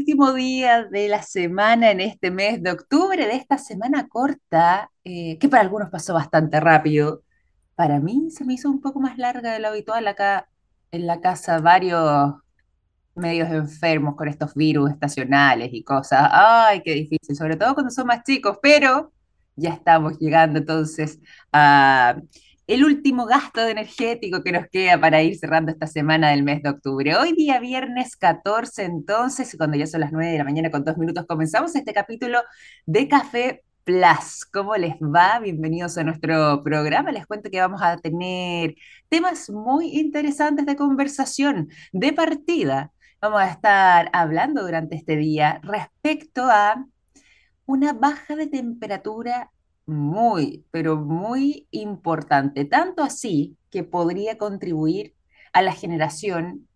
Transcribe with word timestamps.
último 0.00 0.32
día 0.32 0.84
de 0.84 1.08
la 1.08 1.22
semana 1.22 1.90
en 1.90 2.00
este 2.00 2.30
mes 2.30 2.62
de 2.62 2.70
octubre, 2.72 3.26
de 3.26 3.34
esta 3.34 3.58
semana 3.58 4.08
corta, 4.08 4.90
eh, 5.04 5.38
que 5.38 5.48
para 5.48 5.62
algunos 5.62 5.90
pasó 5.90 6.14
bastante 6.14 6.58
rápido. 6.58 7.22
Para 7.74 8.00
mí 8.00 8.30
se 8.30 8.44
me 8.44 8.54
hizo 8.54 8.70
un 8.70 8.80
poco 8.80 8.98
más 9.00 9.18
larga 9.18 9.52
de 9.52 9.60
lo 9.60 9.68
habitual 9.68 10.08
acá 10.08 10.48
en 10.90 11.06
la 11.06 11.20
casa, 11.20 11.60
varios 11.60 12.34
medios 13.14 13.50
enfermos 13.50 14.16
con 14.16 14.28
estos 14.28 14.54
virus 14.54 14.90
estacionales 14.90 15.68
y 15.72 15.84
cosas. 15.84 16.30
Ay, 16.32 16.82
qué 16.82 16.94
difícil, 16.94 17.36
sobre 17.36 17.56
todo 17.56 17.74
cuando 17.74 17.90
son 17.90 18.06
más 18.06 18.22
chicos, 18.24 18.58
pero 18.62 19.12
ya 19.56 19.70
estamos 19.70 20.18
llegando 20.18 20.58
entonces 20.58 21.20
a 21.52 22.16
el 22.70 22.84
último 22.84 23.26
gasto 23.26 23.66
energético 23.66 24.44
que 24.44 24.52
nos 24.52 24.68
queda 24.68 25.00
para 25.00 25.20
ir 25.22 25.36
cerrando 25.36 25.72
esta 25.72 25.88
semana 25.88 26.30
del 26.30 26.44
mes 26.44 26.62
de 26.62 26.68
octubre. 26.68 27.16
Hoy 27.16 27.32
día 27.32 27.58
viernes 27.58 28.16
14, 28.16 28.84
entonces, 28.84 29.56
cuando 29.58 29.76
ya 29.76 29.88
son 29.88 30.02
las 30.02 30.12
9 30.12 30.30
de 30.30 30.38
la 30.38 30.44
mañana 30.44 30.70
con 30.70 30.84
dos 30.84 30.96
minutos, 30.96 31.26
comenzamos 31.26 31.74
este 31.74 31.92
capítulo 31.92 32.38
de 32.86 33.08
Café 33.08 33.64
Plus. 33.82 34.44
¿Cómo 34.52 34.76
les 34.76 34.94
va? 35.00 35.40
Bienvenidos 35.40 35.98
a 35.98 36.04
nuestro 36.04 36.62
programa. 36.62 37.10
Les 37.10 37.26
cuento 37.26 37.50
que 37.50 37.60
vamos 37.60 37.82
a 37.82 37.96
tener 37.96 38.76
temas 39.08 39.50
muy 39.50 39.98
interesantes 39.98 40.64
de 40.64 40.76
conversación, 40.76 41.70
de 41.92 42.12
partida. 42.12 42.92
Vamos 43.20 43.40
a 43.40 43.50
estar 43.50 44.10
hablando 44.12 44.62
durante 44.62 44.94
este 44.94 45.16
día 45.16 45.60
respecto 45.64 46.44
a 46.44 46.86
una 47.66 47.94
baja 47.94 48.36
de 48.36 48.46
temperatura 48.46 49.50
muy, 49.90 50.64
pero 50.70 50.96
muy 50.96 51.66
importante, 51.70 52.64
tanto 52.64 53.02
así 53.02 53.56
que 53.70 53.84
podría 53.84 54.38
contribuir 54.38 55.14
a 55.52 55.62
la 55.62 55.72
generación 55.72 56.68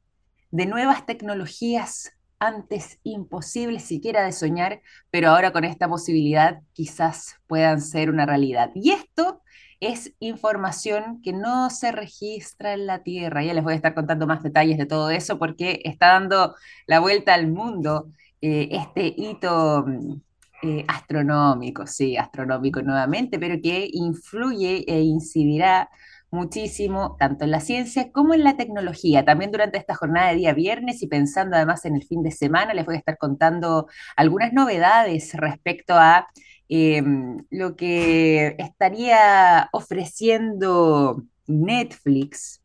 de 0.50 0.66
nuevas 0.66 1.06
tecnologías 1.06 2.12
antes 2.38 2.98
imposibles 3.02 3.84
siquiera 3.84 4.22
de 4.22 4.32
soñar, 4.32 4.82
pero 5.10 5.30
ahora 5.30 5.52
con 5.52 5.64
esta 5.64 5.88
posibilidad 5.88 6.60
quizás 6.72 7.36
puedan 7.47 7.80
ser 7.80 8.11
una 8.11 8.27
realidad. 8.27 8.70
Y 8.74 8.91
esto 8.91 9.42
es 9.80 10.14
información 10.19 11.20
que 11.22 11.33
no 11.33 11.70
se 11.70 11.92
registra 11.92 12.74
en 12.74 12.86
la 12.86 13.02
Tierra. 13.02 13.42
Ya 13.42 13.55
les 13.55 13.64
voy 13.64 13.74
a 13.74 13.77
estar 13.77 13.94
contando 13.94 14.27
más 14.27 14.42
detalles 14.42 14.78
de 14.78 14.86
todo 14.86 15.11
eso 15.11 15.39
porque 15.39 15.80
está 15.84 16.08
dando 16.08 16.55
la 16.86 17.00
vuelta 17.00 17.34
al 17.34 17.48
mundo 17.48 18.08
eh, 18.41 18.69
este 18.72 19.14
hito 19.17 19.84
mm, 19.86 20.20
eh, 20.67 20.83
astronómico, 20.89 21.87
sí, 21.87 22.17
astronómico 22.17 22.81
nuevamente, 22.81 23.39
pero 23.39 23.61
que 23.61 23.87
influye 23.93 24.83
e 24.89 25.03
incidirá 25.03 25.91
muchísimo 26.31 27.17
tanto 27.19 27.45
en 27.45 27.51
la 27.51 27.61
ciencia 27.61 28.11
como 28.11 28.33
en 28.33 28.45
la 28.45 28.57
tecnología. 28.57 29.27
También 29.27 29.51
durante 29.51 29.77
esta 29.77 29.95
jornada 29.95 30.31
de 30.31 30.37
día 30.37 30.55
viernes 30.55 31.03
y 31.03 31.07
pensando 31.07 31.57
además 31.57 31.85
en 31.85 31.97
el 31.97 32.05
fin 32.05 32.23
de 32.23 32.31
semana, 32.31 32.73
les 32.73 32.87
voy 32.87 32.95
a 32.95 32.98
estar 32.98 33.19
contando 33.19 33.89
algunas 34.17 34.55
novedades 34.55 35.35
respecto 35.35 35.97
a 35.97 36.29
em, 36.70 37.45
lo 37.51 37.77
que 37.77 38.57
estaría 38.59 39.69
ofreciendo 39.70 41.25
Netflix, 41.47 42.62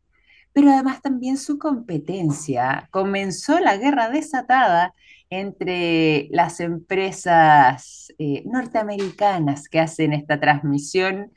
pero 0.54 0.72
además 0.72 1.02
también 1.02 1.38
su 1.38 1.60
competencia. 1.60 2.88
Comenzó 2.92 3.60
la 3.60 3.76
guerra 3.76 4.10
desatada 4.10 4.94
entre 5.30 6.28
las 6.32 6.60
empresas 6.60 8.12
eh, 8.18 8.44
norteamericanas 8.46 9.70
que 9.70 9.80
hacen 9.80 10.14
esta 10.14 10.40
transmisión, 10.40 11.32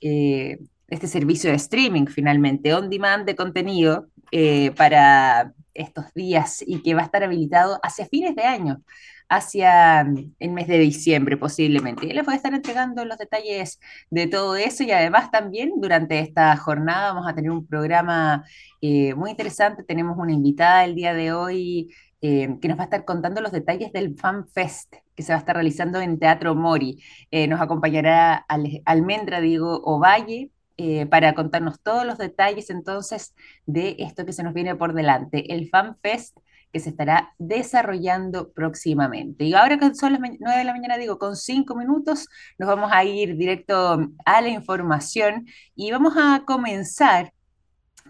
eh, 0.00 0.58
este 0.88 1.06
servicio 1.06 1.50
de 1.50 1.56
streaming 1.56 2.06
finalmente, 2.06 2.74
on 2.74 2.90
demand 2.90 3.24
de 3.24 3.36
contenido 3.36 4.08
eh, 4.32 4.72
para 4.72 5.52
estos 5.74 6.12
días 6.14 6.62
y 6.66 6.82
que 6.82 6.94
va 6.94 7.02
a 7.02 7.04
estar 7.04 7.22
habilitado 7.22 7.78
hacia 7.82 8.06
fines 8.06 8.34
de 8.34 8.42
año 8.42 8.82
hacia 9.30 10.00
el 10.38 10.50
mes 10.52 10.68
de 10.68 10.78
diciembre 10.78 11.36
posiblemente. 11.36 12.06
Les 12.06 12.24
voy 12.24 12.32
a 12.32 12.36
estar 12.38 12.54
entregando 12.54 13.04
los 13.04 13.18
detalles 13.18 13.78
de 14.10 14.26
todo 14.26 14.56
eso 14.56 14.84
y 14.84 14.90
además 14.90 15.30
también 15.30 15.72
durante 15.76 16.18
esta 16.18 16.56
jornada 16.56 17.12
vamos 17.12 17.30
a 17.30 17.34
tener 17.34 17.50
un 17.50 17.66
programa 17.66 18.44
muy 18.80 19.30
interesante. 19.30 19.84
Tenemos 19.84 20.16
una 20.16 20.32
invitada 20.32 20.86
el 20.86 20.94
día 20.94 21.12
de 21.12 21.34
hoy 21.34 21.90
eh, 22.20 22.58
que 22.60 22.68
nos 22.68 22.78
va 22.78 22.82
a 22.82 22.84
estar 22.84 23.04
contando 23.04 23.40
los 23.40 23.52
detalles 23.52 23.92
del 23.92 24.16
Fan 24.16 24.48
Fest 24.48 24.94
que 25.14 25.22
se 25.24 25.32
va 25.32 25.36
a 25.36 25.40
estar 25.40 25.56
realizando 25.56 26.00
en 26.00 26.18
Teatro 26.20 26.54
Mori. 26.54 27.02
Eh, 27.32 27.48
nos 27.48 27.60
acompañará 27.60 28.46
Almendra 28.84 29.40
Diego 29.40 29.80
Ovalle 29.82 30.52
eh, 30.76 31.06
para 31.06 31.34
contarnos 31.34 31.80
todos 31.80 32.06
los 32.06 32.18
detalles 32.18 32.70
entonces 32.70 33.34
de 33.66 33.96
esto 33.98 34.24
que 34.24 34.32
se 34.32 34.44
nos 34.44 34.54
viene 34.54 34.76
por 34.76 34.94
delante, 34.94 35.52
el 35.52 35.68
Fan 35.68 35.96
Fest 36.00 36.38
que 36.72 36.78
se 36.78 36.90
estará 36.90 37.34
desarrollando 37.38 38.52
próximamente. 38.52 39.44
Y 39.44 39.54
ahora 39.54 39.78
que 39.78 39.94
son 39.94 40.12
las 40.12 40.20
9 40.20 40.58
de 40.58 40.64
la 40.64 40.72
mañana, 40.72 40.98
digo, 40.98 41.18
con 41.18 41.34
5 41.34 41.74
minutos, 41.74 42.28
nos 42.58 42.68
vamos 42.68 42.90
a 42.92 43.02
ir 43.04 43.36
directo 43.36 43.98
a 44.24 44.40
la 44.40 44.48
información 44.48 45.46
y 45.74 45.90
vamos 45.90 46.14
a 46.16 46.44
comenzar 46.46 47.32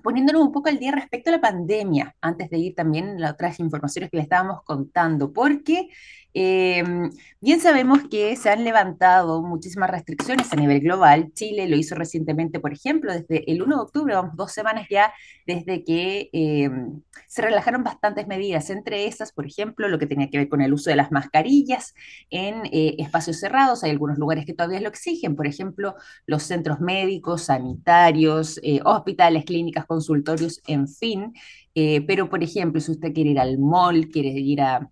poniéndonos 0.02 0.42
un 0.42 0.52
poco 0.52 0.68
al 0.68 0.78
día 0.78 0.92
respecto 0.92 1.30
a 1.30 1.32
la 1.32 1.40
pandemia, 1.40 2.14
antes 2.20 2.50
de 2.50 2.58
ir 2.58 2.74
también 2.74 3.22
a 3.22 3.30
otras 3.30 3.60
informaciones 3.60 4.10
que 4.10 4.16
le 4.16 4.22
estábamos 4.22 4.62
contando, 4.62 5.32
porque 5.32 5.88
Em, 6.34 7.10
bien 7.40 7.60
sabemos 7.60 8.00
que 8.10 8.36
se 8.36 8.50
han 8.50 8.62
levantado 8.62 9.42
muchísimas 9.42 9.90
restricciones 9.90 10.52
a 10.52 10.56
nivel 10.56 10.80
global. 10.80 11.32
Chile 11.32 11.66
lo 11.68 11.76
hizo 11.76 11.94
recientemente, 11.94 12.60
por 12.60 12.72
ejemplo, 12.72 13.12
desde 13.12 13.50
el 13.50 13.62
1 13.62 13.76
de 13.76 13.82
octubre, 13.82 14.14
vamos 14.14 14.36
dos 14.36 14.52
semanas 14.52 14.86
ya 14.90 15.12
desde 15.46 15.84
que 15.84 16.28
em, 16.32 17.00
se 17.26 17.42
relajaron 17.42 17.82
bastantes 17.82 18.26
medidas, 18.26 18.70
entre 18.70 19.06
esas, 19.06 19.32
por 19.32 19.46
ejemplo, 19.46 19.88
lo 19.88 19.98
que 19.98 20.06
tenía 20.06 20.28
que 20.30 20.38
ver 20.38 20.48
con 20.48 20.60
el 20.60 20.72
uso 20.72 20.90
de 20.90 20.96
las 20.96 21.10
mascarillas 21.10 21.94
en 22.30 22.66
eh, 22.72 22.96
espacios 22.98 23.40
cerrados. 23.40 23.82
Hay 23.82 23.90
algunos 23.90 24.18
lugares 24.18 24.44
que 24.46 24.54
todavía 24.54 24.80
lo 24.80 24.88
exigen, 24.88 25.34
por 25.34 25.46
ejemplo, 25.46 25.94
los 26.26 26.42
centros 26.42 26.80
médicos, 26.80 27.42
sanitarios, 27.44 28.60
eh, 28.62 28.80
hospitales, 28.84 29.44
clínicas, 29.44 29.86
consultorios, 29.86 30.60
en 30.66 30.88
fin. 30.88 31.32
Eh, 31.74 32.02
pero, 32.06 32.28
por 32.28 32.42
ejemplo, 32.42 32.80
si 32.80 32.92
usted 32.92 33.12
quiere 33.12 33.30
ir 33.30 33.40
al 33.40 33.58
mall, 33.58 34.08
quiere 34.08 34.30
ir 34.30 34.60
a 34.60 34.90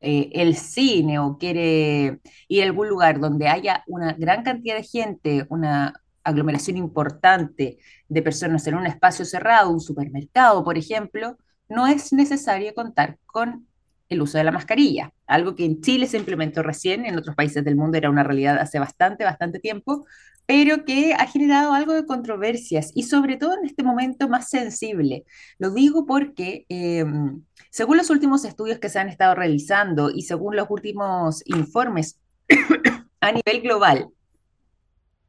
eh, 0.00 0.30
el 0.32 0.56
cine 0.56 1.18
o 1.18 1.38
quiere 1.38 2.20
ir 2.48 2.62
a 2.62 2.66
algún 2.66 2.88
lugar 2.88 3.20
donde 3.20 3.48
haya 3.48 3.82
una 3.86 4.12
gran 4.12 4.42
cantidad 4.42 4.76
de 4.76 4.84
gente, 4.84 5.46
una 5.48 5.92
aglomeración 6.22 6.76
importante 6.76 7.78
de 8.08 8.22
personas 8.22 8.66
en 8.66 8.76
un 8.76 8.86
espacio 8.86 9.24
cerrado, 9.24 9.70
un 9.70 9.80
supermercado, 9.80 10.64
por 10.64 10.78
ejemplo, 10.78 11.36
no 11.68 11.86
es 11.86 12.12
necesario 12.12 12.74
contar 12.74 13.18
con 13.26 13.66
el 14.08 14.22
uso 14.22 14.38
de 14.38 14.44
la 14.44 14.52
mascarilla, 14.52 15.12
algo 15.26 15.54
que 15.54 15.64
en 15.64 15.80
Chile 15.82 16.06
se 16.06 16.16
implementó 16.16 16.62
recién, 16.62 17.04
en 17.04 17.18
otros 17.18 17.36
países 17.36 17.64
del 17.64 17.76
mundo 17.76 17.98
era 17.98 18.08
una 18.08 18.22
realidad 18.22 18.58
hace 18.58 18.78
bastante, 18.78 19.24
bastante 19.24 19.58
tiempo, 19.58 20.06
pero 20.46 20.86
que 20.86 21.12
ha 21.12 21.26
generado 21.26 21.74
algo 21.74 21.92
de 21.92 22.06
controversias 22.06 22.90
y 22.94 23.02
sobre 23.02 23.36
todo 23.36 23.58
en 23.58 23.66
este 23.66 23.82
momento 23.82 24.30
más 24.30 24.48
sensible. 24.48 25.26
Lo 25.58 25.70
digo 25.70 26.06
porque 26.06 26.64
em, 26.70 27.42
según 27.70 27.96
los 27.96 28.10
últimos 28.10 28.44
estudios 28.44 28.78
que 28.78 28.88
se 28.88 28.98
han 28.98 29.08
estado 29.08 29.34
realizando 29.34 30.10
y 30.10 30.22
según 30.22 30.56
los 30.56 30.66
últimos 30.70 31.42
informes 31.46 32.18
a 33.20 33.32
nivel 33.32 33.62
global, 33.62 34.08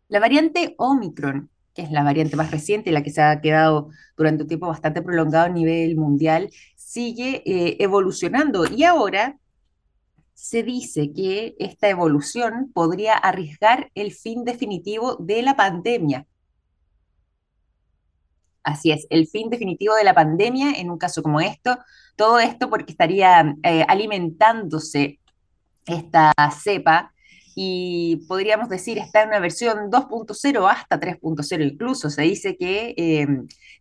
la 0.07 0.19
variante 0.19 0.75
Omicron, 0.77 1.49
que 1.73 1.83
es 1.83 1.91
la 1.91 2.03
variante 2.03 2.35
más 2.35 2.51
reciente, 2.51 2.91
la 2.91 3.03
que 3.03 3.11
se 3.11 3.21
ha 3.21 3.39
quedado 3.41 3.89
durante 4.17 4.43
un 4.43 4.49
tiempo 4.49 4.67
bastante 4.67 5.01
prolongado 5.01 5.45
a 5.45 5.49
nivel 5.49 5.95
mundial, 5.95 6.49
sigue 6.75 7.43
eh, 7.45 7.77
evolucionando 7.79 8.65
y 8.65 8.83
ahora 8.83 9.37
se 10.33 10.63
dice 10.63 11.11
que 11.13 11.55
esta 11.59 11.89
evolución 11.89 12.71
podría 12.73 13.13
arriesgar 13.13 13.91
el 13.93 14.11
fin 14.13 14.45
definitivo 14.45 15.17
de 15.17 15.43
la 15.43 15.55
pandemia. 15.55 16.25
Así 18.69 18.91
es, 18.91 19.07
el 19.09 19.27
fin 19.27 19.49
definitivo 19.49 19.95
de 19.95 20.03
la 20.03 20.13
pandemia 20.13 20.73
en 20.73 20.91
un 20.91 20.99
caso 20.99 21.23
como 21.23 21.41
esto, 21.41 21.79
todo 22.15 22.39
esto 22.39 22.69
porque 22.69 22.91
estaría 22.91 23.55
eh, 23.63 23.83
alimentándose 23.87 25.19
esta 25.87 26.31
cepa 26.51 27.11
y 27.55 28.17
podríamos 28.27 28.69
decir 28.69 28.99
está 28.99 29.23
en 29.23 29.29
una 29.29 29.39
versión 29.39 29.89
2.0 29.89 30.71
hasta 30.71 30.99
3.0 30.99 31.71
incluso. 31.71 32.11
Se 32.11 32.21
dice 32.21 32.57
que 32.57 32.93
eh, 32.95 33.27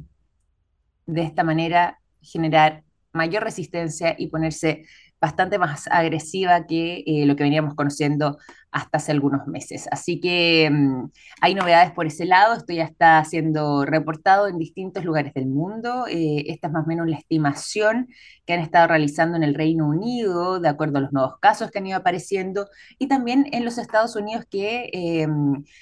de 1.06 1.22
esta 1.22 1.44
manera 1.44 2.00
generar 2.22 2.84
mayor 3.14 3.44
resistencia 3.44 4.16
y 4.18 4.28
ponerse 4.28 4.86
bastante 5.24 5.58
más 5.58 5.88
agresiva 5.90 6.68
que 6.68 7.02
eh, 7.08 7.26
lo 7.26 7.38
que 7.38 7.44
veníamos 7.44 7.76
conociendo 7.76 8.38
hasta 8.72 8.98
hace 8.98 9.14
algunos 9.14 9.48
meses. 9.48 9.88
Así 9.90 10.20
que 10.20 10.70
mm, 10.70 11.12
hay 11.40 11.56
novedades 11.56 11.94
por 11.94 12.06
ese 12.06 12.26
lado, 12.26 12.56
esto 12.56 12.74
ya 12.74 12.84
está 12.84 13.24
siendo 13.24 13.86
reportado 13.86 14.50
en 14.50 14.58
distintos 14.58 15.06
lugares 15.06 15.34
del 15.34 15.46
mundo. 15.46 16.08
Eh, 16.10 16.44
esta 16.48 16.68
es 16.68 16.74
más 16.74 16.84
o 16.84 16.88
menos 16.88 17.08
la 17.08 17.16
estimación 17.16 18.10
que 18.46 18.52
han 18.52 18.60
estado 18.60 18.88
realizando 18.88 19.38
en 19.38 19.44
el 19.44 19.56
Reino 19.56 19.88
Unido, 19.88 20.60
de 20.60 20.68
acuerdo 20.68 20.98
a 20.98 21.02
los 21.02 21.14
nuevos 21.14 21.38
casos 21.40 21.72
que 21.72 21.80
han 21.80 21.88
ido 21.88 22.00
apareciendo, 22.00 22.68
y 23.00 23.08
también 23.08 23.48
en 23.54 23.64
los 23.64 23.78
Estados 23.78 24.18
Unidos 24.18 24.44
que 24.52 24.90
eh, 24.92 25.26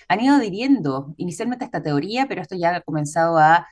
han 0.08 0.22
ido 0.22 0.36
adhiriendo 0.36 1.16
inicialmente 1.18 1.66
a 1.66 1.68
esta 1.68 1.82
teoría, 1.82 2.28
pero 2.28 2.44
esto 2.44 2.56
ya 2.56 2.76
ha 2.76 2.82
comenzado 2.82 3.40
a 3.40 3.66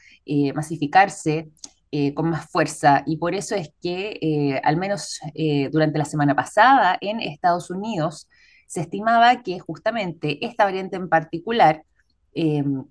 masificarse 0.56 1.50
eh, 1.92 2.14
con 2.14 2.30
más 2.30 2.48
fuerza 2.52 3.02
y 3.08 3.18
por 3.18 3.34
eso 3.34 3.56
es 3.56 3.72
que 3.82 4.20
eh, 4.22 4.62
al 4.64 4.78
menos 4.78 5.20
eh, 5.34 5.70
durante 5.72 5.98
la 5.98 6.06
semana 6.06 6.36
pasada 6.36 6.96
en 7.02 7.20
Estados 7.20 7.72
Unidos 7.72 8.30
se 8.68 8.82
estimaba 8.82 9.42
que 9.42 9.58
justamente 9.58 10.46
esta 10.46 10.66
variante 10.66 10.98
en 10.98 11.10
particular 11.10 11.84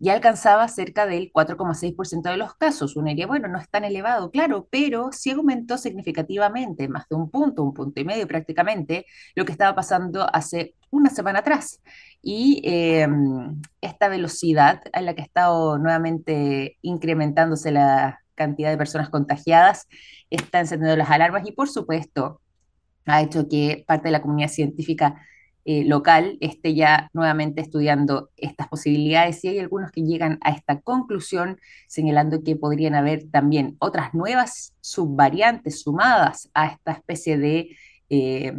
ya 0.01 0.13
alcanzaba 0.13 0.69
cerca 0.69 1.07
del 1.07 1.33
4,6% 1.33 2.23
de 2.31 2.37
los 2.37 2.55
casos. 2.57 2.97
Uno 2.97 3.09
diría, 3.09 3.27
bueno, 3.27 3.49
no 3.49 3.59
es 3.59 3.71
tan 3.71 3.85
elevado, 3.85 4.31
claro, 4.31 4.69
pero 4.71 5.11
sí 5.11 5.31
aumentó 5.31 5.79
significativamente, 5.79 6.87
más 6.89 7.09
de 7.09 7.17
un 7.17 7.31
punto, 7.31 7.63
un 7.63 7.73
punto 7.73 7.99
y 8.01 8.05
medio 8.05 8.27
prácticamente, 8.27 9.07
lo 9.35 9.47
que 9.47 9.53
estaba 9.53 9.75
pasando 9.75 10.27
hace 10.35 10.75
una 10.91 11.09
semana 11.09 11.39
atrás. 11.39 11.81
Y 12.21 12.61
esta 13.81 14.09
velocidad 14.09 14.83
en 14.93 15.07
la 15.07 15.15
que 15.15 15.23
ha 15.23 15.25
estado 15.25 15.79
nuevamente 15.79 16.77
incrementándose 16.83 17.71
la, 17.71 18.21
cantidad 18.39 18.71
de 18.71 18.79
personas 18.79 19.11
contagiadas, 19.11 19.87
está 20.31 20.61
encendiendo 20.61 20.97
las 20.97 21.11
alarmas 21.11 21.47
y 21.47 21.53
por 21.53 21.69
supuesto 21.69 22.41
ha 23.05 23.21
hecho 23.23 23.49
que 23.49 23.85
parte 23.87 24.09
de 24.09 24.13
la 24.13 24.23
comunidad 24.23 24.49
científica 24.49 25.21
eh, 25.71 25.85
local 25.85 26.39
esté 26.41 26.75
ya 26.75 27.11
nuevamente 27.13 27.61
estudiando 27.61 28.31
estas 28.39 28.69
posibilidades. 28.69 29.45
Y 29.45 29.49
hay 29.49 29.59
algunos 29.59 29.91
que 29.91 30.03
llegan 30.03 30.39
a 30.41 30.51
esta 30.53 30.81
conclusión 30.81 31.59
señalando 31.89 32.43
que 32.43 32.57
podrían 32.57 32.95
haber 32.95 33.29
también 33.31 33.77
otras 33.79 34.15
nuevas 34.15 34.75
subvariantes 34.81 35.83
sumadas 35.83 36.49
a 36.55 36.69
esta 36.69 36.93
especie 36.93 37.37
de 37.37 37.77
eh, 38.09 38.55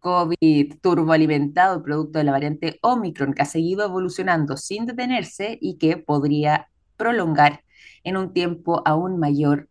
COVID 0.00 0.74
turboalimentado 0.82 1.82
producto 1.82 2.18
de 2.18 2.24
la 2.24 2.32
variante 2.32 2.78
Omicron 2.82 3.32
que 3.32 3.42
ha 3.42 3.46
seguido 3.46 3.86
evolucionando 3.86 4.58
sin 4.58 4.84
detenerse 4.84 5.56
y 5.62 5.78
que 5.78 5.96
podría 5.96 6.68
prolongar 6.98 7.62
en 8.04 8.16
un 8.16 8.32
tiempo 8.32 8.82
aún 8.84 9.18
mayor 9.18 9.68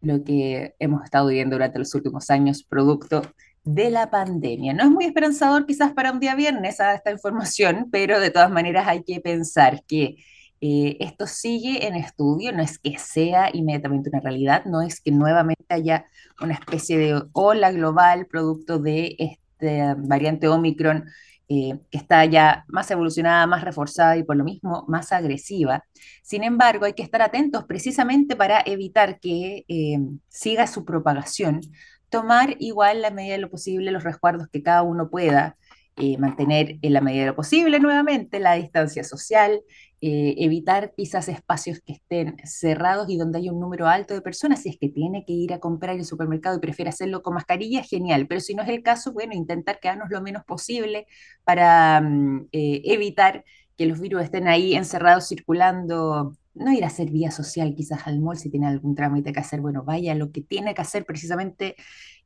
lo 0.00 0.22
que 0.22 0.74
hemos 0.78 1.04
estado 1.04 1.28
viviendo 1.28 1.56
durante 1.56 1.78
los 1.78 1.94
últimos 1.94 2.30
años, 2.30 2.62
producto 2.62 3.22
de 3.64 3.90
la 3.90 4.10
pandemia. 4.10 4.74
No 4.74 4.84
es 4.84 4.90
muy 4.90 5.06
esperanzador 5.06 5.66
quizás 5.66 5.92
para 5.92 6.12
un 6.12 6.20
día 6.20 6.34
viernes 6.34 6.78
esta 6.80 7.10
información, 7.10 7.88
pero 7.90 8.20
de 8.20 8.30
todas 8.30 8.50
maneras 8.50 8.86
hay 8.86 9.02
que 9.02 9.20
pensar 9.20 9.82
que 9.86 10.16
eh, 10.60 10.96
esto 11.00 11.26
sigue 11.26 11.86
en 11.86 11.94
estudio, 11.94 12.52
no 12.52 12.62
es 12.62 12.78
que 12.78 12.98
sea 12.98 13.50
inmediatamente 13.52 14.10
una 14.10 14.20
realidad, 14.20 14.64
no 14.64 14.82
es 14.82 15.00
que 15.00 15.10
nuevamente 15.10 15.64
haya 15.68 16.06
una 16.40 16.54
especie 16.54 16.98
de 16.98 17.22
ola 17.32 17.72
global 17.72 18.26
producto 18.26 18.78
de 18.78 19.16
esta 19.18 19.94
variante 19.98 20.48
Omicron 20.48 21.04
eh, 21.48 21.78
que 21.90 21.98
está 21.98 22.24
ya 22.24 22.64
más 22.68 22.90
evolucionada, 22.90 23.46
más 23.46 23.64
reforzada 23.64 24.16
y 24.16 24.22
por 24.22 24.36
lo 24.36 24.44
mismo 24.44 24.84
más 24.88 25.12
agresiva. 25.12 25.84
Sin 26.22 26.42
embargo, 26.42 26.86
hay 26.86 26.94
que 26.94 27.02
estar 27.02 27.20
atentos 27.22 27.64
precisamente 27.64 28.34
para 28.34 28.62
evitar 28.64 29.20
que 29.20 29.64
eh, 29.68 29.98
siga 30.28 30.66
su 30.66 30.84
propagación, 30.84 31.60
tomar 32.08 32.56
igual 32.60 33.02
la 33.02 33.10
medida 33.10 33.34
de 33.34 33.40
lo 33.40 33.50
posible 33.50 33.90
los 33.90 34.04
resguardos 34.04 34.48
que 34.48 34.62
cada 34.62 34.82
uno 34.82 35.10
pueda, 35.10 35.56
eh, 35.96 36.18
mantener 36.18 36.78
en 36.82 36.92
la 36.92 37.00
medida 37.00 37.22
de 37.22 37.28
lo 37.28 37.36
posible 37.36 37.78
nuevamente 37.78 38.40
la 38.40 38.54
distancia 38.54 39.04
social, 39.04 39.60
eh, 40.06 40.34
evitar 40.44 40.92
quizás 40.94 41.30
espacios 41.30 41.80
que 41.80 41.94
estén 41.94 42.36
cerrados 42.44 43.08
y 43.08 43.16
donde 43.16 43.38
hay 43.38 43.48
un 43.48 43.58
número 43.58 43.86
alto 43.86 44.12
de 44.12 44.20
personas. 44.20 44.60
Si 44.60 44.68
es 44.68 44.76
que 44.78 44.90
tiene 44.90 45.24
que 45.24 45.32
ir 45.32 45.54
a 45.54 45.60
comprar 45.60 45.96
el 45.96 46.04
supermercado 46.04 46.58
y 46.58 46.60
prefiere 46.60 46.90
hacerlo 46.90 47.22
con 47.22 47.32
mascarilla, 47.32 47.82
genial. 47.82 48.26
Pero 48.26 48.42
si 48.42 48.54
no 48.54 48.62
es 48.62 48.68
el 48.68 48.82
caso, 48.82 49.14
bueno, 49.14 49.32
intentar 49.32 49.80
quedarnos 49.80 50.10
lo 50.10 50.20
menos 50.20 50.44
posible 50.44 51.06
para 51.42 52.02
mm, 52.02 52.48
eh, 52.52 52.82
evitar 52.84 53.44
que 53.78 53.86
los 53.86 53.98
virus 53.98 54.24
estén 54.24 54.46
ahí 54.46 54.74
encerrados, 54.74 55.26
circulando. 55.26 56.36
No 56.52 56.70
ir 56.70 56.84
a 56.84 56.88
hacer 56.88 57.08
vía 57.10 57.30
social 57.30 57.74
quizás 57.74 58.06
al 58.06 58.20
mall 58.20 58.36
si 58.36 58.50
tiene 58.50 58.66
algún 58.66 58.94
trámite 58.94 59.32
que 59.32 59.40
hacer, 59.40 59.62
bueno, 59.62 59.84
vaya 59.84 60.14
lo 60.14 60.32
que 60.32 60.42
tiene 60.42 60.74
que 60.74 60.82
hacer 60.82 61.06
precisamente 61.06 61.76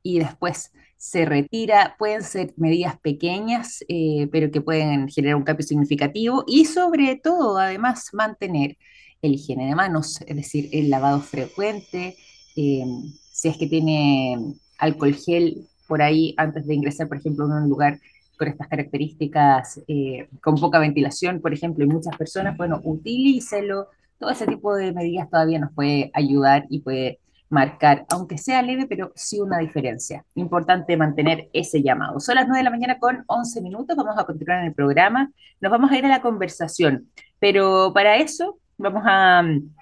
y 0.03 0.19
después 0.19 0.73
se 0.97 1.25
retira. 1.25 1.95
Pueden 1.99 2.23
ser 2.23 2.53
medidas 2.57 2.99
pequeñas, 3.01 3.85
eh, 3.89 4.29
pero 4.31 4.51
que 4.51 4.61
pueden 4.61 5.09
generar 5.09 5.37
un 5.37 5.45
cambio 5.45 5.67
significativo 5.67 6.45
y 6.47 6.65
sobre 6.67 7.17
todo, 7.17 7.59
además, 7.59 8.11
mantener 8.13 8.77
el 9.23 9.35
higiene 9.35 9.67
de 9.67 9.75
manos, 9.75 10.21
es 10.27 10.37
decir, 10.37 10.69
el 10.73 10.91
lavado 10.91 11.21
frecuente. 11.21 12.17
Eh, 12.57 12.85
si 13.33 13.49
es 13.49 13.57
que 13.57 13.67
tiene 13.67 14.55
alcohol 14.79 15.15
gel 15.15 15.69
por 15.87 16.03
ahí 16.03 16.35
antes 16.37 16.67
de 16.67 16.75
ingresar, 16.75 17.09
por 17.09 17.19
ejemplo, 17.19 17.47
en 17.47 17.53
un 17.53 17.69
lugar 17.69 17.99
con 18.37 18.49
estas 18.49 18.69
características, 18.69 19.81
eh, 19.89 20.29
con 20.41 20.57
poca 20.57 20.79
ventilación, 20.79 21.41
por 21.41 21.53
ejemplo, 21.53 21.85
y 21.85 21.89
muchas 21.89 22.17
personas, 22.17 22.57
bueno, 22.57 22.81
utilícelo. 22.85 23.89
Todo 24.19 24.31
ese 24.31 24.47
tipo 24.47 24.75
de 24.75 24.93
medidas 24.93 25.29
todavía 25.31 25.59
nos 25.59 25.73
puede 25.73 26.11
ayudar 26.15 26.67
y 26.71 26.81
puede 26.81 27.19
marcar, 27.51 28.05
aunque 28.11 28.39
sea 28.39 28.63
leve, 28.63 28.87
pero 28.87 29.13
sí 29.15 29.41
una 29.41 29.59
diferencia. 29.59 30.25
Importante 30.35 30.97
mantener 30.97 31.49
ese 31.53 31.83
llamado. 31.83 32.21
Son 32.21 32.35
las 32.35 32.47
9 32.47 32.59
de 32.59 32.65
la 32.65 32.71
mañana 32.71 32.99
con 32.99 33.25
11 33.27 33.63
minutos, 33.63 33.97
vamos 33.97 34.19
a 34.19 34.25
continuar 34.25 34.61
en 34.61 34.67
el 34.67 34.75
programa, 34.75 35.31
nos 35.61 35.71
vamos 35.71 35.91
a 35.91 35.99
ir 35.99 36.05
a 36.05 36.09
la 36.09 36.21
conversación, 36.21 37.09
pero 37.39 37.93
para 37.95 38.17
eso 38.17 38.59
vamos 38.77 39.03
a 39.07 39.43
mm, 39.43 39.75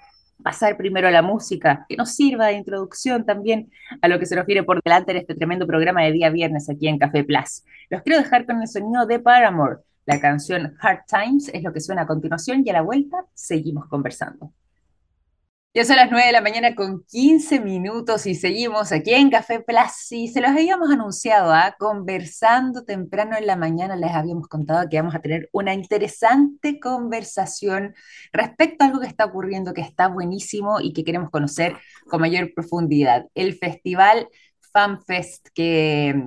pasar 0.43 0.77
primero 0.77 1.07
a 1.07 1.11
la 1.11 1.21
música, 1.21 1.85
que 1.89 1.97
nos 1.97 2.15
sirva 2.15 2.47
de 2.47 2.53
introducción 2.53 3.25
también 3.25 3.69
a 4.01 4.07
lo 4.07 4.19
que 4.19 4.25
se 4.25 4.35
nos 4.35 4.45
viene 4.45 4.63
por 4.63 4.81
delante 4.83 5.11
en 5.11 5.17
este 5.17 5.35
tremendo 5.35 5.67
programa 5.67 6.03
de 6.03 6.11
día 6.11 6.29
viernes 6.29 6.69
aquí 6.69 6.87
en 6.87 6.99
Café 6.99 7.23
Plus. 7.23 7.63
Los 7.89 8.01
quiero 8.01 8.21
dejar 8.21 8.45
con 8.45 8.61
el 8.61 8.67
sonido 8.67 9.05
de 9.05 9.19
Paramore. 9.19 9.77
La 10.05 10.21
canción 10.21 10.73
Hard 10.79 11.01
Times 11.05 11.49
es 11.53 11.63
lo 11.63 11.73
que 11.73 11.81
suena 11.81 12.03
a 12.03 12.07
continuación 12.07 12.63
y 12.65 12.69
a 12.69 12.73
la 12.73 12.81
vuelta 12.81 13.25
seguimos 13.33 13.87
conversando. 13.87 14.53
Ya 15.77 15.85
son 15.85 15.97
las 15.97 16.09
9 16.09 16.25
de 16.25 16.31
la 16.31 16.41
mañana 16.41 16.73
con 16.73 17.03
15 17.03 17.59
minutos 17.59 18.25
y 18.25 18.33
seguimos 18.33 18.91
aquí 18.91 19.13
en 19.13 19.29
Café 19.29 19.59
Plus 19.59 20.11
y 20.11 20.27
se 20.27 20.41
los 20.41 20.49
habíamos 20.49 20.89
anunciado, 20.89 21.53
¿ah? 21.53 21.75
conversando 21.77 22.83
temprano 22.83 23.37
en 23.37 23.45
la 23.45 23.55
mañana 23.55 23.95
les 23.95 24.09
habíamos 24.09 24.47
contado 24.47 24.89
que 24.89 24.97
vamos 24.97 25.13
a 25.13 25.19
tener 25.19 25.49
una 25.51 25.75
interesante 25.75 26.79
conversación 26.79 27.93
respecto 28.33 28.83
a 28.83 28.87
algo 28.87 29.01
que 29.01 29.05
está 29.05 29.25
ocurriendo, 29.25 29.75
que 29.75 29.81
está 29.81 30.07
buenísimo 30.07 30.81
y 30.81 30.93
que 30.93 31.03
queremos 31.03 31.29
conocer 31.29 31.77
con 32.09 32.21
mayor 32.21 32.51
profundidad. 32.55 33.27
El 33.35 33.53
Festival 33.53 34.29
FanFest 34.73 35.49
que 35.53 36.23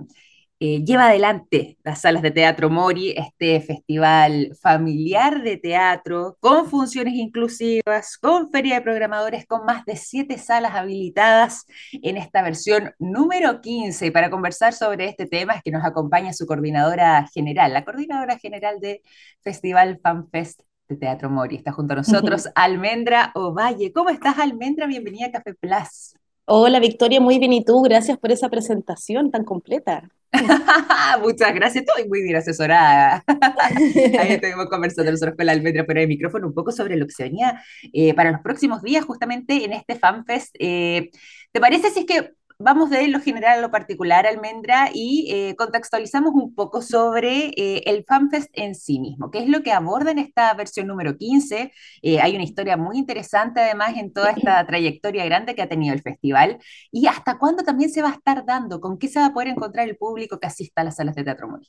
eh, 0.62 0.84
lleva 0.84 1.06
adelante 1.06 1.78
las 1.82 2.02
salas 2.02 2.20
de 2.20 2.30
teatro 2.30 2.68
Mori, 2.68 3.14
este 3.16 3.62
festival 3.62 4.54
familiar 4.60 5.42
de 5.42 5.56
teatro, 5.56 6.36
con 6.38 6.68
funciones 6.68 7.14
inclusivas, 7.14 8.18
con 8.18 8.50
feria 8.50 8.74
de 8.74 8.82
programadores, 8.82 9.46
con 9.46 9.64
más 9.64 9.86
de 9.86 9.96
siete 9.96 10.36
salas 10.36 10.74
habilitadas 10.74 11.64
en 12.02 12.18
esta 12.18 12.42
versión 12.42 12.92
número 12.98 13.62
15. 13.62 14.06
Y 14.06 14.10
para 14.10 14.28
conversar 14.30 14.74
sobre 14.74 15.06
este 15.06 15.24
tema 15.24 15.54
es 15.54 15.62
que 15.62 15.70
nos 15.70 15.82
acompaña 15.82 16.34
su 16.34 16.46
coordinadora 16.46 17.26
general, 17.32 17.72
la 17.72 17.84
coordinadora 17.84 18.38
general 18.38 18.80
de 18.80 19.00
Festival 19.42 19.98
FanFest 20.02 20.60
de 20.90 20.96
Teatro 20.96 21.30
Mori. 21.30 21.56
Está 21.56 21.72
junto 21.72 21.94
a 21.94 21.96
nosotros 21.96 22.50
Almendra 22.54 23.32
Ovalle. 23.34 23.92
¿Cómo 23.94 24.10
estás, 24.10 24.38
Almendra? 24.38 24.86
Bienvenida 24.86 25.28
a 25.28 25.32
Café 25.32 25.54
Plus. 25.54 26.19
Hola 26.52 26.80
Victoria, 26.80 27.20
muy 27.20 27.38
bien. 27.38 27.52
¿Y 27.52 27.64
tú? 27.64 27.80
Gracias 27.80 28.18
por 28.18 28.32
esa 28.32 28.48
presentación 28.48 29.30
tan 29.30 29.44
completa. 29.44 30.10
Muchas 31.22 31.54
gracias, 31.54 31.84
estoy 31.86 32.08
muy 32.08 32.22
bien 32.22 32.34
asesorada. 32.34 33.22
Ahí 34.18 34.32
estuvimos 34.32 34.66
conversando 34.66 35.12
nosotros 35.12 35.36
con 35.36 35.46
la 35.46 35.52
almendra 35.52 35.84
fuera 35.84 36.00
del 36.00 36.08
micrófono 36.08 36.48
un 36.48 36.52
poco 36.52 36.72
sobre 36.72 36.96
lo 36.96 37.06
que 37.06 37.12
se 37.12 37.22
venía 37.22 37.62
eh, 37.92 38.14
para 38.14 38.32
los 38.32 38.40
próximos 38.40 38.82
días, 38.82 39.04
justamente 39.04 39.64
en 39.64 39.74
este 39.74 39.94
FanFest. 39.94 40.56
Eh, 40.58 41.10
¿Te 41.52 41.60
parece 41.60 41.90
si 41.90 42.00
es 42.00 42.06
que 42.06 42.32
vamos 42.60 42.90
de 42.90 43.08
lo 43.08 43.20
general 43.20 43.58
a 43.58 43.62
lo 43.62 43.70
particular, 43.70 44.26
Almendra, 44.26 44.90
y 44.92 45.26
eh, 45.30 45.56
contextualizamos 45.56 46.32
un 46.34 46.54
poco 46.54 46.82
sobre 46.82 47.48
eh, 47.56 47.82
el 47.86 48.04
FanFest 48.04 48.50
en 48.52 48.74
sí 48.74 49.00
mismo, 49.00 49.30
qué 49.30 49.38
es 49.40 49.48
lo 49.48 49.62
que 49.62 49.72
aborda 49.72 50.10
en 50.10 50.18
esta 50.18 50.52
versión 50.54 50.86
número 50.86 51.16
15. 51.16 51.72
Eh, 52.02 52.20
hay 52.20 52.34
una 52.34 52.44
historia 52.44 52.76
muy 52.76 52.98
interesante 52.98 53.60
además 53.60 53.96
en 53.96 54.12
toda 54.12 54.30
esta 54.32 54.64
trayectoria 54.66 55.24
grande 55.24 55.54
que 55.54 55.62
ha 55.62 55.68
tenido 55.68 55.94
el 55.94 56.02
festival 56.02 56.58
y 56.92 57.06
hasta 57.06 57.38
cuándo 57.38 57.64
también 57.64 57.90
se 57.90 58.02
va 58.02 58.10
a 58.10 58.12
estar 58.12 58.44
dando, 58.44 58.80
con 58.80 58.98
qué 58.98 59.08
se 59.08 59.20
va 59.20 59.26
a 59.26 59.32
poder 59.32 59.48
encontrar 59.48 59.88
el 59.88 59.96
público 59.96 60.38
que 60.38 60.46
asista 60.46 60.82
a 60.82 60.84
las 60.84 60.96
salas 60.96 61.14
de 61.14 61.24
teatro 61.24 61.48
Mori. 61.48 61.66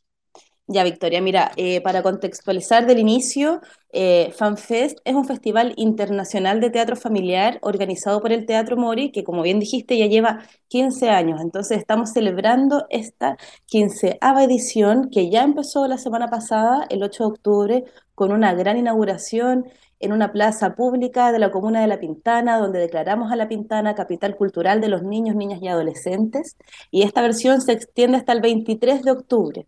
Ya, 0.73 0.85
Victoria, 0.85 1.21
mira, 1.21 1.51
eh, 1.57 1.81
para 1.81 2.01
contextualizar 2.01 2.85
del 2.85 2.99
inicio, 2.99 3.59
eh, 3.91 4.31
FanFest 4.37 4.99
es 5.03 5.13
un 5.13 5.25
festival 5.25 5.73
internacional 5.75 6.61
de 6.61 6.69
teatro 6.69 6.95
familiar 6.95 7.59
organizado 7.61 8.21
por 8.21 8.31
el 8.31 8.45
Teatro 8.45 8.77
Mori, 8.77 9.11
que 9.11 9.25
como 9.25 9.41
bien 9.41 9.59
dijiste 9.59 9.97
ya 9.97 10.05
lleva 10.05 10.45
15 10.69 11.09
años. 11.09 11.41
Entonces 11.41 11.77
estamos 11.77 12.11
celebrando 12.13 12.85
esta 12.89 13.35
quinceava 13.65 14.45
edición 14.45 15.09
que 15.09 15.29
ya 15.29 15.43
empezó 15.43 15.87
la 15.89 15.97
semana 15.97 16.29
pasada, 16.29 16.85
el 16.89 17.03
8 17.03 17.23
de 17.23 17.29
octubre, 17.29 17.83
con 18.15 18.31
una 18.31 18.53
gran 18.53 18.77
inauguración 18.77 19.65
en 19.99 20.13
una 20.13 20.31
plaza 20.31 20.75
pública 20.75 21.33
de 21.33 21.39
la 21.39 21.51
comuna 21.51 21.81
de 21.81 21.87
La 21.87 21.99
Pintana, 21.99 22.59
donde 22.59 22.79
declaramos 22.79 23.29
a 23.29 23.35
La 23.35 23.49
Pintana 23.49 23.93
capital 23.93 24.37
cultural 24.37 24.79
de 24.79 24.87
los 24.87 25.03
niños, 25.03 25.35
niñas 25.35 25.61
y 25.61 25.67
adolescentes. 25.67 26.55
Y 26.91 27.03
esta 27.03 27.21
versión 27.21 27.59
se 27.61 27.73
extiende 27.73 28.17
hasta 28.17 28.31
el 28.31 28.39
23 28.41 29.03
de 29.03 29.11
octubre 29.11 29.67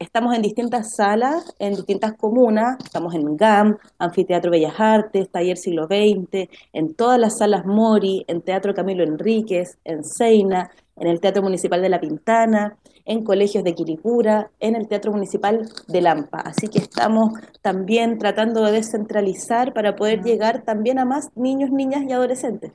estamos 0.00 0.34
en 0.34 0.42
distintas 0.42 0.96
salas, 0.96 1.54
en 1.60 1.76
distintas 1.76 2.14
comunas, 2.14 2.76
estamos 2.84 3.14
en 3.14 3.36
GAM, 3.36 3.78
Anfiteatro 3.96 4.50
Bellas 4.50 4.74
Artes, 4.78 5.30
Taller 5.30 5.56
Siglo 5.56 5.86
XX, 5.86 6.48
en 6.72 6.94
todas 6.94 7.20
las 7.20 7.38
salas 7.38 7.64
Mori, 7.64 8.24
en 8.26 8.42
Teatro 8.42 8.74
Camilo 8.74 9.04
Enríquez, 9.04 9.78
en 9.84 10.02
Seina, 10.02 10.70
en 10.96 11.06
el 11.06 11.20
Teatro 11.20 11.42
Municipal 11.42 11.80
de 11.80 11.88
La 11.88 12.00
Pintana, 12.00 12.76
en 13.04 13.22
colegios 13.22 13.62
de 13.62 13.74
Quiripura, 13.76 14.50
en 14.58 14.74
el 14.74 14.88
Teatro 14.88 15.12
Municipal 15.12 15.68
de 15.86 16.00
Lampa. 16.00 16.40
Así 16.40 16.66
que 16.66 16.78
estamos 16.78 17.34
también 17.62 18.18
tratando 18.18 18.64
de 18.64 18.72
descentralizar 18.72 19.72
para 19.72 19.94
poder 19.94 20.24
llegar 20.24 20.62
también 20.62 20.98
a 20.98 21.04
más 21.04 21.30
niños, 21.36 21.70
niñas 21.70 22.02
y 22.08 22.12
adolescentes. 22.12 22.72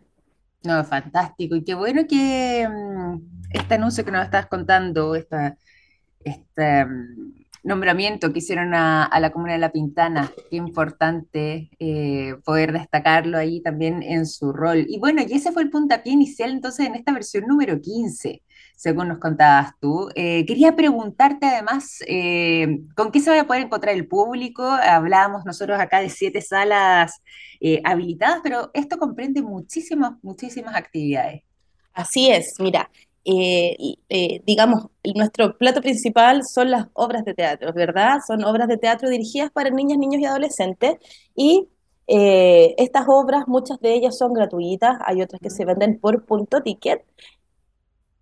No, 0.63 0.81
fantástico. 0.85 1.55
Y 1.55 1.63
qué 1.65 1.75
bueno 1.75 2.03
que 2.07 2.65
mm, 2.65 3.17
este 3.51 3.73
anuncio 3.73 4.05
que 4.05 4.11
nos 4.11 4.23
estás 4.23 4.45
contando, 4.45 5.15
esta 5.15 5.57
este 6.25 6.85
mm, 6.85 7.41
nombramiento 7.63 8.33
que 8.33 8.39
hicieron 8.39 8.73
a, 8.73 9.09
la 9.19 9.31
comuna 9.31 9.53
de 9.53 9.59
La 9.59 9.71
Pintana. 9.71 10.31
Qué 10.49 10.55
importante 10.55 11.69
eh, 11.79 12.35
poder 12.43 12.71
destacarlo 12.71 13.37
ahí 13.37 13.61
también 13.61 14.01
en 14.01 14.25
su 14.25 14.51
rol. 14.51 14.85
Y 14.87 14.99
bueno, 14.99 15.21
y 15.27 15.33
ese 15.33 15.51
fue 15.51 15.63
el 15.63 15.69
puntapié 15.69 16.13
inicial 16.13 16.51
entonces 16.51 16.87
en 16.87 16.95
esta 16.95 17.11
versión 17.11 17.45
número 17.45 17.79
15, 17.79 18.41
según 18.75 19.09
nos 19.09 19.19
contabas 19.19 19.73
tú. 19.79 20.09
Eh, 20.15 20.45
quería 20.45 20.75
preguntarte 20.75 21.45
además, 21.45 21.99
eh, 22.07 22.79
¿con 22.95 23.11
qué 23.11 23.19
se 23.19 23.29
va 23.29 23.41
a 23.41 23.47
poder 23.47 23.63
encontrar 23.63 23.93
el 23.93 24.07
público? 24.07 24.63
Hablábamos 24.63 25.45
nosotros 25.45 25.79
acá 25.79 25.99
de 25.99 26.09
siete 26.09 26.41
salas 26.41 27.21
habilitadas, 27.83 28.39
pero 28.41 28.71
esto 28.73 28.97
comprende 28.97 29.43
muchísimas, 29.43 30.13
muchísimas 30.23 30.75
actividades. 30.75 31.43
Así 31.93 32.31
es, 32.31 32.55
mira, 32.59 32.89
eh, 33.23 33.97
eh, 34.09 34.41
digamos, 34.45 34.87
nuestro 35.15 35.57
plato 35.57 35.81
principal 35.81 36.43
son 36.43 36.71
las 36.71 36.87
obras 36.93 37.23
de 37.23 37.33
teatro, 37.33 37.71
¿verdad? 37.73 38.19
Son 38.25 38.43
obras 38.43 38.67
de 38.67 38.77
teatro 38.77 39.09
dirigidas 39.09 39.51
para 39.51 39.69
niñas, 39.69 39.99
niños 39.99 40.21
y 40.21 40.25
adolescentes. 40.25 40.95
Y 41.35 41.67
eh, 42.07 42.73
estas 42.77 43.05
obras, 43.07 43.47
muchas 43.47 43.79
de 43.79 43.93
ellas 43.93 44.17
son 44.17 44.33
gratuitas, 44.33 44.97
hay 45.05 45.21
otras 45.21 45.39
que 45.41 45.49
se 45.51 45.65
venden 45.65 45.99
por 45.99 46.25
punto 46.25 46.61
ticket. 46.61 47.05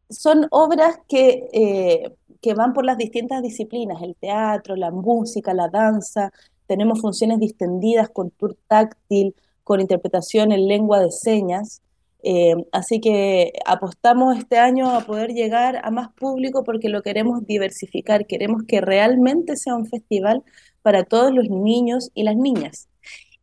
Son 0.09 0.47
obras 0.51 0.99
que, 1.07 2.11
que 2.41 2.53
van 2.55 2.73
por 2.73 2.83
las 2.83 2.97
distintas 2.97 3.43
disciplinas, 3.43 4.01
el 4.01 4.15
teatro, 4.15 4.75
la 4.75 4.91
música, 4.91 5.53
la 5.53 5.69
danza. 5.69 6.31
Tenemos 6.67 6.99
funciones 6.99 7.39
distendidas 7.39 8.09
con 8.09 8.31
tour 8.31 8.57
táctil, 8.67 9.35
con 9.63 9.81
interpretación 9.81 10.51
en 10.51 10.67
lengua 10.67 10.99
de 10.99 11.11
señas. 11.11 11.81
Eh, 12.23 12.55
así 12.71 12.99
que 12.99 13.53
apostamos 13.65 14.37
este 14.37 14.57
año 14.57 14.89
a 14.91 15.01
poder 15.01 15.33
llegar 15.33 15.79
a 15.83 15.91
más 15.91 16.09
público 16.13 16.63
porque 16.63 16.89
lo 16.89 17.01
queremos 17.01 17.45
diversificar, 17.47 18.27
queremos 18.27 18.63
que 18.67 18.81
realmente 18.81 19.55
sea 19.55 19.75
un 19.75 19.85
festival 19.85 20.43
para 20.81 21.03
todos 21.03 21.33
los 21.33 21.49
niños 21.49 22.11
y 22.13 22.23
las 22.23 22.35
niñas. 22.35 22.89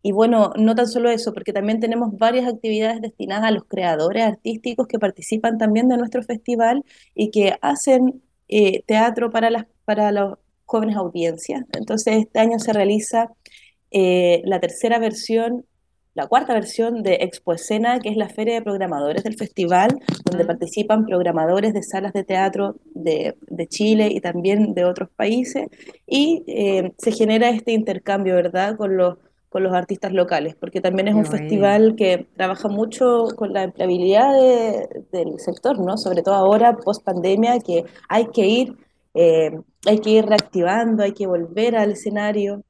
Y 0.02 0.12
bueno, 0.12 0.52
no 0.56 0.74
tan 0.76 0.86
solo 0.86 1.10
eso, 1.10 1.32
porque 1.34 1.52
también 1.52 1.80
tenemos 1.80 2.16
varias 2.16 2.46
actividades 2.46 3.00
destinadas 3.00 3.46
a 3.46 3.50
los 3.50 3.64
creadores 3.64 4.24
artísticos 4.24 4.86
que 4.86 5.00
participan 5.00 5.58
también 5.58 5.88
de 5.88 5.96
nuestro 5.96 6.22
festival 6.22 6.84
y 7.14 7.30
que 7.30 7.56
hacen 7.60 8.22
eh, 8.48 8.82
teatro 8.86 9.30
para 9.30 9.50
las, 9.50 9.66
para 9.84 10.12
las 10.12 10.34
jóvenes 10.64 10.96
audiencias. 10.96 11.64
Entonces, 11.72 12.18
este 12.18 12.38
año 12.38 12.58
se 12.60 12.72
realiza 12.72 13.32
eh, 13.90 14.42
la 14.44 14.60
tercera 14.60 14.98
versión 14.98 15.64
la 16.16 16.26
cuarta 16.26 16.54
versión 16.54 17.02
de 17.02 17.18
Expo 17.20 17.52
Escena, 17.52 18.00
que 18.00 18.08
es 18.08 18.16
la 18.16 18.30
feria 18.30 18.54
de 18.54 18.62
programadores 18.62 19.22
del 19.22 19.36
festival, 19.36 20.00
donde 20.24 20.46
participan 20.46 21.04
programadores 21.04 21.74
de 21.74 21.82
salas 21.82 22.14
de 22.14 22.24
teatro 22.24 22.76
de, 22.94 23.36
Chile 23.68 24.08
y 24.10 24.20
también 24.20 24.72
de 24.72 24.86
otros 24.86 25.10
países, 25.10 25.68
y 26.06 26.42
eh, 26.46 26.92
se 26.96 27.12
genera 27.12 27.50
este 27.50 27.72
intercambio, 27.72 28.34
¿verdad?, 28.34 28.76
con 28.78 28.96
los, 28.96 29.18
con 29.50 29.62
los 29.62 29.74
artistas 29.74 30.12
locales, 30.14 30.54
porque 30.54 30.80
también 30.80 31.08
es 31.08 31.14
un 31.14 31.26
festival 31.26 31.96
que 31.96 32.26
trabaja 32.34 32.68
mucho 32.68 33.26
con 33.36 33.52
la 33.52 33.64
empleabilidad 33.64 34.32
del 35.12 35.38
sector, 35.38 35.78
¿no? 35.78 35.98
Sobre 35.98 36.22
todo 36.22 36.34
ahora, 36.34 36.78
post 36.78 37.04
pandemia, 37.04 37.60
que 37.60 37.84
hay 38.08 38.28
que 38.28 38.46
ir, 38.46 38.74
eh, 39.12 39.50
hay 39.86 39.98
que 39.98 40.10
ir 40.10 40.24
reactivando, 40.24 41.02
hay 41.02 41.12
que 41.12 41.26
volver 41.26 41.76
al 41.76 41.90
escenario. 41.90 42.62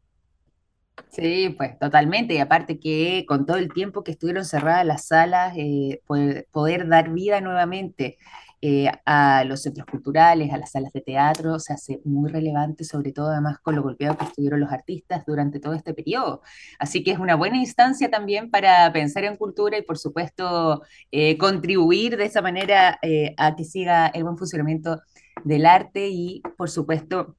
Sí, 1.11 1.55
pues 1.57 1.79
totalmente. 1.79 2.35
Y 2.35 2.39
aparte 2.39 2.79
que 2.79 3.25
con 3.27 3.47
todo 3.47 3.57
el 3.57 3.73
tiempo 3.73 4.05
que 4.05 4.13
estuvieron 4.13 4.45
cerradas 4.45 4.85
las 4.85 5.07
salas, 5.07 5.55
eh, 5.57 6.03
poder, 6.07 6.89
dar 6.89 7.11
vida 7.11 7.41
nuevamente 7.41 8.19
eh, 8.61 8.91
a 9.07 9.45
los 9.45 9.63
centros 9.63 9.87
culturales, 9.87 10.53
a 10.53 10.59
las 10.59 10.73
salas 10.73 10.93
de 10.93 11.01
teatro, 11.01 11.59
se 11.59 11.73
hace 11.73 12.01
muy 12.05 12.31
relevante, 12.31 12.85
sobre 12.85 13.13
todo 13.13 13.31
además 13.31 13.59
con 13.61 13.77
lo 13.77 13.83
golpeados 13.83 14.19
que 14.19 14.25
estuvieron 14.25 14.61
los 14.61 14.73
artistas 14.73 15.25
durante 15.27 15.61
todo 15.61 15.75
este 15.75 15.95
periodo. 15.95 16.43
Así 16.79 17.03
que 17.03 17.13
es 17.13 17.19
una 17.19 17.35
buena 17.35 17.57
instancia 17.59 18.11
también 18.11 18.51
para 18.51 18.93
pensar 18.93 19.25
en 19.25 19.37
cultura 19.37 19.79
y 19.79 19.83
por 19.83 19.99
supuesto 19.99 20.83
eh, 21.13 21.39
contribuir 21.39 22.17
de 22.17 22.27
esa 22.27 22.43
manera 22.43 22.99
a 23.39 23.57
que 23.57 23.65
siga 23.65 24.09
el 24.09 24.25
buen 24.25 24.37
funcionamiento 24.39 25.01
del 25.45 25.67
arte 25.67 26.09
y 26.09 26.43
por 26.57 26.71
supuesto 26.71 27.37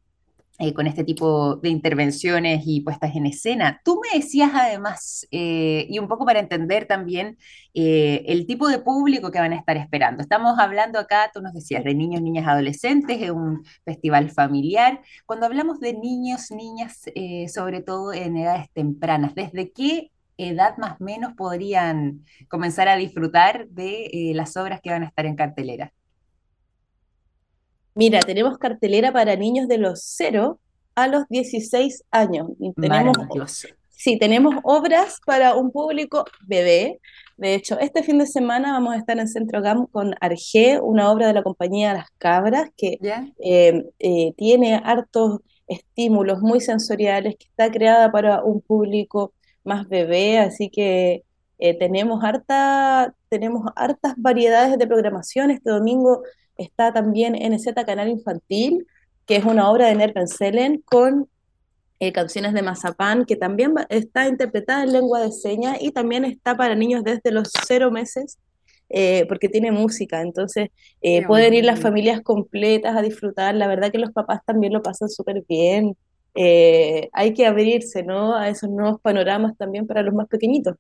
eh, 0.60 0.74
con 0.74 0.88
este 0.88 1.04
tipo 1.04 1.58
de 1.58 1.70
intervenciones 1.70 2.64
y 2.66 2.82
puestas 2.82 3.16
en 3.16 3.28
escena. 3.28 3.80
Tú 3.86 4.02
me 4.02 4.18
decías 4.18 4.50
además, 4.56 5.28
eh, 5.30 5.86
y 5.88 6.00
un 6.00 6.08
poco 6.08 6.26
para 6.26 6.40
entender 6.40 6.88
también 6.88 7.38
eh, 7.76 8.24
el 8.28 8.48
tipo 8.48 8.68
de 8.68 8.80
público 8.80 9.30
que 9.30 9.40
van 9.40 9.54
a 9.54 9.56
estar 9.58 9.78
esperando. 9.78 10.24
Estamos 10.24 10.58
hablando 10.58 10.98
acá, 10.98 11.30
tú 11.32 11.42
nos 11.42 11.54
decías, 11.54 11.84
de 11.84 11.94
niños, 11.94 12.24
niñas, 12.24 12.48
adolescentes, 12.48 13.22
es 13.22 13.30
un 13.30 13.64
festival 13.86 14.32
familiar. 14.32 15.02
Cuando 15.28 15.46
hablamos 15.46 15.80
de 15.80 15.94
niños, 15.94 16.50
niñas, 16.50 17.04
sobre 17.54 17.82
todo 17.82 18.12
en 18.12 18.38
edades 18.38 18.72
tempranas, 18.74 19.36
¿desde 19.36 19.72
qué 19.72 20.12
edad 20.38 20.76
más 20.78 21.00
o 21.00 21.04
menos 21.04 21.34
podrían 21.36 22.26
comenzar 22.48 22.88
a 22.88 22.96
disfrutar 22.96 23.68
de 23.70 24.32
las 24.34 24.58
obras 24.58 24.82
que 24.82 24.90
van 24.90 25.04
a 25.04 25.08
estar 25.08 25.28
en 25.28 25.36
cartelera? 25.36 25.94
Mira, 27.98 28.20
tenemos 28.20 28.60
cartelera 28.60 29.12
para 29.12 29.36
niños 29.36 29.68
de 29.68 29.80
los 29.80 30.02
0 30.04 30.60
a 30.94 31.08
los 31.08 31.28
16 31.30 32.04
años. 32.12 32.48
tenemos, 32.76 33.18
sí, 33.90 34.20
tenemos 34.20 34.56
obras 34.64 35.20
para 35.26 35.56
un 35.56 35.72
público 35.72 36.26
bebé. 36.46 37.00
De 37.38 37.56
hecho, 37.56 37.80
este 37.80 38.04
fin 38.04 38.20
de 38.20 38.28
semana 38.28 38.74
vamos 38.74 38.94
a 38.94 38.98
estar 38.98 39.18
en 39.18 39.28
Centro 39.28 39.64
GAM 39.64 39.88
con 39.88 40.14
Arge, 40.22 40.80
una 40.80 41.12
obra 41.12 41.26
de 41.26 41.34
la 41.34 41.42
compañía 41.42 41.96
Las 41.96 42.12
Cabras, 42.20 42.70
que 42.78 43.00
eh, 43.44 43.84
eh, 43.98 44.34
tiene 44.38 44.76
hartos 44.76 45.40
estímulos 45.68 46.40
muy 46.42 46.62
sensoriales, 46.62 47.36
que 47.36 47.46
está 47.46 47.72
creada 47.72 48.12
para 48.12 48.44
un 48.44 48.62
público 48.62 49.34
más 49.64 49.88
bebé, 49.88 50.38
así 50.38 50.70
que 50.70 51.24
eh, 51.58 51.78
tenemos, 51.80 52.24
harta, 52.24 53.16
tenemos 53.30 53.64
hartas 53.76 54.14
variedades 54.18 54.78
de 54.78 54.86
programación. 54.86 55.50
Este 55.50 55.72
domingo 55.72 56.22
Está 56.58 56.94
también 56.94 57.34
NZ 57.34 57.74
Canal 57.86 58.10
Infantil, 58.10 58.88
que 59.26 59.36
es 59.36 59.46
una 59.46 59.70
obra 59.70 59.88
de 59.88 59.96
Nerven 59.96 60.28
Selen 60.28 60.82
con 60.86 61.28
eh, 62.00 62.12
canciones 62.12 62.54
de 62.54 62.62
Mazapán, 62.62 63.26
que 63.26 63.36
también 63.36 63.74
está 63.90 64.28
interpretada 64.28 64.84
en 64.84 64.94
lengua 64.94 65.20
de 65.20 65.32
señas 65.32 65.78
y 65.82 65.92
también 65.92 66.26
está 66.26 66.56
para 66.56 66.76
niños 66.76 67.04
desde 67.04 67.32
los 67.32 67.52
cero 67.68 67.90
meses, 67.90 68.38
eh, 68.90 69.26
porque 69.28 69.50
tiene 69.50 69.72
música. 69.72 70.22
Entonces, 70.22 70.70
eh, 71.02 71.26
pueden 71.26 71.56
ir 71.56 71.66
las 71.66 71.80
familias 71.80 72.22
completas 72.22 72.96
a 72.96 73.02
disfrutar. 73.02 73.56
La 73.56 73.68
verdad 73.68 73.92
que 73.92 73.98
los 73.98 74.12
papás 74.12 74.42
también 74.46 74.74
lo 74.74 74.84
pasan 74.84 75.10
súper 75.10 75.44
bien. 75.50 75.98
hay 77.14 77.34
que 77.34 77.48
abrirse 77.48 78.04
¿no? 78.04 78.36
a 78.36 78.50
esos 78.50 78.70
nuevos 78.70 79.02
panoramas 79.02 79.58
también 79.58 79.88
para 79.88 80.04
los 80.04 80.14
más 80.14 80.28
pequeñitos. 80.28 80.76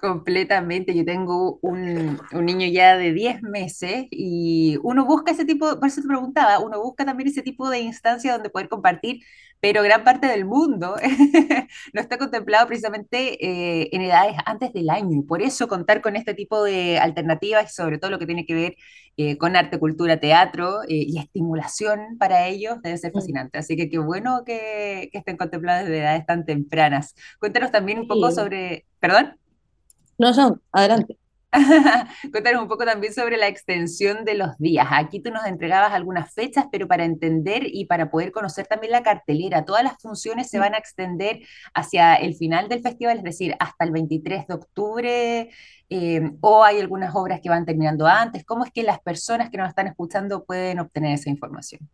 Completamente, 0.00 0.94
yo 0.96 1.04
tengo 1.04 1.58
un, 1.60 2.18
un 2.32 2.46
niño 2.46 2.66
ya 2.68 2.96
de 2.96 3.12
10 3.12 3.42
meses 3.42 4.06
y 4.10 4.78
uno 4.82 5.04
busca 5.04 5.32
ese 5.32 5.44
tipo, 5.44 5.78
por 5.78 5.88
eso 5.88 6.00
te 6.00 6.08
preguntaba, 6.08 6.58
uno 6.58 6.80
busca 6.82 7.04
también 7.04 7.28
ese 7.28 7.42
tipo 7.42 7.68
de 7.68 7.80
instancia 7.80 8.32
donde 8.32 8.48
poder 8.48 8.70
compartir, 8.70 9.20
pero 9.60 9.82
gran 9.82 10.02
parte 10.02 10.26
del 10.26 10.46
mundo 10.46 10.96
no 11.92 12.00
está 12.00 12.16
contemplado 12.16 12.66
precisamente 12.66 13.44
eh, 13.46 13.90
en 13.92 14.00
edades 14.00 14.36
antes 14.46 14.72
del 14.72 14.88
año. 14.88 15.22
Por 15.28 15.42
eso 15.42 15.68
contar 15.68 16.00
con 16.00 16.16
este 16.16 16.32
tipo 16.32 16.64
de 16.64 16.98
alternativas 16.98 17.70
y 17.70 17.74
sobre 17.74 17.98
todo 17.98 18.10
lo 18.10 18.18
que 18.18 18.24
tiene 18.26 18.46
que 18.46 18.54
ver 18.54 18.76
eh, 19.18 19.36
con 19.36 19.54
arte, 19.54 19.78
cultura, 19.78 20.18
teatro 20.18 20.82
eh, 20.84 20.88
y 21.08 21.18
estimulación 21.18 22.16
para 22.18 22.46
ellos 22.48 22.80
debe 22.82 22.96
ser 22.96 23.12
Mm, 23.14 23.14
fascinante. 23.14 23.58
Así 23.58 23.76
que 23.76 23.90
qué 23.90 23.98
bueno 23.98 24.44
que, 24.46 25.10
que 25.12 25.18
estén 25.18 25.36
contemplados 25.36 25.84
desde 25.86 26.00
edades 26.00 26.24
tan 26.26 26.46
tempranas. 26.46 27.14
Cuéntanos 27.38 27.70
también 27.70 27.98
un 27.98 28.06
poco 28.06 28.30
Sí. 28.30 28.34
sobre, 28.34 28.86
¿perdón? 28.98 29.36
No, 30.20 30.34
no, 30.34 30.60
adelante. 30.70 31.16
Cuéntanos 32.30 32.60
un 32.60 32.68
poco 32.68 32.84
también 32.84 33.14
sobre 33.14 33.38
la 33.38 33.48
extensión 33.48 34.26
de 34.26 34.34
los 34.34 34.58
días. 34.58 34.86
Aquí 34.90 35.18
tú 35.20 35.30
nos 35.30 35.46
entregabas 35.46 35.94
algunas 35.94 36.34
fechas, 36.34 36.66
pero 36.70 36.86
para 36.86 37.06
entender 37.06 37.62
y 37.64 37.86
para 37.86 38.10
poder 38.10 38.30
conocer 38.30 38.66
también 38.66 38.92
la 38.92 39.02
cartelera, 39.02 39.64
todas 39.64 39.82
las 39.82 39.94
funciones 39.98 40.50
se 40.50 40.58
van 40.58 40.74
a 40.74 40.76
extender 40.76 41.40
hacia 41.72 42.16
el 42.16 42.34
final 42.34 42.68
del 42.68 42.82
festival, 42.82 43.16
es 43.16 43.22
decir, 43.22 43.56
hasta 43.58 43.86
el 43.86 43.92
23 43.92 44.46
de 44.46 44.54
octubre, 44.54 45.50
eh, 45.88 46.30
o 46.42 46.64
hay 46.64 46.80
algunas 46.80 47.14
obras 47.14 47.40
que 47.40 47.48
van 47.48 47.64
terminando 47.64 48.06
antes. 48.06 48.44
¿Cómo 48.44 48.66
es 48.66 48.70
que 48.70 48.82
las 48.82 49.00
personas 49.00 49.48
que 49.48 49.56
nos 49.56 49.70
están 49.70 49.86
escuchando 49.86 50.44
pueden 50.44 50.80
obtener 50.80 51.14
esa 51.14 51.30
información? 51.30 51.88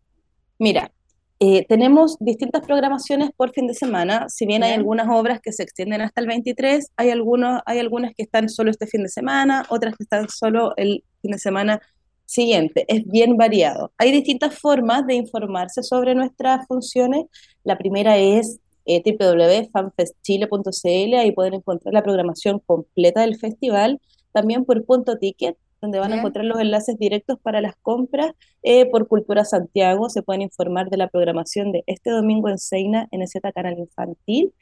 Mira, 0.59 0.91
eh, 1.39 1.65
tenemos 1.67 2.17
distintas 2.19 2.65
programaciones 2.65 3.29
por 3.35 3.51
fin 3.51 3.67
de 3.67 3.75
semana. 3.75 4.27
Si 4.27 4.47
bien 4.47 4.63
hay 4.63 4.73
algunas 4.73 5.07
obras 5.09 5.39
que 5.39 5.51
se 5.51 5.61
extienden 5.61 6.01
hasta 6.01 6.21
el 6.21 6.27
23, 6.27 6.91
hay, 6.95 7.11
algunos, 7.11 7.61
hay 7.65 7.77
algunas 7.79 8.15
que 8.15 8.23
están 8.23 8.49
solo 8.49 8.71
este 8.71 8.87
fin 8.87 9.03
de 9.03 9.09
semana, 9.09 9.63
otras 9.69 9.95
que 9.95 10.03
están 10.03 10.29
solo 10.29 10.73
el 10.77 11.03
fin 11.21 11.31
de 11.31 11.37
semana 11.37 11.79
siguiente. 12.25 12.85
Es 12.87 13.05
bien 13.05 13.37
variado. 13.37 13.91
Hay 13.97 14.11
distintas 14.11 14.57
formas 14.57 15.05
de 15.05 15.13
informarse 15.13 15.83
sobre 15.83 16.15
nuestras 16.15 16.65
funciones. 16.67 17.25
La 17.63 17.77
primera 17.77 18.17
es 18.17 18.59
eh, 18.85 19.03
www.fanfestchile.cl, 19.05 21.13
ahí 21.15 21.31
pueden 21.33 21.53
encontrar 21.55 21.93
la 21.93 22.03
programación 22.03 22.59
completa 22.65 23.21
del 23.21 23.37
festival. 23.37 24.01
También 24.31 24.65
por 24.65 24.83
punto 24.85 25.17
ticket, 25.17 25.55
donde 25.81 25.99
van 25.99 26.13
a 26.13 26.17
encontrar 26.17 26.45
los 26.45 26.59
enlaces 26.59 26.97
directos 26.97 27.39
para 27.41 27.61
las 27.61 27.75
compras 27.81 28.31
eh, 28.63 28.85
por 28.89 29.07
Cultura 29.07 29.45
Santiago 29.45 30.09
se 30.09 30.23
pueden 30.23 30.41
informar 30.41 30.89
de 30.89 30.97
la 30.97 31.07
programación 31.07 31.71
de 31.71 31.83
este 31.87 32.09
domingo 32.09 32.49
en 32.49 32.57
Seina, 32.57 33.07
en 33.11 33.21
EZ 33.21 33.33
Canal 33.53 33.77
Infantil. 33.77 34.53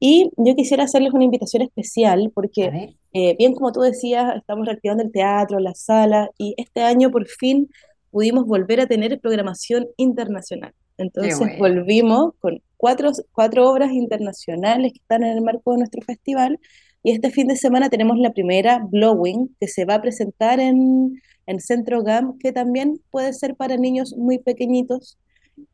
Y 0.00 0.30
yo 0.36 0.54
quisiera 0.54 0.84
hacerles 0.84 1.14
una 1.14 1.24
invitación 1.24 1.62
especial 1.62 2.30
porque, 2.34 2.94
eh, 3.12 3.36
bien 3.38 3.54
como 3.54 3.72
tú 3.72 3.80
decías, 3.80 4.36
estamos 4.36 4.66
reactivando 4.66 5.02
el 5.02 5.12
teatro, 5.12 5.60
la 5.60 5.74
sala, 5.74 6.30
y 6.36 6.54
este 6.58 6.82
año 6.82 7.10
por 7.10 7.26
fin 7.26 7.70
pudimos 8.10 8.44
volver 8.46 8.80
a 8.80 8.86
tener 8.86 9.18
programación 9.20 9.86
internacional. 9.96 10.74
Entonces 10.98 11.38
bueno. 11.38 11.54
volvimos 11.58 12.34
con 12.38 12.62
cuatro, 12.76 13.10
cuatro 13.32 13.70
obras 13.70 13.92
internacionales 13.92 14.92
que 14.92 14.98
están 14.98 15.24
en 15.24 15.36
el 15.36 15.42
marco 15.42 15.72
de 15.72 15.78
nuestro 15.78 16.02
festival. 16.02 16.60
Y 17.04 17.12
este 17.12 17.30
fin 17.30 17.46
de 17.46 17.56
semana 17.56 17.90
tenemos 17.90 18.18
la 18.18 18.32
primera, 18.32 18.80
Blowing, 18.90 19.54
que 19.60 19.68
se 19.68 19.84
va 19.84 19.96
a 19.96 20.02
presentar 20.02 20.58
en, 20.58 21.20
en 21.46 21.60
Centro 21.60 22.02
GAM, 22.02 22.38
que 22.38 22.50
también 22.50 22.98
puede 23.10 23.32
ser 23.34 23.54
para 23.54 23.76
niños 23.76 24.16
muy 24.16 24.38
pequeñitos, 24.38 25.18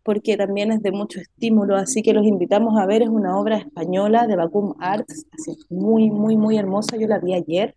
porque 0.03 0.37
también 0.37 0.73
es 0.73 0.83
de 0.83 0.91
mucho 0.93 1.21
estímulo, 1.21 1.77
así 1.77 2.03
que 2.03 2.13
los 2.13 2.27
invitamos 2.27 2.79
a 2.79 2.85
ver, 2.85 3.03
es 3.03 3.09
una 3.09 3.39
obra 3.39 3.59
española 3.59 4.27
de 4.27 4.37
Bacum 4.37 4.75
Arts, 4.81 5.25
así 5.33 5.57
muy, 5.71 6.11
muy, 6.11 6.37
muy 6.37 6.59
hermosa, 6.59 6.97
yo 6.97 7.07
la 7.07 7.19
vi 7.21 7.33
ayer, 7.35 7.77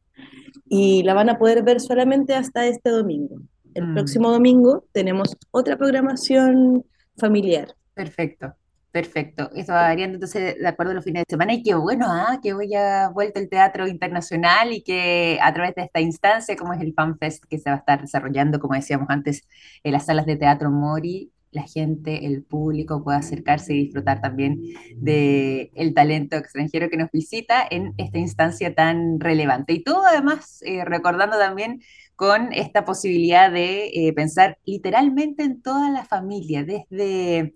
y 0.68 1.04
la 1.04 1.14
van 1.14 1.30
a 1.30 1.38
poder 1.38 1.64
ver 1.64 1.80
solamente 1.80 2.34
hasta 2.34 2.66
este 2.66 2.90
domingo. 2.90 3.38
El 3.76 3.88
Mm. 3.88 3.94
próximo 3.94 4.32
domingo 4.32 4.84
tenemos 4.92 5.38
otra 5.52 5.78
programación 5.78 6.84
familiar. 7.18 7.76
Perfecto, 7.94 8.54
perfecto. 8.94 9.50
Eso 9.56 9.74
va 9.74 9.82
variando 9.82 10.16
entonces 10.16 10.56
de 10.60 10.68
acuerdo 10.68 10.92
a 10.92 10.96
los 10.96 11.04
fines 11.04 11.24
de 11.24 11.32
semana 11.34 11.54
y 11.54 11.64
qué 11.64 11.74
bueno, 11.74 12.06
ah, 12.10 12.40
que 12.42 12.54
hoy 12.54 12.76
ha 12.76 13.10
vuelto 13.10 13.40
el 13.40 13.50
teatro 13.50 13.88
internacional 13.88 14.72
y 14.72 14.84
que 14.84 15.40
a 15.42 15.52
través 15.54 15.74
de 15.76 15.82
esta 15.84 16.00
instancia, 16.00 16.56
como 16.56 16.74
es 16.74 16.82
el 16.82 16.94
FanFest 16.94 17.46
que 17.46 17.58
se 17.58 17.72
va 17.72 17.78
a 17.78 17.80
estar 17.80 18.02
desarrollando, 18.02 18.60
como 18.60 18.76
decíamos 18.76 19.08
antes, 19.10 19.48
en 19.84 19.94
las 19.94 20.06
salas 20.06 20.28
de 20.28 20.36
teatro 20.38 20.70
Mori, 20.70 21.32
la 21.52 21.64
gente, 21.64 22.26
el 22.28 22.44
público 22.44 23.04
pueda 23.04 23.18
acercarse 23.18 23.74
y 23.74 23.86
disfrutar 23.86 24.22
también 24.22 24.62
de 24.96 25.72
el 25.76 25.94
talento 25.96 26.36
extranjero 26.38 26.90
que 26.90 26.98
nos 26.98 27.10
visita 27.12 27.66
en 27.70 27.94
esta 27.98 28.20
instancia 28.20 28.76
tan 28.76 29.20
relevante. 29.20 29.74
Y 29.74 29.84
todo 29.84 30.06
además 30.06 30.60
eh, 30.62 30.86
recordando 30.86 31.38
también 31.40 31.82
con 32.16 32.54
esta 32.54 32.86
posibilidad 32.86 33.52
de 33.52 33.88
eh, 33.88 34.14
pensar 34.14 34.60
literalmente 34.66 35.44
en 35.44 35.62
toda 35.64 35.90
la 35.90 36.06
familia, 36.06 36.64
desde 36.64 37.54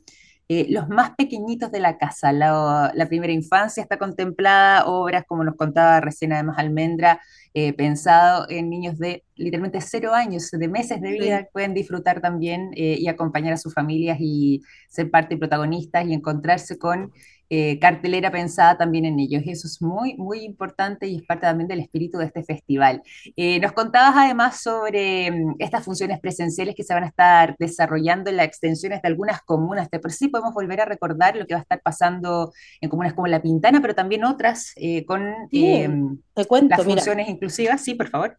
eh, 0.50 0.68
los 0.70 0.88
más 0.88 1.12
pequeñitos 1.18 1.72
de 1.72 1.80
la 1.80 1.98
casa. 1.98 2.32
La, 2.32 2.92
la, 2.94 3.08
primera 3.08 3.34
infancia 3.34 3.84
está 3.84 3.98
contemplada, 3.98 4.86
obras 4.86 5.26
como 5.28 5.44
nos 5.44 5.56
contaba 5.56 6.00
recién 6.00 6.32
además 6.34 6.58
Almendra, 6.58 7.22
eh, 7.60 7.74
pensado 7.74 8.46
en 8.50 8.70
niños 8.70 9.00
de 9.00 9.24
literalmente 9.36 9.82
cero 9.82 10.14
años, 10.14 10.52
de 10.52 10.68
meses 10.68 11.02
de 11.02 11.12
Sí. 11.14 11.20
vida, 11.20 11.48
pueden 11.52 11.74
disfrutar 11.74 12.22
también 12.22 12.70
eh, 12.76 12.98
y 13.00 13.08
acompañar 13.08 13.54
a 13.54 13.58
sus 13.58 13.74
familias 13.74 14.18
y 14.22 14.62
ser 14.90 15.10
parte 15.10 15.34
y 15.34 15.38
protagonistas 15.40 16.06
y 16.06 16.14
encontrarse 16.14 16.78
con 16.78 17.12
eh, 17.50 17.80
cartelera 17.80 18.30
pensada 18.30 18.78
también 18.78 19.06
en 19.06 19.20
ellos. 19.20 19.42
Eso 19.46 19.68
es 19.68 19.82
muy, 19.82 20.16
muy 20.18 20.40
importante 20.44 21.08
y 21.08 21.16
es 21.16 21.24
parte 21.24 21.46
también 21.46 21.70
del 21.70 21.80
espíritu 21.80 22.18
de 22.18 22.26
este 22.26 22.44
festival. 22.44 23.02
Eh, 23.38 23.58
nos 23.62 23.72
contabas 23.72 24.16
además 24.18 24.62
sobre 24.62 25.32
mm, 25.32 25.56
estas 25.60 25.86
funciones 25.86 26.20
presenciales 26.20 26.76
que 26.76 26.84
se 26.84 26.94
van 26.94 27.06
a 27.06 27.08
estar 27.08 27.56
desarrollando 27.58 28.30
en 28.30 28.36
las 28.36 28.48
extensiones 28.48 29.02
de 29.02 29.08
algunas 29.08 29.40
comunas. 29.44 29.90
De 29.90 30.00
por 30.00 30.12
sí 30.12 30.28
podemos 30.28 30.54
volver 30.54 30.82
a 30.82 30.86
recordar 30.86 31.38
lo 31.38 31.46
que 31.48 31.54
va 31.54 31.60
a 31.60 31.62
estar 31.62 31.82
pasando 31.82 32.52
en 32.82 32.90
comunas 32.90 33.14
como 33.14 33.28
La 33.28 33.42
Pintana, 33.42 33.82
pero 33.82 33.96
también 33.96 34.26
otras 34.26 34.74
eh, 34.76 35.06
con 35.06 35.24
Sí, 35.50 35.62
te 35.62 36.42
las 36.42 36.48
cuento, 36.48 36.76
mira, 36.80 36.84
funciones 36.84 37.30
inclusivas. 37.48 37.84
Sí, 37.84 37.96
por 37.96 38.10
favor. 38.10 38.38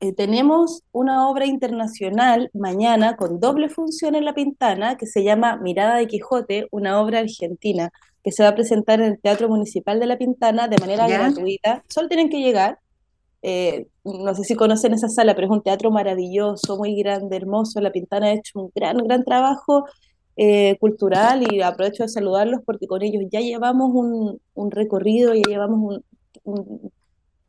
eh, 0.00 0.14
tenemos 0.14 0.82
una 0.92 1.28
obra 1.28 1.46
internacional 1.46 2.50
mañana 2.54 3.16
con 3.16 3.38
doble 3.40 3.68
función 3.68 4.14
en 4.14 4.24
La 4.24 4.34
Pintana 4.34 4.96
que 4.96 5.06
se 5.06 5.22
llama 5.24 5.56
Mirada 5.58 5.96
de 5.96 6.06
Quijote, 6.06 6.66
una 6.70 7.00
obra 7.00 7.20
argentina 7.20 7.90
que 8.24 8.32
se 8.32 8.42
va 8.42 8.50
a 8.50 8.54
presentar 8.54 9.00
en 9.00 9.06
el 9.12 9.20
Teatro 9.20 9.48
Municipal 9.48 10.00
de 10.00 10.06
La 10.06 10.18
Pintana 10.18 10.68
de 10.68 10.78
manera 10.78 11.06
¿Ya? 11.08 11.18
gratuita. 11.18 11.84
Solo 11.88 12.08
tienen 12.08 12.30
que 12.30 12.40
llegar. 12.40 12.78
eh, 13.42 13.86
no 14.04 14.34
sé 14.34 14.44
si 14.44 14.54
conocen 14.56 14.92
esa 14.94 15.08
sala, 15.08 15.34
pero 15.34 15.46
es 15.48 15.52
un 15.52 15.62
teatro 15.62 15.90
maravilloso, 15.90 16.76
muy 16.78 16.94
grande, 16.96 17.36
hermoso. 17.36 17.80
La 17.80 17.90
Pintana 17.92 18.26
ha 18.28 18.32
hecho 18.34 18.60
un 18.60 18.70
gran, 18.74 18.98
gran 18.98 19.24
trabajo 19.24 19.86
eh, 20.36 20.76
cultural 20.80 21.44
y 21.52 21.60
aprovecho 21.62 22.02
de 22.04 22.08
saludarlos 22.10 22.60
porque 22.66 22.86
con 22.86 23.02
ellos 23.02 23.24
ya 23.32 23.40
llevamos 23.40 23.90
un, 23.94 24.40
un 24.54 24.70
recorrido, 24.70 25.34
ya 25.34 25.42
llevamos 25.48 25.80
un, 25.96 26.04
un 26.54 26.92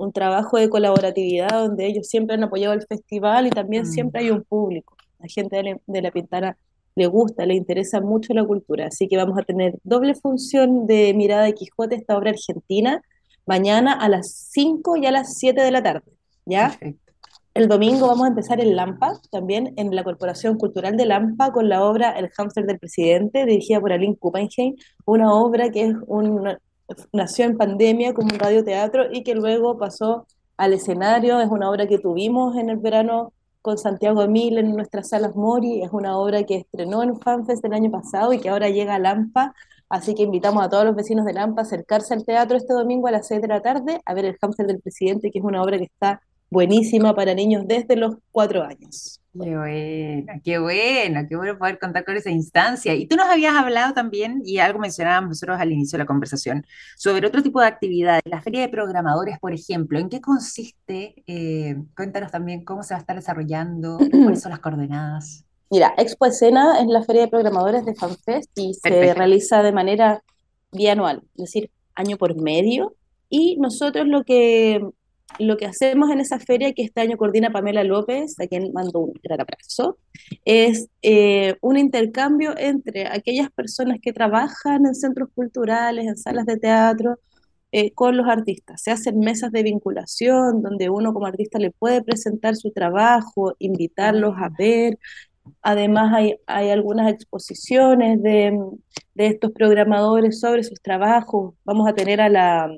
un 0.01 0.11
trabajo 0.11 0.57
de 0.57 0.69
colaboratividad 0.69 1.49
donde 1.49 1.85
ellos 1.85 2.07
siempre 2.07 2.35
han 2.35 2.43
apoyado 2.43 2.73
el 2.73 2.81
festival 2.87 3.47
y 3.47 3.49
también 3.51 3.83
Mm, 3.83 3.85
siempre 3.85 4.21
hay 4.21 4.31
un 4.31 4.43
público. 4.43 4.95
La 5.19 5.27
gente 5.27 5.55
de 5.57 5.63
la, 5.63 5.77
de 5.85 6.01
la 6.01 6.11
Pintana 6.11 6.57
le 6.95 7.05
gusta, 7.07 7.45
le 7.45 7.53
interesa 7.53 8.01
mucho 8.01 8.33
la 8.33 8.43
cultura, 8.43 8.87
así 8.87 9.07
que 9.07 9.15
vamos 9.15 9.37
a 9.37 9.43
tener 9.43 9.77
doble 9.83 10.15
función 10.15 10.87
de 10.87 11.13
Mirada 11.13 11.43
de 11.43 11.53
Quijote, 11.53 11.95
esta 11.95 12.17
obra 12.17 12.31
argentina, 12.31 13.01
mañana 13.45 13.93
a 13.93 14.09
las 14.09 14.31
5 14.51 14.97
y 14.97 15.05
a 15.05 15.11
las 15.11 15.37
7 15.37 15.61
de 15.61 15.71
la 15.71 15.83
tarde, 15.83 16.11
¿ya? 16.45 16.69
perfecto. 16.69 17.11
El 17.53 17.67
domingo 17.67 18.07
vamos 18.07 18.25
a 18.25 18.29
empezar 18.29 18.61
en 18.61 18.77
Lampa, 18.77 19.19
también 19.29 19.73
en 19.75 19.93
la 19.93 20.05
Corporación 20.05 20.57
Cultural 20.57 20.95
de 20.95 21.05
Lampa, 21.05 21.51
con 21.51 21.67
la 21.67 21.83
obra 21.83 22.11
El 22.11 22.29
hámster 22.29 22.65
del 22.65 22.79
presidente, 22.79 23.45
dirigida 23.45 23.81
por 23.81 23.91
Aline 23.91 24.15
Kuppenheim, 24.15 24.75
una 25.05 25.33
obra 25.33 25.69
que 25.69 25.87
es 25.87 25.95
un, 26.07 26.47
nació 27.13 27.45
en 27.45 27.57
pandemia 27.57 28.13
como 28.13 28.33
un 28.33 28.39
radioteatro 28.39 29.11
y 29.11 29.23
que 29.23 29.35
luego 29.35 29.77
pasó 29.77 30.27
al 30.57 30.73
escenario. 30.73 31.39
Es 31.39 31.49
una 31.49 31.69
obra 31.69 31.87
que 31.87 31.99
tuvimos 31.99 32.55
en 32.57 32.69
el 32.69 32.77
verano 32.77 33.33
con 33.61 33.77
Santiago 33.77 34.21
Emil 34.23 34.57
en 34.57 34.75
nuestras 34.75 35.09
salas 35.09 35.35
Mori. 35.35 35.81
Es 35.83 35.91
una 35.91 36.17
obra 36.17 36.43
que 36.43 36.55
estrenó 36.57 37.03
en 37.03 37.19
FanFest 37.19 37.63
el 37.65 37.73
año 37.73 37.91
pasado 37.91 38.33
y 38.33 38.39
que 38.39 38.49
ahora 38.49 38.69
llega 38.69 38.95
a 38.95 38.99
Lampa. 38.99 39.53
Así 39.89 40.15
que 40.15 40.23
invitamos 40.23 40.63
a 40.63 40.69
todos 40.69 40.85
los 40.85 40.95
vecinos 40.95 41.25
de 41.25 41.33
Lampa 41.33 41.61
a 41.61 41.65
acercarse 41.65 42.13
al 42.13 42.25
teatro 42.25 42.57
este 42.57 42.73
domingo 42.73 43.07
a 43.07 43.11
las 43.11 43.27
6 43.27 43.41
de 43.41 43.47
la 43.47 43.61
tarde 43.61 44.01
a 44.05 44.13
ver 44.13 44.25
El 44.25 44.37
hámster 44.37 44.67
del 44.67 44.81
presidente, 44.81 45.31
que 45.31 45.39
es 45.39 45.45
una 45.45 45.61
obra 45.61 45.77
que 45.77 45.85
está 45.85 46.21
buenísima 46.49 47.15
para 47.15 47.33
niños 47.33 47.63
desde 47.65 47.95
los 47.95 48.15
cuatro 48.31 48.63
años. 48.63 49.20
Qué 49.33 49.55
bueno, 49.55 50.33
qué 50.43 50.59
bueno, 50.59 51.21
qué 51.29 51.35
bueno 51.37 51.57
poder 51.57 51.79
contar 51.79 52.03
con 52.03 52.17
esa 52.17 52.29
instancia. 52.29 52.93
Y 52.95 53.07
tú 53.07 53.15
nos 53.15 53.27
habías 53.27 53.55
hablado 53.55 53.93
también, 53.93 54.41
y 54.43 54.57
algo 54.57 54.77
mencionábamos 54.79 55.29
nosotros 55.29 55.57
al 55.57 55.71
inicio 55.71 55.97
de 55.97 56.03
la 56.03 56.05
conversación, 56.05 56.65
sobre 56.97 57.25
otro 57.27 57.41
tipo 57.41 57.61
de 57.61 57.67
actividades. 57.67 58.21
La 58.25 58.41
feria 58.41 58.61
de 58.61 58.67
programadores, 58.67 59.39
por 59.39 59.53
ejemplo, 59.53 59.99
¿en 59.99 60.09
qué 60.09 60.19
consiste? 60.19 61.15
Eh, 61.27 61.77
cuéntanos 61.95 62.29
también 62.29 62.65
cómo 62.65 62.83
se 62.83 62.93
va 62.93 62.97
a 62.97 63.01
estar 63.01 63.15
desarrollando, 63.15 63.97
cuáles 63.97 64.41
son 64.41 64.51
las 64.51 64.59
coordenadas. 64.61 65.45
Mira, 65.69 65.93
Expo 65.97 66.25
Escena 66.25 66.81
es 66.81 66.87
la 66.87 67.01
feria 67.03 67.21
de 67.21 67.27
programadores 67.29 67.85
de 67.85 67.95
FanFest 67.95 68.51
y 68.59 68.73
se 68.73 68.89
Perfecto. 68.89 69.17
realiza 69.17 69.63
de 69.63 69.71
manera 69.71 70.21
bianual, 70.73 71.21
es 71.35 71.45
decir, 71.45 71.71
año 71.95 72.17
por 72.17 72.35
medio. 72.35 72.95
Y 73.29 73.55
nosotros 73.61 74.05
lo 74.07 74.25
que 74.25 74.85
lo 75.39 75.57
que 75.57 75.65
hacemos 75.65 76.09
en 76.09 76.19
esa 76.19 76.39
feria, 76.39 76.73
que 76.73 76.83
este 76.83 77.01
año 77.01 77.17
coordina 77.17 77.51
Pamela 77.51 77.83
López, 77.83 78.35
a 78.39 78.47
quien 78.47 78.71
mando 78.73 78.99
un 78.99 79.13
gran 79.23 79.41
abrazo, 79.41 79.97
es 80.45 80.87
eh, 81.01 81.55
un 81.61 81.77
intercambio 81.77 82.57
entre 82.57 83.07
aquellas 83.07 83.49
personas 83.51 83.99
que 84.01 84.13
trabajan 84.13 84.85
en 84.85 84.95
centros 84.95 85.29
culturales, 85.33 86.05
en 86.05 86.17
salas 86.17 86.45
de 86.45 86.57
teatro, 86.57 87.19
eh, 87.71 87.93
con 87.93 88.17
los 88.17 88.27
artistas. 88.27 88.81
Se 88.81 88.91
hacen 88.91 89.19
mesas 89.19 89.51
de 89.51 89.63
vinculación 89.63 90.61
donde 90.61 90.89
uno 90.89 91.13
como 91.13 91.25
artista 91.25 91.57
le 91.57 91.71
puede 91.71 92.03
presentar 92.03 92.55
su 92.55 92.71
trabajo, 92.71 93.55
invitarlos 93.59 94.35
a 94.37 94.49
ver. 94.49 94.99
Además 95.61 96.13
hay, 96.47 96.69
algunas 96.69 97.11
exposiciones 97.11 98.21
de, 98.21 98.59
de 99.15 99.27
estos 99.27 99.51
programadores 99.51 100.39
sobre 100.39 100.63
sus 100.63 100.81
trabajos. 100.81 101.55
Vamos 101.63 101.87
a 101.87 101.93
tener 101.93 102.21
a 102.21 102.29
la 102.29 102.69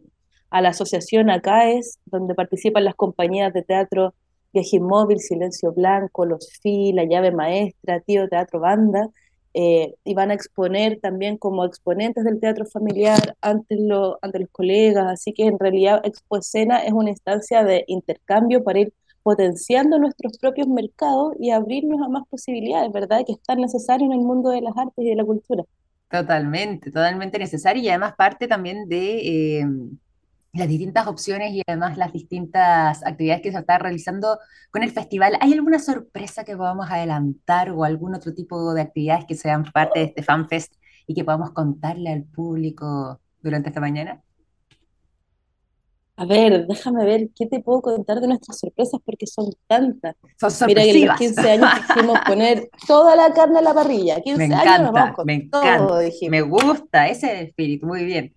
a 0.53 0.61
la 0.61 0.69
asociación 0.69 1.31
ACAES, 1.31 1.97
donde 2.05 2.35
participan 2.35 2.85
las 2.85 2.93
compañías 2.93 3.51
de 3.53 3.63
teatro 3.63 4.13
Viaje 4.53 4.77
Inmóvil, 4.77 5.19
Silencio 5.19 5.73
Blanco, 5.73 6.27
Los 6.27 6.47
FI, 6.61 6.93
La 6.93 7.05
Llave 7.05 7.31
Maestra, 7.31 8.01
Tío 8.01 8.29
Teatro 8.29 8.59
Banda, 8.59 9.09
eh, 9.55 9.95
y 10.03 10.13
van 10.13 10.29
a 10.29 10.35
exponer 10.35 10.99
también 10.99 11.39
como 11.39 11.65
exponentes 11.65 12.23
del 12.23 12.39
teatro 12.39 12.67
familiar 12.67 13.35
ante, 13.41 13.77
lo, 13.79 14.19
ante 14.21 14.37
los 14.41 14.49
colegas, 14.51 15.07
así 15.11 15.33
que 15.33 15.47
en 15.47 15.57
realidad 15.57 16.01
Expo 16.03 16.37
Escena 16.37 16.83
es 16.83 16.93
una 16.93 17.09
instancia 17.09 17.63
de 17.63 17.83
intercambio 17.87 18.63
para 18.63 18.81
ir 18.81 18.93
potenciando 19.23 19.97
nuestros 19.97 20.37
propios 20.37 20.67
mercados 20.67 21.33
y 21.39 21.49
abrirnos 21.49 21.99
a 21.99 22.09
más 22.09 22.27
posibilidades, 22.29 22.91
¿verdad? 22.91 23.21
Que 23.25 23.33
es 23.33 23.41
tan 23.41 23.59
necesario 23.59 24.05
en 24.05 24.13
el 24.13 24.19
mundo 24.19 24.51
de 24.51 24.61
las 24.61 24.77
artes 24.77 25.03
y 25.03 25.09
de 25.09 25.15
la 25.15 25.25
cultura. 25.25 25.63
Totalmente, 26.11 26.91
totalmente 26.91 27.39
necesario 27.39 27.81
y 27.81 27.89
además 27.89 28.13
parte 28.15 28.47
también 28.47 28.87
de... 28.87 29.61
Eh, 29.61 29.67
las 30.53 30.67
distintas 30.67 31.07
opciones 31.07 31.51
y 31.53 31.63
además 31.65 31.97
las 31.97 32.13
distintas 32.13 33.03
actividades 33.03 33.41
que 33.41 33.51
se 33.51 33.57
están 33.57 33.79
realizando 33.79 34.37
con 34.69 34.83
el 34.83 34.91
festival. 34.91 35.35
¿Hay 35.41 35.51
alguna 35.53 35.79
sorpresa 35.79 36.43
que 36.43 36.55
podamos 36.55 36.89
adelantar 36.89 37.71
o 37.71 37.83
algún 37.83 38.13
otro 38.13 38.33
tipo 38.33 38.73
de 38.73 38.81
actividades 38.81 39.25
que 39.25 39.35
sean 39.35 39.63
parte 39.63 39.99
de 39.99 40.05
este 40.05 40.21
FanFest 40.21 40.75
y 41.07 41.15
que 41.15 41.23
podamos 41.23 41.51
contarle 41.51 42.11
al 42.11 42.23
público 42.23 43.19
durante 43.41 43.69
esta 43.69 43.81
mañana? 43.81 44.21
A 46.15 46.25
ver, 46.25 46.67
déjame 46.67 47.03
ver 47.03 47.29
qué 47.35 47.47
te 47.47 47.59
puedo 47.59 47.81
contar 47.81 48.21
de 48.21 48.27
nuestras 48.27 48.59
sorpresas 48.59 49.01
porque 49.03 49.25
son 49.25 49.51
tantas. 49.65 50.15
Son 50.37 50.67
Mira 50.67 50.83
que 50.83 50.91
en 50.91 51.07
los 51.07 51.17
15 51.17 51.49
años 51.49 51.69
quisimos 51.87 52.19
poner 52.27 52.69
toda 52.85 53.15
la 53.15 53.33
carne 53.33 53.57
a 53.57 53.61
la 53.63 53.73
parrilla. 53.73 54.21
15 54.21 54.37
me 54.37 54.45
encanta, 54.45 54.75
años 54.75 54.91
vamos 54.91 55.15
con 55.15 55.25
me 55.25 55.33
encanta. 55.33 55.99
Me 56.29 56.41
gusta 56.41 57.07
ese 57.07 57.41
espíritu, 57.41 57.87
muy 57.87 58.05
bien. 58.05 58.35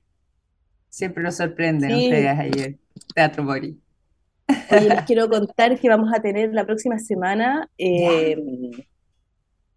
Siempre 0.96 1.22
nos 1.22 1.36
sorprenden 1.36 1.94
ustedes 1.94 2.38
ayer, 2.38 2.78
Teatro 3.14 3.44
Mori. 3.44 3.78
Oye, 4.70 4.88
les 4.88 5.02
quiero 5.06 5.28
contar 5.28 5.78
que 5.78 5.90
vamos 5.90 6.10
a 6.10 6.22
tener 6.22 6.54
la 6.54 6.64
próxima 6.64 6.98
semana, 6.98 7.68
eh, 7.76 8.34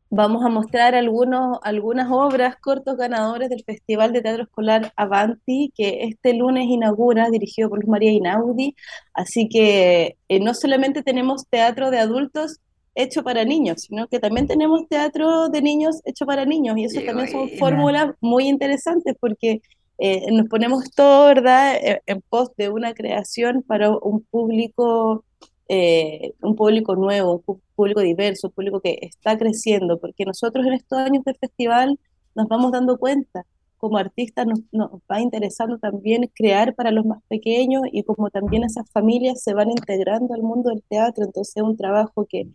vamos 0.10 0.46
a 0.46 0.48
mostrar 0.48 0.96
algunos, 0.96 1.60
algunas 1.64 2.08
obras, 2.10 2.56
cortos 2.56 2.96
ganadores 2.96 3.50
del 3.50 3.66
Festival 3.66 4.14
de 4.14 4.22
Teatro 4.22 4.44
Escolar 4.44 4.94
Avanti, 4.96 5.74
que 5.76 6.04
este 6.04 6.34
lunes 6.34 6.68
inaugura, 6.70 7.30
dirigido 7.30 7.68
por 7.68 7.80
Luz 7.80 7.90
María 7.90 8.12
Inaudi. 8.12 8.78
Así 9.14 9.50
que 9.50 10.16
eh, 10.30 10.40
no 10.40 10.54
solamente 10.54 11.04
tenemos 11.04 11.46
teatro 11.50 11.92
de 11.92 12.00
adultos 12.00 12.62
hecho 12.96 13.24
para 13.24 13.44
niños, 13.44 13.82
sino 13.82 14.08
que 14.08 14.20
también 14.20 14.48
tenemos 14.48 14.88
teatro 14.88 15.50
de 15.50 15.62
niños 15.62 16.00
hecho 16.06 16.26
para 16.26 16.46
niños. 16.46 16.78
Y 16.78 16.86
eso 16.86 17.02
también 17.02 17.30
son 17.30 17.50
fórmulas 17.60 18.14
muy 18.22 18.48
interesantes 18.48 19.18
porque 19.20 19.62
eh, 20.00 20.32
nos 20.32 20.48
ponemos 20.48 20.90
todo, 20.92 21.26
¿verdad?, 21.28 21.76
eh, 21.76 22.02
en 22.06 22.22
pos 22.22 22.56
de 22.56 22.70
una 22.70 22.94
creación 22.94 23.64
para 23.64 23.90
un 23.92 24.22
público, 24.24 25.26
eh, 25.68 26.34
un 26.42 26.56
público 26.56 26.96
nuevo, 26.96 27.44
un 27.46 27.62
público 27.76 28.00
diverso, 28.00 28.48
un 28.48 28.54
público 28.54 28.80
que 28.80 28.98
está 29.02 29.38
creciendo, 29.38 30.00
porque 30.00 30.24
nosotros 30.26 30.66
en 30.66 30.74
estos 30.74 31.00
años 31.00 31.26
de 31.26 31.34
festival 31.34 32.00
nos 32.34 32.48
vamos 32.48 32.72
dando 32.72 32.98
cuenta, 32.98 33.46
como 33.78 33.98
artistas 33.98 34.48
nos, 34.48 34.62
nos 34.72 34.92
va 35.12 35.20
interesando 35.22 35.78
también 35.80 36.30
crear 36.34 36.76
para 36.76 36.92
los 36.92 37.06
más 37.06 37.22
pequeños 37.28 37.84
y 37.92 38.04
como 38.04 38.30
también 38.30 38.64
esas 38.64 38.90
familias 38.92 39.42
se 39.44 39.54
van 39.54 39.70
integrando 39.70 40.34
al 40.34 40.44
mundo 40.44 40.70
del 40.70 40.84
teatro, 40.84 41.26
entonces 41.26 41.58
es 41.58 41.64
un 41.64 41.76
trabajo 41.78 42.26
que, 42.26 42.48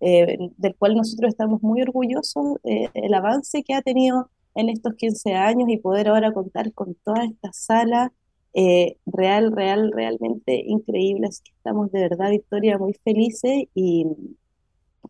del 0.00 0.76
cual 0.78 0.96
nosotros 0.96 1.28
estamos 1.30 1.62
muy 1.62 1.82
orgullosos, 1.82 2.58
el 2.64 3.14
avance 3.14 3.62
que 3.62 3.74
ha 3.74 3.82
tenido 3.82 4.30
en 4.54 4.68
estos 4.68 4.94
15 4.94 5.34
años 5.34 5.68
y 5.68 5.78
poder 5.78 6.08
ahora 6.08 6.32
contar 6.32 6.72
con 6.72 6.94
toda 7.04 7.24
esta 7.24 7.52
sala 7.52 8.12
eh, 8.54 8.96
real, 9.06 9.52
real, 9.52 9.92
realmente 9.94 10.62
increíble. 10.66 11.28
Así 11.28 11.42
que 11.44 11.52
estamos 11.52 11.92
de 11.92 12.00
verdad, 12.00 12.30
Victoria, 12.30 12.78
muy 12.78 12.94
felices 13.04 13.64
y 13.74 14.06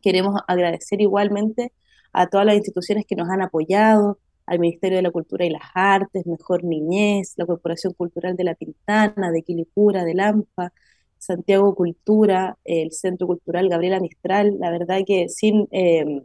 queremos 0.03 0.41
agradecer 0.47 1.01
igualmente 1.01 1.73
a 2.13 2.27
todas 2.27 2.47
las 2.47 2.57
instituciones 2.57 3.07
que 3.07 3.17
nos 3.17 3.29
han 3.29 3.43
apoyado, 3.43 4.19
al 4.47 4.59
Ministerio 4.59 4.97
de 4.97 5.03
la 5.03 5.13
Cultura 5.13 5.45
y 5.45 5.51
las 5.51 5.63
Artes, 5.75 6.27
Mejor 6.27 6.65
Niñez, 6.65 7.35
la 7.37 7.47
Corporación 7.47 7.93
Cultural 7.95 8.37
de 8.37 8.45
La 8.45 8.57
Pintana, 8.57 9.31
de 9.31 9.43
Quilicura, 9.43 10.05
de 10.05 10.15
Lampa, 10.15 10.73
Santiago 11.19 11.75
Cultura, 11.77 12.59
el 12.65 12.91
Centro 12.93 13.29
Cultural 13.29 13.69
Gabriela 13.69 14.01
Mistral. 14.01 14.57
La 14.59 14.71
verdad 14.71 15.03
que 15.07 15.29
sin 15.29 15.69
eh, 15.71 16.23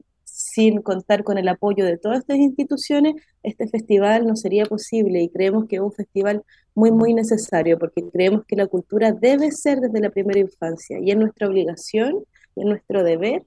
sin 0.56 0.82
contar 0.82 1.26
con 1.26 1.38
el 1.38 1.50
apoyo 1.50 1.84
de 1.84 1.98
todas 1.98 2.20
estas 2.20 2.38
instituciones, 2.38 3.16
este 3.44 3.68
festival 3.68 4.26
no 4.26 4.38
sería 4.38 4.66
posible 4.66 5.22
y 5.22 5.28
creemos 5.28 5.66
que 5.68 5.76
es 5.76 5.82
un 5.82 5.92
festival 5.92 6.44
muy, 6.74 6.92
muy 6.92 7.14
necesario 7.14 7.78
porque 7.78 8.10
creemos 8.10 8.46
que 8.48 8.56
la 8.56 8.66
cultura 8.66 9.12
debe 9.12 9.52
ser 9.52 9.82
desde 9.82 10.00
la 10.00 10.12
primera 10.12 10.40
infancia 10.40 10.98
y 11.02 11.12
es 11.12 11.18
nuestra 11.18 11.50
obligación 11.50 12.24
y 12.56 12.62
es 12.62 12.66
nuestro 12.68 13.04
deber 13.04 13.44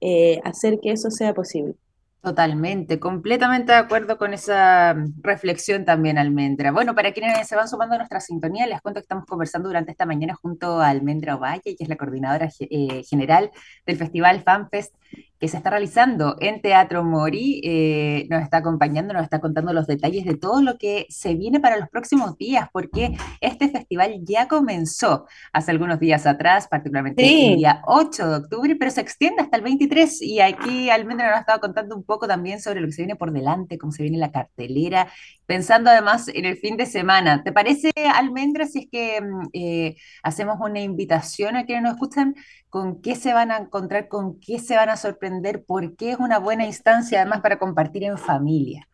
eh, 0.00 0.40
hacer 0.44 0.78
que 0.80 0.92
eso 0.92 1.10
sea 1.10 1.34
posible. 1.34 1.74
Totalmente, 2.20 3.00
completamente 3.00 3.72
de 3.72 3.78
acuerdo 3.78 4.16
con 4.16 4.32
esa 4.32 4.94
reflexión 5.20 5.84
también, 5.84 6.18
Almendra. 6.18 6.70
Bueno, 6.70 6.94
para 6.94 7.10
quienes 7.10 7.48
se 7.48 7.56
van 7.56 7.66
sumando 7.66 7.96
a 7.96 7.98
nuestra 7.98 8.20
sintonía, 8.20 8.68
les 8.68 8.80
cuento 8.80 9.00
que 9.00 9.06
estamos 9.06 9.26
conversando 9.26 9.68
durante 9.68 9.90
esta 9.90 10.06
mañana 10.06 10.36
junto 10.40 10.80
a 10.80 10.90
Almendra 10.90 11.34
Ovalle, 11.34 11.74
que 11.74 11.82
es 11.82 11.88
la 11.88 11.96
coordinadora 11.96 12.48
eh, 12.60 13.02
general 13.02 13.50
del 13.84 13.96
Festival 13.96 14.40
FanFest 14.42 14.94
que 15.42 15.48
se 15.48 15.56
está 15.56 15.70
realizando 15.70 16.36
en 16.38 16.62
Teatro 16.62 17.02
Mori. 17.02 17.60
Eh, 17.64 18.28
nos 18.30 18.44
está 18.44 18.58
acompañando, 18.58 19.12
nos 19.12 19.24
está 19.24 19.40
contando 19.40 19.72
los 19.72 19.88
detalles 19.88 20.24
de 20.24 20.36
todo 20.36 20.62
lo 20.62 20.78
que 20.78 21.04
se 21.08 21.34
viene 21.34 21.58
para 21.58 21.78
los 21.78 21.88
próximos 21.88 22.38
días, 22.38 22.68
porque 22.72 23.16
este 23.40 23.68
festival 23.68 24.20
ya 24.22 24.46
comenzó 24.46 25.26
hace 25.52 25.72
algunos 25.72 25.98
días 25.98 26.26
atrás, 26.26 26.68
particularmente 26.68 27.24
el 27.24 27.56
día 27.56 27.82
8 27.86 28.28
de 28.28 28.36
octubre, 28.36 28.76
pero 28.76 28.92
se 28.92 29.00
extiende 29.00 29.42
hasta 29.42 29.56
el 29.56 29.64
23 29.64 30.22
y 30.22 30.38
aquí 30.38 30.90
Almendra 30.90 31.30
nos 31.30 31.38
ha 31.38 31.40
estado 31.40 31.60
contando 31.60 31.96
un 31.96 32.04
poco 32.04 32.28
también 32.28 32.60
sobre 32.60 32.80
lo 32.80 32.86
que 32.86 32.92
se 32.92 33.02
viene 33.02 33.16
por 33.16 33.32
delante, 33.32 33.78
cómo 33.78 33.90
se 33.90 34.04
viene 34.04 34.18
la 34.18 34.30
cartelera, 34.30 35.08
pensando 35.44 35.90
además 35.90 36.28
en 36.28 36.44
el 36.44 36.56
fin 36.56 36.76
de 36.76 36.86
semana. 36.86 37.42
¿Te 37.42 37.50
parece, 37.50 37.90
Almendra, 38.14 38.66
si 38.66 38.78
es 38.78 38.86
que 38.88 39.20
mm, 39.20 39.48
eh, 39.54 39.96
hacemos 40.22 40.58
una 40.60 40.80
invitación 40.80 41.56
a 41.56 41.64
quienes 41.64 41.82
nos 41.82 41.94
escuchan 41.94 42.36
con 42.72 43.02
qué 43.02 43.16
se 43.16 43.34
van 43.34 43.50
a 43.50 43.58
encontrar, 43.58 44.08
con 44.08 44.40
qué 44.40 44.58
se 44.58 44.76
van 44.76 44.88
a 44.88 44.96
sorprender, 44.96 45.31
por 45.66 45.96
qué 45.96 46.12
es 46.12 46.18
una 46.18 46.38
buena 46.38 46.66
instancia 46.66 47.20
además 47.20 47.40
para 47.40 47.58
compartir 47.58 48.04
en 48.04 48.18
familia. 48.18 48.88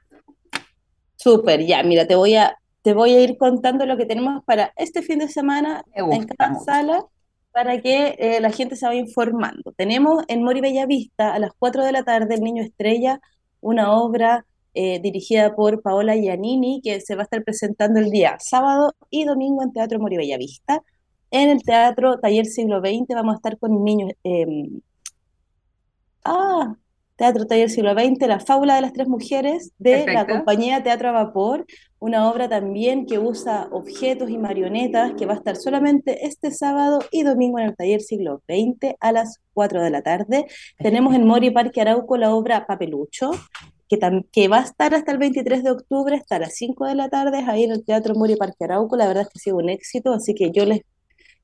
Súper, 1.16 1.64
ya, 1.66 1.82
mira, 1.82 2.06
te 2.06 2.14
voy 2.14 2.36
a, 2.36 2.56
te 2.82 2.94
voy 2.94 3.14
a 3.14 3.20
ir 3.20 3.36
contando 3.38 3.86
lo 3.86 3.96
que 3.96 4.06
tenemos 4.06 4.44
para 4.44 4.72
este 4.76 5.02
fin 5.02 5.18
de 5.18 5.28
semana 5.28 5.84
en 5.94 6.26
cada 6.26 6.54
sala 6.60 7.04
para 7.52 7.80
que 7.80 8.14
eh, 8.18 8.40
la 8.40 8.50
gente 8.50 8.76
se 8.76 8.86
vaya 8.86 9.00
informando. 9.00 9.72
Tenemos 9.72 10.24
en 10.28 10.44
Mori 10.44 10.60
Bellavista 10.60 11.34
a 11.34 11.38
las 11.40 11.50
4 11.58 11.84
de 11.84 11.92
la 11.92 12.04
tarde 12.04 12.36
El 12.36 12.42
Niño 12.42 12.62
Estrella, 12.62 13.20
una 13.60 13.92
obra 13.92 14.46
eh, 14.74 15.00
dirigida 15.00 15.56
por 15.56 15.82
Paola 15.82 16.14
Giannini 16.14 16.80
que 16.82 17.00
se 17.00 17.16
va 17.16 17.22
a 17.22 17.24
estar 17.24 17.42
presentando 17.42 17.98
el 17.98 18.10
día 18.10 18.36
sábado 18.38 18.94
y 19.10 19.24
domingo 19.24 19.62
en 19.62 19.72
Teatro 19.72 19.98
Mori 19.98 20.16
Bellavista. 20.16 20.82
En 21.32 21.50
el 21.50 21.62
Teatro 21.62 22.20
Taller 22.20 22.46
Siglo 22.46 22.80
XX 22.80 23.08
vamos 23.14 23.34
a 23.34 23.36
estar 23.38 23.58
con 23.58 23.82
niños. 23.82 24.12
Em, 24.22 24.80
ah, 26.24 26.74
Teatro 27.18 27.46
Taller 27.46 27.68
Siglo 27.68 27.94
XX, 27.94 28.28
La 28.28 28.38
Fábula 28.38 28.76
de 28.76 28.80
las 28.80 28.92
Tres 28.92 29.08
Mujeres, 29.08 29.72
de 29.78 30.06
la 30.06 30.24
compañía 30.24 30.84
Teatro 30.84 31.08
a 31.08 31.12
Vapor, 31.12 31.66
una 31.98 32.30
obra 32.30 32.48
también 32.48 33.06
que 33.06 33.18
usa 33.18 33.68
objetos 33.72 34.30
y 34.30 34.38
marionetas, 34.38 35.14
que 35.14 35.26
va 35.26 35.32
a 35.34 35.36
estar 35.36 35.56
solamente 35.56 36.26
este 36.26 36.52
sábado 36.52 37.00
y 37.10 37.24
domingo 37.24 37.58
en 37.58 37.66
el 37.66 37.76
Taller 37.76 38.02
Siglo 38.02 38.40
XX 38.46 38.94
a 39.00 39.10
las 39.10 39.40
4 39.52 39.82
de 39.82 39.90
la 39.90 40.02
tarde. 40.02 40.46
Tenemos 40.78 41.12
en 41.12 41.26
Mori 41.26 41.50
Parque 41.50 41.80
Arauco 41.80 42.16
la 42.16 42.32
obra 42.32 42.66
Papelucho, 42.66 43.32
que, 43.88 43.98
que, 44.30 44.46
va 44.46 44.58
a 44.58 44.62
estar 44.62 44.94
hasta 44.94 45.10
el 45.10 45.18
23 45.18 45.64
de 45.64 45.72
octubre, 45.72 46.14
hasta 46.14 46.38
las 46.38 46.54
5 46.54 46.86
de 46.86 46.94
la 46.94 47.08
tarde, 47.08 47.44
ahí 47.48 47.64
en 47.64 47.72
el 47.72 47.84
Teatro 47.84 48.14
Mori 48.14 48.36
Parque 48.36 48.62
Arauco. 48.62 48.96
La 48.96 49.08
verdad 49.08 49.24
es 49.24 49.28
que 49.30 49.38
ha 49.38 49.42
sido 49.42 49.56
un 49.56 49.70
éxito, 49.70 50.12
así 50.12 50.34
que 50.34 50.52
yo 50.52 50.64
les 50.66 50.82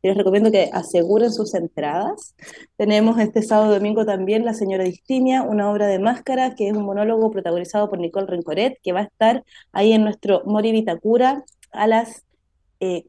les 0.09 0.17
recomiendo 0.17 0.51
que 0.51 0.71
aseguren 0.73 1.33
sus 1.33 1.55
entradas. 1.55 2.35
Tenemos 2.77 3.19
este 3.19 3.43
sábado 3.43 3.73
domingo 3.73 4.05
también 4.05 4.45
La 4.45 4.55
Señora 4.55 4.85
Distimia, 4.85 5.43
una 5.43 5.71
obra 5.71 5.87
de 5.87 5.99
máscara 5.99 6.55
que 6.55 6.69
es 6.69 6.77
un 6.77 6.85
monólogo 6.85 7.31
protagonizado 7.31 7.89
por 7.89 7.99
Nicole 7.99 8.27
Rencoret, 8.27 8.79
que 8.83 8.93
va 8.93 9.01
a 9.01 9.05
estar 9.05 9.45
ahí 9.73 9.93
en 9.93 10.05
nuestro 10.05 10.43
Mori 10.45 10.73
Vitacura 10.73 11.45
a 11.73 11.87
las 11.87 12.25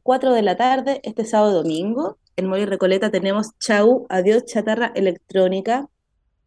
4 0.02 0.30
eh, 0.30 0.34
de 0.34 0.42
la 0.42 0.56
tarde 0.56 1.00
este 1.02 1.24
sábado 1.24 1.62
domingo. 1.62 2.18
en 2.36 2.46
Mori 2.46 2.64
Recoleta 2.64 3.10
tenemos 3.10 3.58
Chau, 3.58 4.06
Adiós 4.08 4.44
Chatarra 4.44 4.92
Electrónica, 4.94 5.88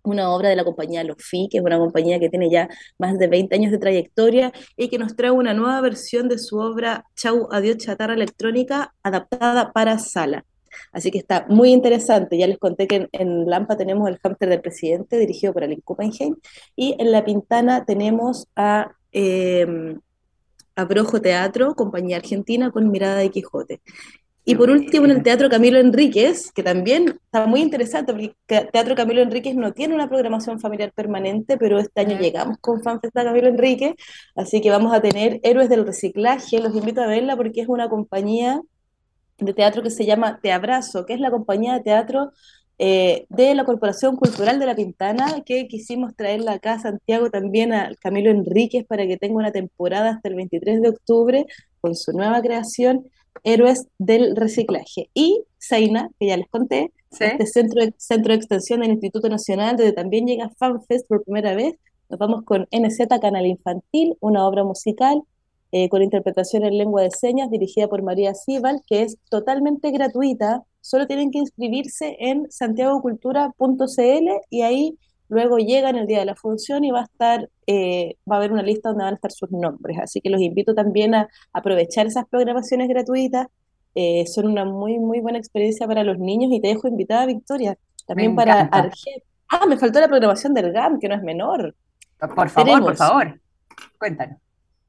una 0.04 0.32
obra 0.32 0.50
de 0.50 0.56
la 0.56 0.64
compañía 0.64 1.04
Lofi, 1.04 1.48
que 1.50 1.58
es 1.58 1.64
una 1.64 1.78
compañía 1.78 2.20
que 2.20 2.30
tiene 2.30 2.50
ya 2.50 2.70
más 2.98 3.18
de 3.18 3.28
20 3.28 3.56
años 3.56 3.72
de 3.72 3.78
trayectoria 3.78 4.52
y 4.78 4.90
que 4.90 4.98
nos 4.98 5.16
trae 5.16 5.32
una 5.32 5.54
nueva 5.54 5.82
versión 5.82 6.30
de 6.30 6.40
su 6.40 6.58
obra 6.58 7.06
Chau, 7.16 7.48
Adiós 7.52 7.78
Chatarra 7.78 8.14
Electrónica, 8.14 8.94
adaptada 9.04 9.72
para 9.72 10.00
sala. 10.00 10.46
Así 10.92 11.12
que 11.12 11.18
está 11.18 11.46
muy 11.50 11.72
interesante. 11.72 12.38
Ya 12.38 12.48
les 12.48 12.58
conté 12.58 12.88
que 12.88 13.08
en, 13.12 13.50
Lampa 13.50 13.78
tenemos 13.78 14.08
el 14.10 14.18
hámster 14.20 14.50
del 14.50 14.62
presidente, 14.62 15.18
dirigido 15.18 15.54
por 15.54 15.64
Alan 15.64 15.82
Kuppenheim, 15.82 16.36
y 16.76 16.96
en 17.00 17.12
La 17.12 17.26
Pintana 17.26 17.86
tenemos 17.86 18.48
a, 18.56 18.92
eh, 19.12 19.96
a 20.76 20.86
Brojo 20.86 21.22
Teatro, 21.22 21.76
compañía 21.76 22.18
argentina, 22.18 22.72
con 22.72 22.90
Mirada 22.92 23.18
de 23.18 23.30
Quijote. 23.32 23.82
Y 24.50 24.56
por 24.56 24.72
último, 24.72 25.06
en 25.06 25.12
el 25.12 25.22
Teatro 25.22 25.48
Camilo 25.48 25.78
Enríquez, 25.78 26.52
que 26.52 26.64
también 26.64 27.20
está 27.24 27.46
muy 27.46 27.62
interesante, 27.62 28.14
porque 28.14 28.34
Teatro 28.48 28.96
Camilo 28.96 29.22
Enríquez 29.22 29.56
no 29.56 29.74
tiene 29.74 29.94
una 29.94 30.10
programación 30.10 30.60
familiar 30.60 30.92
permanente, 30.92 31.56
pero 31.56 31.78
este 31.78 32.02
año 32.02 32.18
llegamos 32.18 32.58
con 32.60 32.82
FanFesta 32.82 33.24
Camilo 33.24 33.48
Enríquez, 33.48 33.94
así 34.36 34.60
que 34.60 34.72
vamos 34.72 34.92
a 34.92 35.02
tener 35.02 35.40
Héroes 35.44 35.70
del 35.70 35.86
Reciclaje, 35.86 36.60
los 36.62 36.76
invito 36.76 37.00
a 37.00 37.06
verla 37.06 37.36
porque 37.38 37.62
es 37.62 37.68
una 37.68 37.90
compañía 37.90 38.60
de 39.38 39.54
teatro 39.54 39.84
que 39.84 39.92
se 39.92 40.08
llama 40.08 40.40
Te 40.42 40.52
Abrazo, 40.52 41.06
que 41.06 41.14
es 41.14 41.20
la 41.20 41.30
compañía 41.30 41.76
de 41.76 41.82
teatro 41.82 42.32
eh, 42.80 43.28
de 43.30 43.54
la 43.54 43.66
Corporación 43.66 44.16
Cultural 44.16 44.58
de 44.58 44.66
La 44.66 44.76
Pintana, 44.76 45.44
que 45.46 45.68
quisimos 45.68 46.16
traerla 46.16 46.54
acá 46.54 46.74
a 46.74 46.80
Santiago 46.80 47.30
también 47.30 47.72
a 47.72 47.92
Camilo 48.02 48.32
Enríquez 48.32 48.84
para 48.88 49.06
que 49.06 49.18
tenga 49.18 49.36
una 49.36 49.52
temporada 49.52 50.10
hasta 50.10 50.28
el 50.28 50.34
23 50.34 50.82
de 50.82 50.90
octubre 50.90 51.46
con 51.82 51.94
su 51.94 52.14
nueva 52.14 52.42
creación 52.42 53.06
Héroes 53.44 53.88
del 53.98 54.36
Reciclaje. 54.36 55.10
Y 55.14 55.44
Seina, 55.58 56.10
que 56.20 56.28
ya 56.28 56.38
les 56.38 56.48
conté, 56.50 56.92
este 57.12 57.46
centro 57.48 57.84
de, 57.84 57.94
centro 57.98 58.34
de 58.34 58.38
extensión 58.38 58.82
del 58.82 58.92
Instituto 58.92 59.30
Nacional, 59.30 59.78
donde 59.78 59.94
también 59.94 60.28
llega 60.28 60.52
FanFest 60.58 61.08
por 61.08 61.24
primera 61.24 61.56
vez. 61.56 61.76
Nos 62.10 62.20
vamos 62.20 62.44
con 62.44 62.68
NZ 62.72 63.08
Canal 63.22 63.46
Infantil, 63.46 64.16
una 64.20 64.48
obra 64.48 64.64
musical 64.64 65.22
eh, 65.72 65.90
con 65.90 66.02
interpretación 66.02 66.66
en 66.66 66.78
lengua 66.78 67.04
de 67.04 67.12
señas 67.12 67.52
dirigida 67.52 67.88
por 67.88 68.02
María 68.02 68.34
Cibal, 68.34 68.82
que 68.88 69.04
es 69.04 69.18
totalmente 69.30 69.92
gratuita. 69.92 70.64
Solo 70.82 71.08
tienen 71.08 71.30
que 71.32 71.40
inscribirse 71.40 72.16
en 72.20 72.50
santiagocultura.cl 72.52 74.30
y 74.50 74.62
ahí 74.62 74.98
Luego 75.30 75.60
llegan 75.60 75.96
el 75.96 76.08
día 76.08 76.20
de 76.20 76.26
la 76.26 76.36
función 76.36 76.84
y 76.84 76.92
va 76.92 77.02
a 77.02 77.04
estar, 77.04 77.50
eh, 77.72 78.18
va 78.30 78.38
a 78.38 78.40
haber 78.40 78.52
una 78.52 78.64
lista 78.64 78.90
donde 78.90 79.04
van 79.04 79.14
a 79.14 79.16
estar 79.16 79.32
sus 79.32 79.52
nombres. 79.52 80.00
Así 80.02 80.22
que 80.22 80.32
los 80.32 80.42
invito 80.42 80.74
también 80.74 81.14
a 81.14 81.30
aprovechar 81.54 82.08
esas 82.08 82.26
programaciones 82.28 82.88
gratuitas. 82.88 83.46
Eh, 83.94 84.26
son 84.26 84.48
una 84.48 84.66
muy, 84.66 84.98
muy 84.98 85.20
buena 85.20 85.38
experiencia 85.38 85.86
para 85.86 86.04
los 86.04 86.18
niños 86.18 86.52
y 86.52 86.62
te 86.62 86.70
dejo 86.70 86.88
invitada, 86.88 87.28
Victoria, 87.28 87.78
también 88.08 88.36
para 88.36 88.62
Argel. 88.62 89.22
Ah, 89.50 89.68
me 89.68 89.78
faltó 89.78 90.00
la 90.00 90.08
programación 90.08 90.56
del 90.56 90.72
GAM, 90.72 91.00
que 91.00 91.08
no 91.08 91.14
es 91.14 91.22
menor. 91.22 91.76
Por 92.36 92.50
favor, 92.50 92.82
por 92.82 92.96
favor, 92.96 93.40
cuéntanos. 94.00 94.40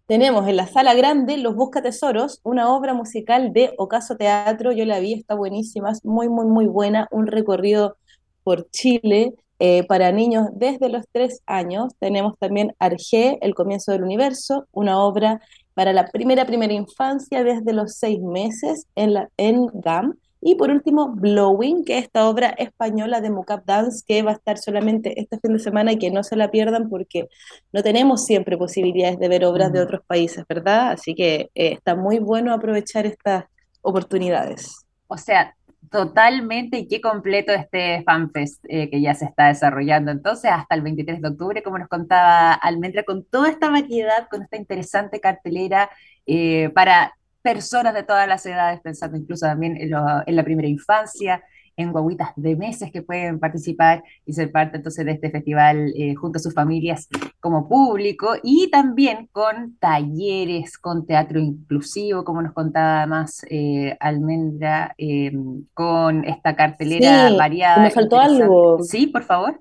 Tenemos 0.06 0.48
en 0.48 0.56
la 0.56 0.66
sala 0.66 0.94
grande 0.94 1.36
Los 1.36 1.54
Busca 1.54 1.82
Tesoros, 1.82 2.40
una 2.44 2.74
obra 2.74 2.94
musical 2.94 3.52
de 3.52 3.74
Ocaso 3.76 4.16
Teatro. 4.16 4.72
Yo 4.72 4.86
la 4.86 5.00
vi, 5.00 5.12
está 5.12 5.34
buenísima, 5.34 5.90
es 5.90 6.02
muy, 6.02 6.30
muy, 6.30 6.46
muy 6.46 6.66
buena. 6.66 7.08
Un 7.10 7.26
recorrido 7.26 7.98
por 8.42 8.70
Chile 8.70 9.34
eh, 9.62 9.84
para 9.84 10.10
niños 10.10 10.48
desde 10.54 10.88
los 10.88 11.04
tres 11.12 11.42
años 11.44 11.92
tenemos 11.98 12.38
también 12.38 12.74
Arge, 12.78 13.38
El 13.42 13.54
comienzo 13.54 13.92
del 13.92 14.02
universo, 14.02 14.66
una 14.72 14.98
obra 15.04 15.42
para 15.74 15.92
la 15.92 16.06
primera 16.06 16.46
primera 16.46 16.72
infancia 16.72 17.44
desde 17.44 17.74
los 17.74 17.96
seis 17.96 18.20
meses 18.20 18.86
en, 18.96 19.12
la, 19.12 19.28
en 19.36 19.66
GAM. 19.74 20.14
Y 20.40 20.54
por 20.54 20.70
último, 20.70 21.12
Blowing, 21.14 21.84
que 21.84 21.98
es 21.98 22.04
esta 22.04 22.26
obra 22.26 22.48
española 22.56 23.20
de 23.20 23.28
Mocap 23.28 23.66
Dance 23.66 24.02
que 24.08 24.22
va 24.22 24.30
a 24.30 24.34
estar 24.34 24.56
solamente 24.56 25.20
este 25.20 25.38
fin 25.38 25.52
de 25.52 25.58
semana 25.58 25.92
y 25.92 25.98
que 25.98 26.10
no 26.10 26.22
se 26.22 26.36
la 26.36 26.50
pierdan 26.50 26.88
porque 26.88 27.28
no 27.70 27.82
tenemos 27.82 28.24
siempre 28.24 28.56
posibilidades 28.56 29.18
de 29.18 29.28
ver 29.28 29.44
obras 29.44 29.70
de 29.74 29.80
mm. 29.80 29.82
otros 29.82 30.00
países, 30.06 30.42
¿verdad? 30.48 30.92
Así 30.92 31.14
que 31.14 31.50
eh, 31.54 31.72
está 31.72 31.94
muy 31.94 32.18
bueno 32.18 32.54
aprovechar 32.54 33.04
estas 33.04 33.44
oportunidades. 33.82 34.86
O 35.08 35.18
sea, 35.18 35.54
totalmente 35.90 36.78
y 36.78 36.88
qué 36.88 37.00
completo 37.00 37.52
este 37.52 38.02
FanFest 38.04 38.64
eh, 38.68 38.88
que 38.90 39.00
ya 39.00 39.14
se 39.14 39.24
está 39.24 39.48
desarrollando. 39.48 40.12
Entonces 40.12 40.50
hasta 40.50 40.74
el 40.74 40.82
23 40.82 41.20
de 41.20 41.28
octubre, 41.28 41.62
como 41.62 41.78
nos 41.78 41.88
contaba 41.88 42.52
Almendra, 42.54 43.02
con 43.02 43.24
toda 43.24 43.50
esta 43.50 43.70
variedad, 43.70 44.28
con 44.30 44.42
esta 44.42 44.56
interesante 44.56 45.20
cartelera 45.20 45.90
eh, 46.26 46.70
para 46.74 47.14
personas 47.42 47.94
de 47.94 48.04
todas 48.04 48.28
las 48.28 48.46
edades, 48.46 48.80
pensando 48.80 49.16
incluso 49.16 49.46
también 49.46 49.76
en 49.78 50.36
la 50.36 50.44
primera 50.44 50.68
infancia, 50.68 51.42
en 51.80 51.92
guaguitas 51.92 52.30
de 52.36 52.56
meses 52.56 52.90
que 52.92 53.02
pueden 53.02 53.38
participar 53.38 54.02
y 54.26 54.32
ser 54.32 54.52
parte 54.52 54.76
entonces 54.76 55.04
de 55.04 55.12
este 55.12 55.30
festival 55.30 55.92
eh, 55.96 56.14
junto 56.14 56.38
a 56.38 56.40
sus 56.40 56.54
familias 56.54 57.08
como 57.40 57.68
público 57.68 58.34
y 58.42 58.70
también 58.70 59.28
con 59.32 59.76
talleres, 59.78 60.78
con 60.78 61.06
teatro 61.06 61.40
inclusivo, 61.40 62.24
como 62.24 62.42
nos 62.42 62.52
contaba 62.52 63.06
más 63.06 63.44
eh, 63.50 63.96
Almendra, 64.00 64.94
em, 64.98 65.64
con 65.74 66.24
esta 66.24 66.54
cartelera 66.54 67.32
variada. 67.36 67.82
Me 67.82 67.90
faltó 67.90 68.18
algo. 68.18 68.82
Sí, 68.82 69.06
por 69.06 69.22
favor. 69.24 69.60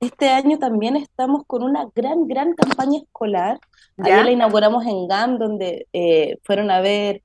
Este 0.00 0.30
año 0.30 0.58
también 0.58 0.96
estamos 0.96 1.44
con 1.46 1.62
una 1.62 1.86
gran, 1.94 2.26
gran 2.26 2.54
campaña 2.54 3.00
escolar. 3.00 3.60
¿Ya? 3.98 4.24
la 4.24 4.30
inauguramos 4.30 4.86
en 4.86 5.06
GAM, 5.06 5.38
donde 5.38 5.86
eh, 5.92 6.38
fueron 6.42 6.70
a 6.70 6.80
ver 6.80 7.22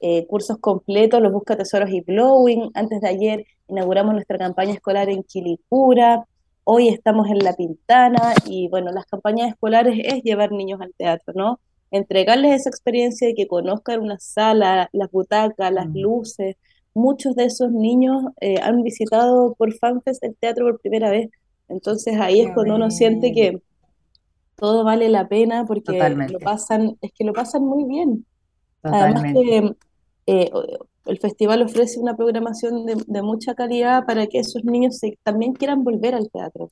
eh, 0.00 0.26
cursos 0.26 0.58
completos, 0.58 1.20
los 1.20 1.32
Busca 1.32 1.56
Tesoros 1.56 1.90
y 1.90 2.00
Blowing. 2.00 2.70
Antes 2.74 3.00
de 3.00 3.08
ayer 3.08 3.46
inauguramos 3.68 4.14
nuestra 4.14 4.38
campaña 4.38 4.74
escolar 4.74 5.08
en 5.08 5.22
Quilicura. 5.22 6.24
Hoy 6.64 6.88
estamos 6.88 7.28
en 7.28 7.38
La 7.38 7.54
Pintana 7.54 8.34
y 8.46 8.68
bueno, 8.68 8.90
las 8.92 9.06
campañas 9.06 9.50
escolares 9.50 9.98
es 10.04 10.22
llevar 10.22 10.52
niños 10.52 10.80
al 10.80 10.92
teatro, 10.94 11.32
¿no? 11.34 11.60
Entregarles 11.90 12.60
esa 12.60 12.70
experiencia 12.70 13.28
de 13.28 13.34
que 13.34 13.46
conozcan 13.46 14.00
una 14.00 14.18
sala, 14.18 14.88
las 14.92 15.10
butacas, 15.10 15.72
las 15.72 15.88
mm. 15.88 15.96
luces. 15.96 16.56
Muchos 16.92 17.36
de 17.36 17.44
esos 17.44 17.70
niños 17.70 18.24
eh, 18.40 18.60
han 18.62 18.82
visitado 18.82 19.54
por 19.54 19.72
FanFest 19.72 20.22
el 20.24 20.36
teatro 20.36 20.66
por 20.66 20.80
primera 20.80 21.10
vez. 21.10 21.30
Entonces 21.68 22.18
ahí 22.18 22.40
es 22.40 22.52
cuando 22.52 22.76
uno 22.76 22.90
siente 22.90 23.32
que 23.32 23.60
todo 24.56 24.84
vale 24.84 25.08
la 25.08 25.28
pena 25.28 25.64
porque 25.66 25.98
lo 26.30 26.38
pasan, 26.40 26.96
es 27.00 27.12
que 27.12 27.24
lo 27.24 27.32
pasan 27.32 27.64
muy 27.64 27.84
bien. 27.84 28.26
Además 28.84 29.22
que 29.32 29.74
eh, 30.26 30.50
el 31.06 31.18
festival 31.18 31.62
ofrece 31.62 32.00
una 32.00 32.16
programación 32.16 32.86
de, 32.86 33.22
mucha 33.22 33.54
calidad 33.54 34.04
para 34.06 34.26
que 34.26 34.38
esos 34.38 34.64
niños 34.64 35.00
también 35.22 35.52
quieran 35.52 35.84
volver 35.84 36.14
al 36.14 36.30
teatro. 36.30 36.70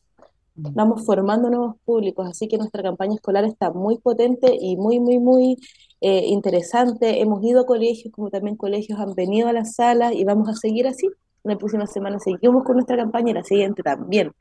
Mm. 0.54 0.66
Estamos 0.68 1.04
formando 1.04 1.50
nuevos 1.50 1.76
públicos, 1.84 2.26
así 2.28 2.48
que 2.48 2.58
nuestra 2.58 2.82
campaña 2.82 3.14
escolar 3.14 3.44
está 3.44 3.70
muy 3.70 3.98
potente 3.98 4.56
y 4.58 4.76
muy, 4.76 5.00
muy, 5.00 5.18
muy 5.18 5.56
eh, 6.00 6.26
interesante. 6.26 7.20
Hemos 7.20 7.42
ido 7.44 7.62
a 7.62 7.66
colegios, 7.66 8.12
como 8.12 8.30
también 8.30 8.56
colegios 8.56 8.98
han 8.98 9.14
venido 9.14 9.48
a 9.48 9.52
las 9.52 9.74
salas 9.74 10.14
y 10.14 10.24
vamos 10.24 10.48
a 10.48 10.54
seguir 10.54 10.86
así. 10.86 11.08
La 11.44 11.58
próxima 11.58 11.86
semana 11.86 12.18
seguimos 12.18 12.64
con 12.64 12.76
nuestra 12.76 12.96
campaña 12.96 13.30
y 13.30 13.34
la 13.34 13.44
siguiente 13.44 13.82
también. 13.82 14.32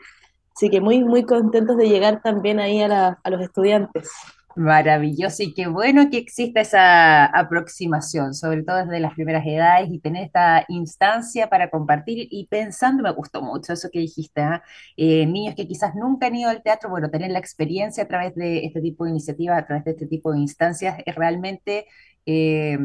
Así 0.56 0.70
que 0.70 0.82
muy, 0.82 1.04
muy 1.04 1.24
contentos 1.24 1.78
de 1.78 1.88
llegar 1.88 2.22
también 2.22 2.60
ahí 2.60 2.82
a, 2.82 3.20
a 3.24 3.30
los 3.30 3.42
estudiantes. 3.42 4.10
Maravilloso 4.56 5.44
y 5.44 5.54
qué 5.54 5.68
bueno 5.68 6.10
que 6.10 6.18
exista 6.18 6.60
esa 6.62 7.26
aproximación, 7.26 8.34
sobre 8.34 8.64
todo 8.64 8.78
desde 8.78 9.00
las 9.00 9.14
primeras 9.14 9.46
edades 9.46 9.90
y 9.90 10.00
tener 10.00 10.26
esta 10.26 10.66
instancia 10.68 11.50
para 11.50 11.70
compartir 11.70 12.28
y 12.30 12.48
pensando, 12.48 13.04
me 13.04 13.12
gustó 13.12 13.42
mucho 13.42 13.74
eso 13.74 13.90
que 13.92 14.00
dijiste, 14.00 14.42
¿ah? 14.42 14.62
eh, 14.98 15.26
niños 15.26 15.56
que 15.56 15.68
quizás 15.68 15.96
nunca 15.96 16.28
han 16.28 16.36
ido 16.36 16.50
al 16.50 16.64
teatro, 16.64 16.90
bueno, 16.90 17.10
tener 17.10 17.32
la 17.32 17.40
experiencia 17.40 18.04
a 18.04 18.08
través 18.08 18.36
de 18.36 18.66
este 18.66 18.82
tipo 18.82 19.06
de 19.06 19.12
iniciativas, 19.12 19.58
a 19.58 19.66
través 19.66 19.86
de 19.86 19.92
este 19.92 20.08
tipo 20.08 20.32
de 20.34 20.40
instancias, 20.40 20.98
es 21.06 21.16
realmente... 21.16 21.86
Eh, 22.26 22.78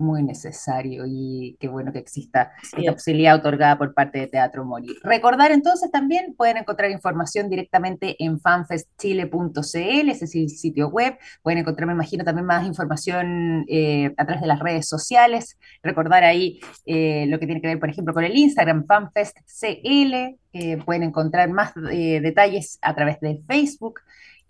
muy 0.00 0.22
necesario 0.22 1.04
y 1.06 1.56
qué 1.60 1.68
bueno 1.68 1.92
que 1.92 1.98
exista 1.98 2.52
esta 2.76 2.92
posibilidad 2.92 3.36
otorgada 3.36 3.78
por 3.78 3.94
parte 3.94 4.18
de 4.18 4.26
Teatro 4.26 4.64
Mori. 4.64 4.88
Recordar 5.02 5.52
entonces 5.52 5.90
también, 5.90 6.34
pueden 6.34 6.56
encontrar 6.56 6.90
información 6.90 7.48
directamente 7.48 8.16
en 8.18 8.40
fanfestchile.cl, 8.40 10.10
ese 10.10 10.24
es 10.24 10.34
el 10.34 10.48
sitio 10.48 10.88
web, 10.88 11.18
pueden 11.42 11.58
encontrar, 11.58 11.86
me 11.86 11.92
imagino, 11.92 12.24
también 12.24 12.46
más 12.46 12.66
información 12.66 13.64
eh, 13.68 14.14
a 14.16 14.24
través 14.24 14.40
de 14.40 14.48
las 14.48 14.60
redes 14.60 14.88
sociales, 14.88 15.58
recordar 15.82 16.24
ahí 16.24 16.60
eh, 16.86 17.26
lo 17.28 17.38
que 17.38 17.46
tiene 17.46 17.60
que 17.60 17.68
ver, 17.68 17.78
por 17.78 17.90
ejemplo, 17.90 18.14
con 18.14 18.24
el 18.24 18.36
Instagram, 18.36 18.86
fanfestcl, 18.86 20.36
pueden 20.84 21.04
encontrar 21.04 21.48
más 21.50 21.72
eh, 21.90 22.20
detalles 22.20 22.78
a 22.82 22.94
través 22.94 23.20
de 23.20 23.40
Facebook, 23.46 24.00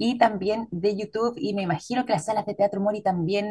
y 0.00 0.16
también 0.16 0.66
de 0.70 0.96
YouTube. 0.96 1.34
Y 1.36 1.52
me 1.52 1.60
imagino 1.60 2.06
que 2.06 2.14
las 2.14 2.24
salas 2.24 2.46
de 2.46 2.54
Teatro 2.54 2.80
Mori 2.80 3.02
también, 3.02 3.44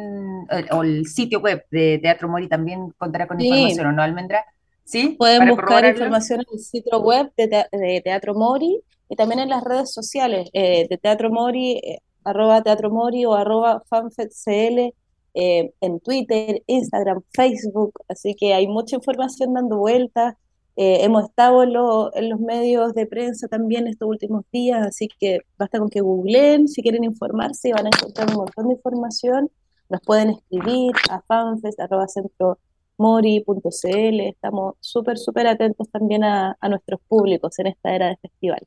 eh, 0.50 0.66
o 0.72 0.82
el 0.82 1.06
sitio 1.06 1.38
web 1.38 1.64
de 1.70 2.00
Teatro 2.02 2.28
Mori 2.28 2.48
también 2.48 2.90
contará 2.98 3.28
con 3.28 3.40
información, 3.40 3.86
¿o 3.86 3.92
no, 3.92 4.02
Almendra? 4.02 4.44
¿Sí? 4.82 5.14
Pueden 5.16 5.48
buscar 5.48 5.84
información 5.84 6.40
en 6.40 6.46
el 6.52 6.58
sitio 6.58 6.98
web 7.00 7.30
de, 7.36 8.00
Teatro 8.02 8.34
Mori 8.34 8.82
y 9.08 9.14
también 9.14 9.38
en 9.38 9.48
las 9.48 9.62
redes 9.62 9.92
sociales 9.92 10.50
eh, 10.52 10.88
de 10.90 10.98
Teatro 10.98 11.30
Mori, 11.30 11.74
eh, 11.74 12.00
arroba 12.24 12.60
Teatro 12.62 12.90
Mori 12.90 13.24
o 13.24 13.34
arroba 13.34 13.84
FanFedCL. 13.88 14.92
eh, 15.32 15.72
en 15.80 16.00
Twitter, 16.00 16.64
Instagram, 16.66 17.22
Facebook, 17.32 17.92
así 18.08 18.34
que 18.34 18.54
hay 18.54 18.66
mucha 18.66 18.96
información 18.96 19.54
dando 19.54 19.78
vueltas. 19.78 20.34
Eh, 20.76 21.04
hemos 21.04 21.24
estado 21.24 21.62
en, 21.62 21.72
lo- 21.74 22.14
en 22.16 22.30
los 22.30 22.40
medios 22.40 22.94
de 22.94 23.06
prensa 23.06 23.48
también 23.48 23.86
estos 23.86 24.08
últimos 24.08 24.44
días, 24.52 24.86
así 24.86 25.08
que 25.18 25.40
basta 25.58 25.78
con 25.78 25.88
que 25.90 26.00
googleen 26.00 26.68
si 26.68 26.82
quieren 26.82 27.04
informarse, 27.04 27.72
van 27.72 27.86
a 27.86 27.90
encontrar 27.90 28.28
un 28.30 28.36
montón 28.36 28.68
de 28.68 28.74
información. 28.74 29.50
Nos 29.88 30.00
pueden 30.02 30.30
escribir 30.30 30.92
a 31.10 31.20
fanfest.centromori.cl. 31.22 34.20
Estamos 34.20 34.74
súper, 34.80 35.18
súper 35.18 35.46
atentos 35.48 35.88
también 35.90 36.24
a 36.24 36.56
nuestros 36.68 37.00
públicos 37.08 37.58
en 37.58 37.66
esta 37.68 37.94
era 37.94 38.08
de 38.08 38.16
festival. 38.18 38.66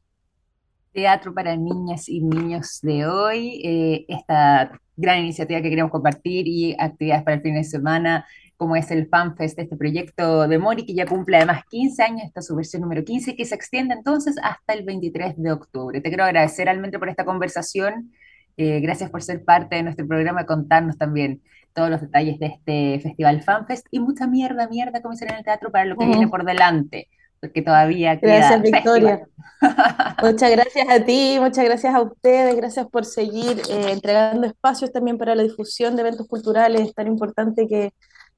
Teatro 0.93 1.33
para 1.33 1.55
niñas 1.55 2.07
y 2.07 2.21
niños 2.21 2.79
de 2.81 3.05
hoy, 3.05 3.61
eh, 3.63 4.05
esta 4.07 4.79
gran 4.95 5.19
iniciativa 5.19 5.61
que 5.61 5.69
queremos 5.69 5.91
compartir 5.91 6.47
y 6.47 6.75
actividades 6.79 7.23
para 7.23 7.37
el 7.37 7.41
fin 7.41 7.55
de 7.55 7.63
semana, 7.63 8.25
como 8.57 8.75
es 8.75 8.91
el 8.91 9.07
FanFest, 9.07 9.57
este 9.57 9.75
proyecto 9.75 10.47
de 10.47 10.57
Mori, 10.59 10.85
que 10.85 10.93
ya 10.93 11.05
cumple 11.05 11.37
además 11.37 11.63
15 11.69 12.03
años, 12.03 12.21
esta 12.25 12.39
es 12.41 12.45
su 12.45 12.55
versión 12.55 12.83
número 12.83 13.03
15, 13.03 13.35
que 13.35 13.43
se 13.45 13.55
extiende 13.55 13.95
entonces 13.95 14.35
hasta 14.41 14.73
el 14.73 14.85
23 14.85 15.35
de 15.37 15.51
octubre. 15.51 15.99
Te 15.99 16.09
quiero 16.09 16.23
agradecer 16.23 16.65
realmente 16.65 16.99
por 16.99 17.09
esta 17.09 17.25
conversación, 17.25 18.11
eh, 18.55 18.79
gracias 18.79 19.09
por 19.09 19.23
ser 19.23 19.43
parte 19.43 19.75
de 19.75 19.83
nuestro 19.83 20.07
programa, 20.07 20.45
contarnos 20.45 20.97
también 20.97 21.41
todos 21.73 21.89
los 21.89 22.01
detalles 22.01 22.39
de 22.39 22.45
este 22.45 22.99
festival 22.99 23.41
FanFest 23.41 23.87
y 23.89 23.99
mucha 23.99 24.27
mierda, 24.27 24.67
mierda, 24.69 25.01
como 25.01 25.15
en 25.19 25.33
el 25.33 25.43
teatro, 25.43 25.71
para 25.71 25.85
lo 25.85 25.97
que 25.97 26.05
viene 26.05 26.27
por 26.27 26.45
delante, 26.45 27.09
porque 27.43 27.61
todavía 27.61 28.15
Gracias, 28.15 28.61
queda 28.61 28.77
Victoria. 28.77 29.17
festival. 29.17 30.13
Muchas 30.23 30.51
gracias 30.51 30.89
a 30.89 31.03
ti, 31.03 31.37
muchas 31.41 31.65
gracias 31.65 31.93
a 31.93 32.01
ustedes, 32.01 32.55
gracias 32.55 32.87
por 32.87 33.03
seguir 33.03 33.61
eh, 33.69 33.91
entregando 33.91 34.47
espacios 34.47 34.93
también 34.93 35.17
para 35.17 35.35
la 35.35 35.43
difusión 35.43 35.97
de 35.97 36.03
eventos 36.03 36.25
culturales. 36.25 36.79
Es 36.79 36.93
tan 36.93 37.07
importante 37.07 37.67
que, 37.67 37.91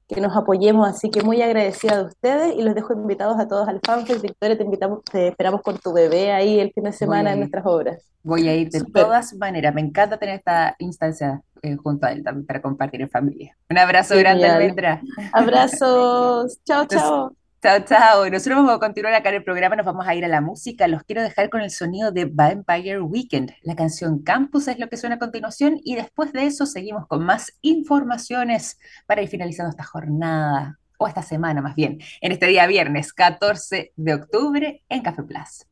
que 0.08 0.20
nos 0.20 0.36
apoyemos, 0.36 0.88
así 0.88 1.08
que 1.08 1.22
muy 1.22 1.40
agradecida 1.40 1.98
de 1.98 2.04
ustedes 2.06 2.56
y 2.56 2.62
los 2.62 2.74
dejo 2.74 2.94
invitados 2.94 3.38
a 3.38 3.46
todos 3.46 3.68
al 3.68 3.80
FanFest. 3.80 4.22
Victoria, 4.22 4.58
te 4.58 4.64
invitamos, 4.64 5.04
te 5.04 5.28
esperamos 5.28 5.62
con 5.62 5.78
tu 5.78 5.92
bebé 5.92 6.32
ahí 6.32 6.58
el 6.58 6.72
fin 6.72 6.82
de 6.82 6.92
semana 6.92 7.32
en 7.32 7.38
nuestras 7.38 7.64
obras. 7.64 8.02
Voy 8.24 8.48
a 8.48 8.56
ir 8.56 8.70
de 8.70 8.82
todas 8.82 9.34
maneras. 9.34 9.72
Me 9.72 9.82
encanta 9.82 10.16
tener 10.16 10.34
esta 10.34 10.74
instancia 10.80 11.40
eh, 11.62 11.76
junto 11.76 12.06
a 12.06 12.10
él 12.10 12.24
también 12.24 12.44
para 12.44 12.60
compartir 12.60 13.02
en 13.02 13.08
familia. 13.08 13.56
Un 13.70 13.78
abrazo 13.78 14.16
grande. 14.18 14.48
Almendra. 14.48 15.00
Abrazos, 15.32 16.58
chao, 16.66 16.86
chao. 16.86 17.36
Chao, 17.66 17.80
chao. 17.80 18.30
Nosotros 18.30 18.58
vamos 18.58 18.74
a 18.74 18.78
continuar 18.78 19.12
acá 19.14 19.30
en 19.30 19.36
el 19.36 19.42
programa, 19.42 19.74
nos 19.74 19.84
vamos 19.84 20.06
a 20.06 20.14
ir 20.14 20.24
a 20.24 20.28
la 20.28 20.40
música. 20.40 20.86
Los 20.86 21.02
quiero 21.02 21.20
dejar 21.20 21.50
con 21.50 21.60
el 21.60 21.70
sonido 21.72 22.12
de 22.12 22.26
Vampire 22.26 23.00
Weekend. 23.00 23.54
La 23.62 23.74
canción 23.74 24.22
Campus 24.22 24.68
es 24.68 24.78
lo 24.78 24.88
que 24.88 24.96
suena 24.96 25.16
a 25.16 25.18
continuación 25.18 25.80
y 25.82 25.96
después 25.96 26.32
de 26.32 26.46
eso 26.46 26.64
seguimos 26.64 27.08
con 27.08 27.24
más 27.24 27.58
informaciones 27.62 28.78
para 29.06 29.22
ir 29.22 29.28
finalizando 29.28 29.70
esta 29.70 29.82
jornada, 29.82 30.78
o 30.96 31.08
esta 31.08 31.22
semana 31.22 31.60
más 31.60 31.74
bien, 31.74 31.98
en 32.20 32.30
este 32.30 32.46
día 32.46 32.68
viernes 32.68 33.12
14 33.12 33.92
de 33.96 34.14
octubre 34.14 34.84
en 34.88 35.02
Café 35.02 35.24
Plus. 35.24 35.66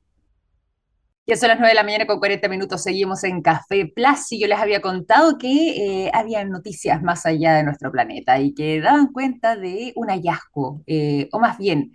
Ya 1.27 1.37
son 1.37 1.49
las 1.49 1.59
9 1.59 1.71
de 1.71 1.75
la 1.75 1.85
mañana 1.85 2.07
con 2.07 2.19
40 2.19 2.49
minutos, 2.49 2.83
seguimos 2.83 3.25
en 3.25 3.41
Café 3.41 3.87
Plus 3.87 4.31
y 4.33 4.41
yo 4.41 4.47
les 4.47 4.59
había 4.59 4.83
contado 4.83 5.39
que 5.39 6.05
eh, 6.05 6.11
había 6.13 6.45
noticias 6.45 7.03
más 7.03 7.25
allá 7.25 7.55
de 7.55 7.63
nuestro 7.63 7.91
planeta 7.91 8.39
y 8.41 8.53
que 8.53 8.79
daban 8.83 9.07
cuenta 9.11 9.57
de 9.57 9.95
un 9.97 10.09
hallazgo, 10.09 10.83
eh, 10.87 11.31
o 11.33 11.39
más 11.39 11.57
bien 11.57 11.93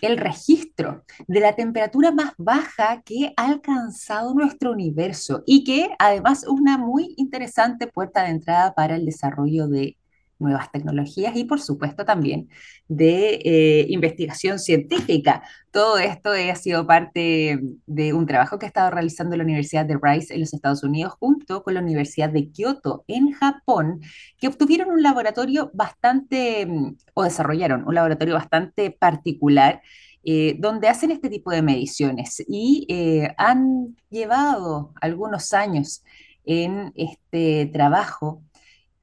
el 0.00 0.16
registro 0.16 1.04
de 1.28 1.38
la 1.38 1.54
temperatura 1.54 2.10
más 2.10 2.32
baja 2.38 3.02
que 3.02 3.32
ha 3.36 3.46
alcanzado 3.46 4.34
nuestro 4.34 4.72
universo 4.72 5.44
y 5.46 5.62
que 5.62 5.90
además 6.00 6.42
es 6.42 6.48
una 6.48 6.76
muy 6.76 7.14
interesante 7.16 7.86
puerta 7.86 8.24
de 8.24 8.30
entrada 8.30 8.74
para 8.74 8.96
el 8.96 9.06
desarrollo 9.06 9.68
de 9.68 9.96
nuevas 10.42 10.70
tecnologías 10.70 11.36
y 11.36 11.44
por 11.44 11.60
supuesto 11.60 12.04
también 12.04 12.48
de 12.88 13.40
eh, 13.44 13.86
investigación 13.88 14.58
científica. 14.58 15.42
Todo 15.70 15.98
esto 15.98 16.32
ha 16.32 16.54
sido 16.56 16.86
parte 16.86 17.58
de 17.86 18.12
un 18.12 18.26
trabajo 18.26 18.58
que 18.58 18.66
ha 18.66 18.68
estado 18.68 18.90
realizando 18.90 19.36
la 19.36 19.44
Universidad 19.44 19.86
de 19.86 19.98
Rice 20.00 20.34
en 20.34 20.40
los 20.40 20.52
Estados 20.52 20.82
Unidos 20.82 21.14
junto 21.18 21.62
con 21.62 21.74
la 21.74 21.80
Universidad 21.80 22.28
de 22.28 22.50
Kioto 22.50 23.04
en 23.08 23.32
Japón, 23.32 24.00
que 24.38 24.48
obtuvieron 24.48 24.90
un 24.90 25.02
laboratorio 25.02 25.70
bastante, 25.72 26.66
mm, 26.66 26.96
o 27.14 27.24
desarrollaron 27.24 27.86
un 27.86 27.94
laboratorio 27.94 28.34
bastante 28.34 28.90
particular, 28.90 29.80
eh, 30.24 30.56
donde 30.58 30.88
hacen 30.88 31.10
este 31.10 31.28
tipo 31.30 31.50
de 31.50 31.62
mediciones 31.62 32.44
y 32.46 32.86
eh, 32.88 33.34
han 33.38 33.96
llevado 34.08 34.92
algunos 35.00 35.52
años 35.52 36.04
en 36.44 36.92
este 36.94 37.66
trabajo 37.72 38.42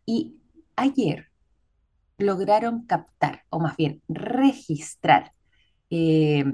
y 0.06 0.36
ayer 0.76 1.29
lograron 2.20 2.86
captar, 2.86 3.44
o 3.50 3.60
más 3.60 3.76
bien 3.78 4.02
registrar, 4.08 5.34
eh, 5.90 6.46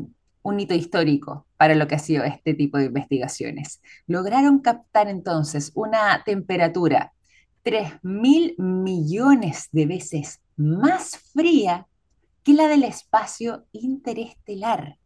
un 0.43 0.59
hito 0.59 0.75
histórico 0.75 1.47
para 1.57 1.75
lo 1.75 1.87
que 1.87 1.95
ha 1.95 1.99
sido 1.99 2.23
este 2.23 2.53
tipo 2.53 2.77
de 2.77 2.85
investigaciones. 2.85 3.81
Lograron 4.07 4.59
captar 4.59 5.07
entonces 5.07 5.71
una 5.73 6.23
temperatura 6.23 7.13
3 7.63 7.93
mil 8.03 8.53
millones 8.59 9.69
de 9.71 9.87
veces 9.87 10.39
más 10.55 11.17
fría 11.33 11.87
que 12.43 12.53
la 12.53 12.67
del 12.67 12.83
espacio 12.83 13.65
interestelar. 13.71 14.99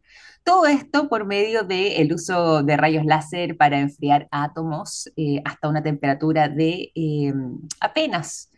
Todo 0.44 0.66
esto 0.66 1.08
por 1.08 1.24
medio 1.24 1.64
del 1.64 2.12
uso 2.12 2.62
de 2.62 2.76
rayos 2.76 3.06
láser 3.06 3.56
para 3.56 3.80
enfriar 3.80 4.28
átomos 4.30 5.10
eh, 5.16 5.40
hasta 5.44 5.68
una 5.68 5.82
temperatura 5.82 6.48
de 6.48 6.92
eh, 6.94 7.32
apenas 7.80 8.50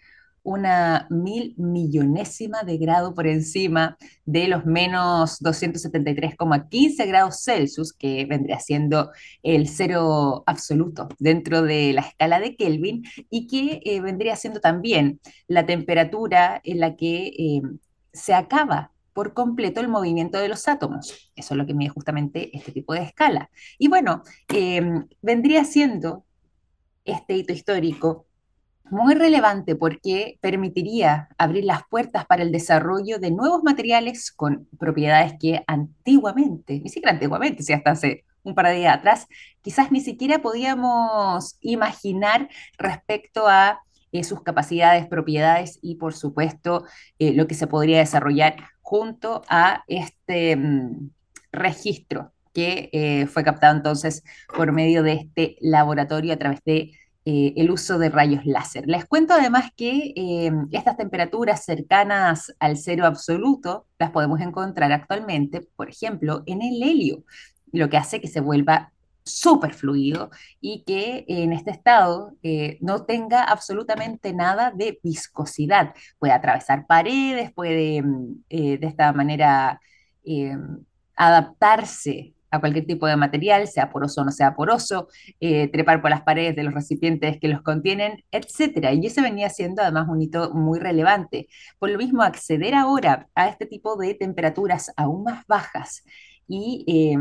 una 0.43 1.07
mil 1.11 1.55
millonésima 1.57 2.63
de 2.63 2.79
grado 2.79 3.15
por 3.15 3.27
encima 3.27 3.97
de 4.25 4.49
los 4.49 4.67
menos 4.67 5.41
273,15 5.41 7.07
grados 7.07 7.43
Celsius, 7.43 7.93
que 7.93 8.27
vendría 8.27 8.59
siendo 8.61 9.11
el 9.43 9.69
cero 9.69 10.43
absoluto 10.47 11.09
dentro 11.19 11.63
de 11.63 11.93
la 11.93 12.03
escala 12.03 12.41
de 12.41 12.57
Kelvin, 12.57 13.05
y 13.31 13.47
que 13.47 13.81
eh, 13.85 14.01
vendría 14.01 14.37
siendo 14.37 14.61
también 14.61 15.21
la 15.47 15.67
temperatura 15.67 16.61
en 16.65 16.81
la 16.81 16.97
que 16.97 17.27
eh, 17.29 17.63
se 18.13 18.35
acaba 18.35 18.93
por 19.13 19.35
completo 19.35 19.81
el 19.81 19.89
movimiento 19.89 20.39
de 20.39 20.49
los 20.49 20.69
átomos. 20.69 21.31
Eso 21.37 21.55
es 21.55 21.59
lo 21.59 21.67
que 21.67 21.75
mide 21.75 21.91
justamente 21.91 22.57
este 22.57 22.73
tipo 22.73 22.95
de 22.95 23.03
escala. 23.03 23.51
Y 23.79 23.89
bueno, 23.89 24.23
eh, 24.53 24.83
vendría 25.21 25.65
siendo 25.65 26.25
este 27.05 27.37
hito 27.37 27.53
histórico 27.53 28.27
muy 28.93 29.15
relevante 29.15 29.75
porque 29.75 30.39
permitiría 30.41 31.29
abrir 31.39 31.65
las 31.65 31.83
puertas 31.89 32.27
para 32.27 32.43
el 32.43 32.53
desarrollo 32.53 33.19
de 33.19 33.31
nuevos 33.31 33.63
materiales 33.63 34.31
con 34.31 34.69
propiedades 34.79 35.33
que 35.41 35.65
antiguamente, 35.67 36.79
ni 36.79 36.91
siquiera 36.91 37.13
antiguamente, 37.13 37.63
si 37.63 37.73
hasta 37.73 37.93
hace 37.93 38.25
un 38.43 38.55
par 38.55 38.67
de 38.67 38.75
días 38.75 38.99
atrás, 38.99 39.27
quizás 39.63 39.91
ni 39.91 40.01
siquiera 40.01 40.41
podíamos 40.43 41.57
imaginar 41.61 42.51
respecto 42.77 43.49
a 43.49 43.81
eh, 44.13 44.25
sus 44.25 44.43
capacidades, 44.43 45.07
propiedades 45.07 45.79
y, 45.81 45.95
por 45.95 46.13
supuesto, 46.13 46.85
eh, 47.19 47.33
lo 47.33 47.47
que 47.47 47.55
se 47.55 47.67
podría 47.67 47.99
desarrollar 47.99 48.57
junto 48.83 49.43
a 49.49 49.85
este 49.87 50.55
mm, 50.55 51.11
registro 51.51 52.33
que 52.53 52.91
eh, 52.93 53.27
fue 53.27 53.43
captado 53.43 53.75
entonces 53.75 54.23
por 54.55 54.73
medio 54.73 55.03
de 55.03 55.15
este 55.15 55.57
laboratorio 55.61 56.35
a 56.35 56.37
través 56.37 56.61
de 56.65 56.93
eh, 57.25 57.53
el 57.57 57.71
uso 57.71 57.99
de 57.99 58.09
rayos 58.09 58.45
láser. 58.45 58.89
Les 58.89 59.05
cuento 59.05 59.35
además 59.35 59.71
que 59.77 60.13
eh, 60.17 60.51
estas 60.73 60.97
temperaturas 60.97 61.65
cercanas 61.65 62.53
al 62.59 62.77
cero 62.77 63.07
absoluto 63.07 63.87
las 63.97 64.11
podemos 64.11 64.41
encontrar 64.41 64.91
actualmente, 64.91 65.61
por 65.77 65.89
ejemplo, 65.89 66.43
en 66.47 66.63
el 66.63 66.83
helio, 66.83 67.23
lo 67.71 67.89
que 67.89 67.97
hace 67.97 68.21
que 68.21 68.27
se 68.27 68.41
vuelva 68.41 68.93
súper 69.23 69.73
fluido 69.73 70.31
y 70.61 70.83
que 70.83 71.25
en 71.29 71.53
este 71.53 71.71
estado 71.71 72.33
eh, 72.43 72.79
no 72.81 73.05
tenga 73.05 73.45
absolutamente 73.45 74.33
nada 74.33 74.73
de 74.75 74.99
viscosidad. 75.01 75.95
Puede 76.19 76.33
atravesar 76.33 76.89
paredes, 76.89 77.53
puede 77.53 78.03
mm, 78.03 78.43
de 78.49 78.87
esta 78.87 79.13
manera 79.13 79.81
adaptarse 81.15 82.35
a 82.53 82.61
cualquier 82.61 82.87
tipo 82.87 83.07
de 83.09 83.17
material, 83.17 83.67
sea 83.67 83.91
poroso 83.91 84.21
o 84.21 84.25
no 84.25 84.31
sea 84.31 84.55
poroso, 84.55 85.09
eh, 85.41 85.69
trepar 85.73 86.01
por 86.01 86.11
las 86.11 86.23
paredes 86.23 86.55
de 86.55 86.63
los 86.63 86.75
recipientes 86.75 87.41
que 87.41 87.49
los 87.49 87.63
contienen, 87.63 88.23
etcétera. 88.31 88.93
Y 88.93 89.07
ese 89.07 89.23
venía 89.23 89.49
siendo 89.51 89.83
además 89.83 90.07
un 90.09 90.23
hito 90.23 90.53
muy 90.55 90.79
relevante. 90.79 91.49
Por 91.81 91.91
lo 91.91 91.99
mismo, 91.99 92.23
acceder 92.23 92.75
ahora 92.75 93.29
a 93.35 93.49
este 93.49 93.67
tipo 93.67 93.97
de 93.97 94.15
temperaturas 94.15 94.93
aún 94.97 95.25
más 95.25 95.45
bajas 95.49 96.05
y 96.47 96.85
eh, 96.87 97.19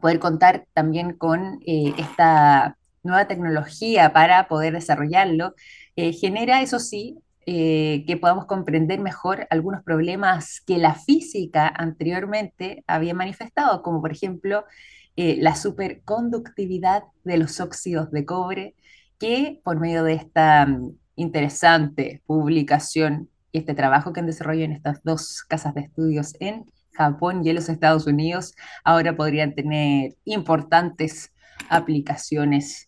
poder 0.00 0.18
contar 0.18 0.66
también 0.72 1.12
con 1.12 1.60
eh, 1.66 1.92
esta 1.98 2.76
nueva 3.02 3.26
tecnología 3.26 4.12
para 4.12 4.48
poder 4.48 4.74
desarrollarlo, 4.74 5.54
eh, 5.96 6.12
genera, 6.12 6.60
eso 6.60 6.78
sí, 6.78 7.18
eh, 7.48 8.04
que 8.08 8.16
podamos 8.16 8.46
comprender 8.46 8.98
mejor 8.98 9.46
algunos 9.50 9.84
problemas 9.84 10.60
que 10.66 10.78
la 10.78 10.94
física 10.96 11.68
anteriormente 11.68 12.82
había 12.88 13.14
manifestado, 13.14 13.82
como 13.82 14.00
por 14.00 14.10
ejemplo 14.10 14.64
eh, 15.16 15.36
la 15.38 15.54
superconductividad 15.54 17.04
de 17.22 17.38
los 17.38 17.60
óxidos 17.60 18.10
de 18.10 18.24
cobre, 18.24 18.74
que 19.18 19.60
por 19.62 19.78
medio 19.78 20.02
de 20.02 20.14
esta 20.14 20.66
mm, 20.66 20.96
interesante 21.14 22.20
publicación 22.26 23.30
y 23.52 23.58
este 23.58 23.74
trabajo 23.74 24.12
que 24.12 24.20
han 24.20 24.26
desarrollado 24.26 24.64
en 24.64 24.72
estas 24.72 25.02
dos 25.04 25.44
casas 25.44 25.72
de 25.74 25.82
estudios 25.82 26.34
en 26.40 26.66
Japón 26.92 27.42
y 27.44 27.50
en 27.50 27.54
los 27.54 27.68
Estados 27.68 28.08
Unidos 28.08 28.54
ahora 28.82 29.16
podrían 29.16 29.54
tener 29.54 30.16
importantes 30.24 31.32
aplicaciones 31.70 32.85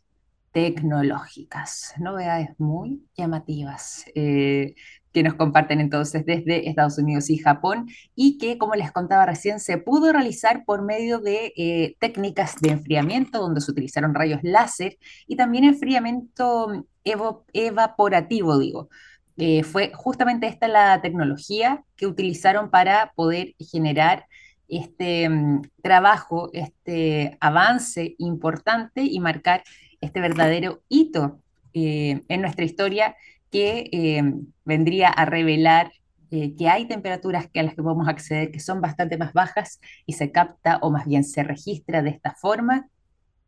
tecnológicas, 0.58 1.94
novedades 2.00 2.48
muy 2.58 3.06
llamativas. 3.16 4.04
Eh, 4.16 4.74
que 5.12 5.22
nos 5.22 5.34
comparten 5.34 5.80
entonces 5.80 6.26
desde 6.26 6.68
Estados 6.68 6.98
Unidos 6.98 7.30
y 7.30 7.38
Japón 7.38 7.86
y 8.16 8.38
que, 8.38 8.58
como 8.58 8.74
les 8.74 8.90
contaba 8.92 9.24
recién, 9.24 9.58
se 9.60 9.78
pudo 9.78 10.12
realizar 10.12 10.64
por 10.64 10.82
medio 10.82 11.20
de 11.20 11.52
eh, 11.56 11.96
técnicas 12.00 12.56
de 12.60 12.70
enfriamiento 12.70 13.38
donde 13.38 13.60
se 13.60 13.70
utilizaron 13.70 14.14
rayos 14.14 14.40
láser 14.42 14.98
y 15.28 15.36
también 15.36 15.62
enfriamiento 15.64 16.84
evaporativo, 17.04 18.58
digo. 18.58 18.88
Eh, 19.36 19.62
fue 19.62 19.92
justamente 19.94 20.48
esta 20.48 20.66
la 20.66 21.00
tecnología 21.00 21.84
que 21.96 22.06
utilizaron 22.08 22.70
para 22.70 23.12
poder 23.14 23.54
generar 23.60 24.26
este 24.68 25.28
mm, 25.28 25.62
trabajo, 25.82 26.50
este 26.52 27.38
avance 27.40 28.16
importante 28.18 29.02
y 29.02 29.20
marcar 29.20 29.62
este 30.00 30.20
verdadero 30.20 30.82
hito 30.88 31.40
eh, 31.74 32.22
en 32.28 32.40
nuestra 32.40 32.64
historia 32.64 33.16
que 33.50 33.88
eh, 33.92 34.22
vendría 34.64 35.08
a 35.08 35.24
revelar 35.24 35.92
eh, 36.30 36.54
que 36.56 36.68
hay 36.68 36.86
temperaturas 36.86 37.48
que 37.48 37.60
a 37.60 37.62
las 37.62 37.74
que 37.74 37.82
podemos 37.82 38.08
acceder 38.08 38.50
que 38.50 38.60
son 38.60 38.80
bastante 38.80 39.16
más 39.16 39.32
bajas 39.32 39.80
y 40.06 40.12
se 40.12 40.30
capta 40.30 40.78
o 40.82 40.90
más 40.90 41.06
bien 41.06 41.24
se 41.24 41.42
registra 41.42 42.02
de 42.02 42.10
esta 42.10 42.34
forma 42.34 42.88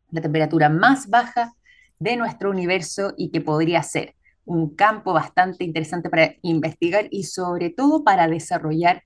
la 0.09 0.21
temperatura 0.21 0.69
más 0.69 1.07
baja 1.07 1.53
de 1.99 2.17
nuestro 2.17 2.49
universo 2.49 3.13
y 3.17 3.29
que 3.29 3.41
podría 3.41 3.83
ser 3.83 4.15
un 4.45 4.75
campo 4.75 5.13
bastante 5.13 5.63
interesante 5.63 6.09
para 6.09 6.33
investigar 6.41 7.07
y 7.11 7.23
sobre 7.23 7.69
todo 7.69 8.03
para 8.03 8.27
desarrollar 8.27 9.03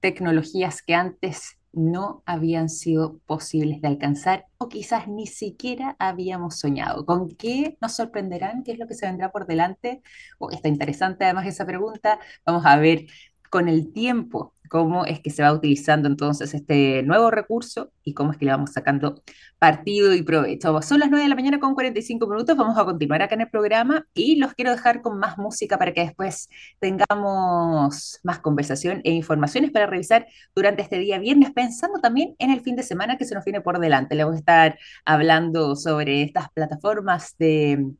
tecnologías 0.00 0.82
que 0.82 0.94
antes 0.94 1.59
no 1.72 2.22
habían 2.26 2.68
sido 2.68 3.18
posibles 3.26 3.80
de 3.80 3.88
alcanzar 3.88 4.46
o 4.58 4.68
quizás 4.68 5.08
ni 5.08 5.26
siquiera 5.26 5.96
habíamos 5.98 6.58
soñado. 6.58 7.06
¿Con 7.06 7.28
qué 7.30 7.76
nos 7.80 7.94
sorprenderán? 7.96 8.62
¿Qué 8.64 8.72
es 8.72 8.78
lo 8.78 8.86
que 8.86 8.94
se 8.94 9.06
vendrá 9.06 9.30
por 9.32 9.46
delante? 9.46 10.02
Oh, 10.38 10.50
está 10.50 10.68
interesante 10.68 11.24
además 11.24 11.46
esa 11.46 11.66
pregunta. 11.66 12.18
Vamos 12.44 12.64
a 12.66 12.76
ver 12.76 13.06
con 13.50 13.68
el 13.68 13.92
tiempo 13.92 14.54
cómo 14.70 15.04
es 15.04 15.20
que 15.20 15.30
se 15.30 15.42
va 15.42 15.52
utilizando 15.52 16.08
entonces 16.08 16.54
este 16.54 17.02
nuevo 17.02 17.30
recurso 17.30 17.92
y 18.04 18.14
cómo 18.14 18.30
es 18.30 18.38
que 18.38 18.44
le 18.44 18.52
vamos 18.52 18.72
sacando 18.72 19.20
partido 19.58 20.14
y 20.14 20.22
provecho. 20.22 20.80
Son 20.80 21.00
las 21.00 21.10
9 21.10 21.24
de 21.24 21.28
la 21.28 21.34
mañana 21.34 21.58
con 21.58 21.74
45 21.74 22.26
minutos, 22.28 22.56
vamos 22.56 22.78
a 22.78 22.84
continuar 22.84 23.20
acá 23.20 23.34
en 23.34 23.42
el 23.42 23.50
programa 23.50 24.06
y 24.14 24.36
los 24.36 24.54
quiero 24.54 24.70
dejar 24.70 25.02
con 25.02 25.18
más 25.18 25.36
música 25.38 25.76
para 25.76 25.92
que 25.92 26.02
después 26.02 26.48
tengamos 26.78 28.20
más 28.22 28.38
conversación 28.38 29.00
e 29.02 29.10
informaciones 29.10 29.72
para 29.72 29.86
revisar 29.86 30.26
durante 30.54 30.82
este 30.82 30.98
día 30.98 31.18
viernes, 31.18 31.50
pensando 31.50 31.98
también 32.00 32.36
en 32.38 32.50
el 32.50 32.60
fin 32.60 32.76
de 32.76 32.84
semana 32.84 33.18
que 33.18 33.24
se 33.24 33.34
nos 33.34 33.44
viene 33.44 33.60
por 33.60 33.80
delante. 33.80 34.14
Le 34.14 34.22
voy 34.22 34.36
a 34.36 34.38
estar 34.38 34.78
hablando 35.04 35.74
sobre 35.74 36.22
estas 36.22 36.48
plataformas 36.52 37.34
de 37.38 37.90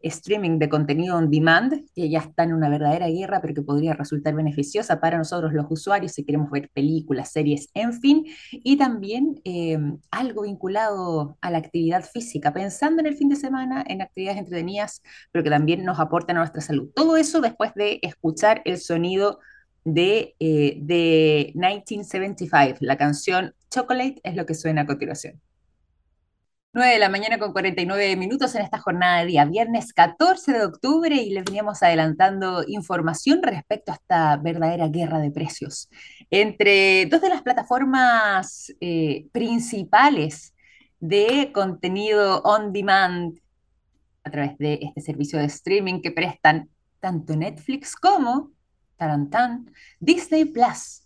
streaming 0.00 0.58
de 0.58 0.68
contenido 0.68 1.16
on 1.16 1.30
demand, 1.30 1.84
que 1.94 2.08
ya 2.08 2.20
está 2.20 2.44
en 2.44 2.52
una 2.52 2.68
verdadera 2.68 3.08
guerra, 3.08 3.40
pero 3.40 3.54
que 3.54 3.62
podría 3.62 3.94
resultar 3.94 4.34
beneficiosa 4.34 5.00
para 5.00 5.18
nosotros 5.18 5.52
los 5.52 5.66
usuarios 5.68 6.12
si 6.12 6.24
queremos 6.24 6.50
ver 6.50 6.70
películas, 6.72 7.32
series, 7.32 7.68
en 7.74 7.92
fin, 7.92 8.26
y 8.52 8.76
también 8.76 9.40
eh, 9.44 9.78
algo 10.10 10.42
vinculado 10.42 11.36
a 11.40 11.50
la 11.50 11.58
actividad 11.58 12.04
física, 12.04 12.52
pensando 12.52 13.00
en 13.00 13.06
el 13.06 13.16
fin 13.16 13.28
de 13.28 13.36
semana, 13.36 13.84
en 13.86 14.02
actividades 14.02 14.38
entretenidas, 14.38 15.02
pero 15.32 15.42
que 15.42 15.50
también 15.50 15.84
nos 15.84 15.98
aporten 15.98 16.36
a 16.36 16.40
nuestra 16.40 16.60
salud. 16.60 16.90
Todo 16.94 17.16
eso 17.16 17.40
después 17.40 17.74
de 17.74 17.98
escuchar 18.02 18.62
el 18.64 18.78
sonido 18.78 19.40
de, 19.84 20.34
eh, 20.40 20.78
de 20.80 21.52
1975, 21.54 22.78
la 22.80 22.96
canción 22.96 23.54
Chocolate 23.70 24.20
es 24.24 24.34
lo 24.34 24.46
que 24.46 24.54
suena 24.54 24.82
a 24.82 24.86
continuación. 24.86 25.40
9 26.76 26.92
de 26.92 26.98
la 26.98 27.08
mañana 27.08 27.38
con 27.38 27.54
49 27.54 28.16
minutos 28.16 28.54
en 28.54 28.60
esta 28.60 28.76
jornada 28.76 29.20
de 29.20 29.26
día, 29.28 29.46
viernes 29.46 29.94
14 29.94 30.52
de 30.52 30.66
octubre, 30.66 31.16
y 31.16 31.30
les 31.30 31.42
veníamos 31.42 31.82
adelantando 31.82 32.64
información 32.68 33.42
respecto 33.42 33.92
a 33.92 33.94
esta 33.94 34.36
verdadera 34.36 34.86
guerra 34.88 35.18
de 35.18 35.30
precios 35.30 35.88
entre 36.30 37.06
dos 37.06 37.22
de 37.22 37.30
las 37.30 37.40
plataformas 37.40 38.74
eh, 38.82 39.26
principales 39.32 40.54
de 41.00 41.50
contenido 41.54 42.42
on 42.42 42.74
demand 42.74 43.40
a 44.22 44.30
través 44.30 44.58
de 44.58 44.78
este 44.82 45.00
servicio 45.00 45.38
de 45.38 45.46
streaming 45.46 46.02
que 46.02 46.10
prestan 46.10 46.68
tanto 47.00 47.34
Netflix 47.36 47.96
como 47.96 48.50
Tarantan, 48.98 49.70
Disney 49.98 50.44
Plus. 50.44 51.04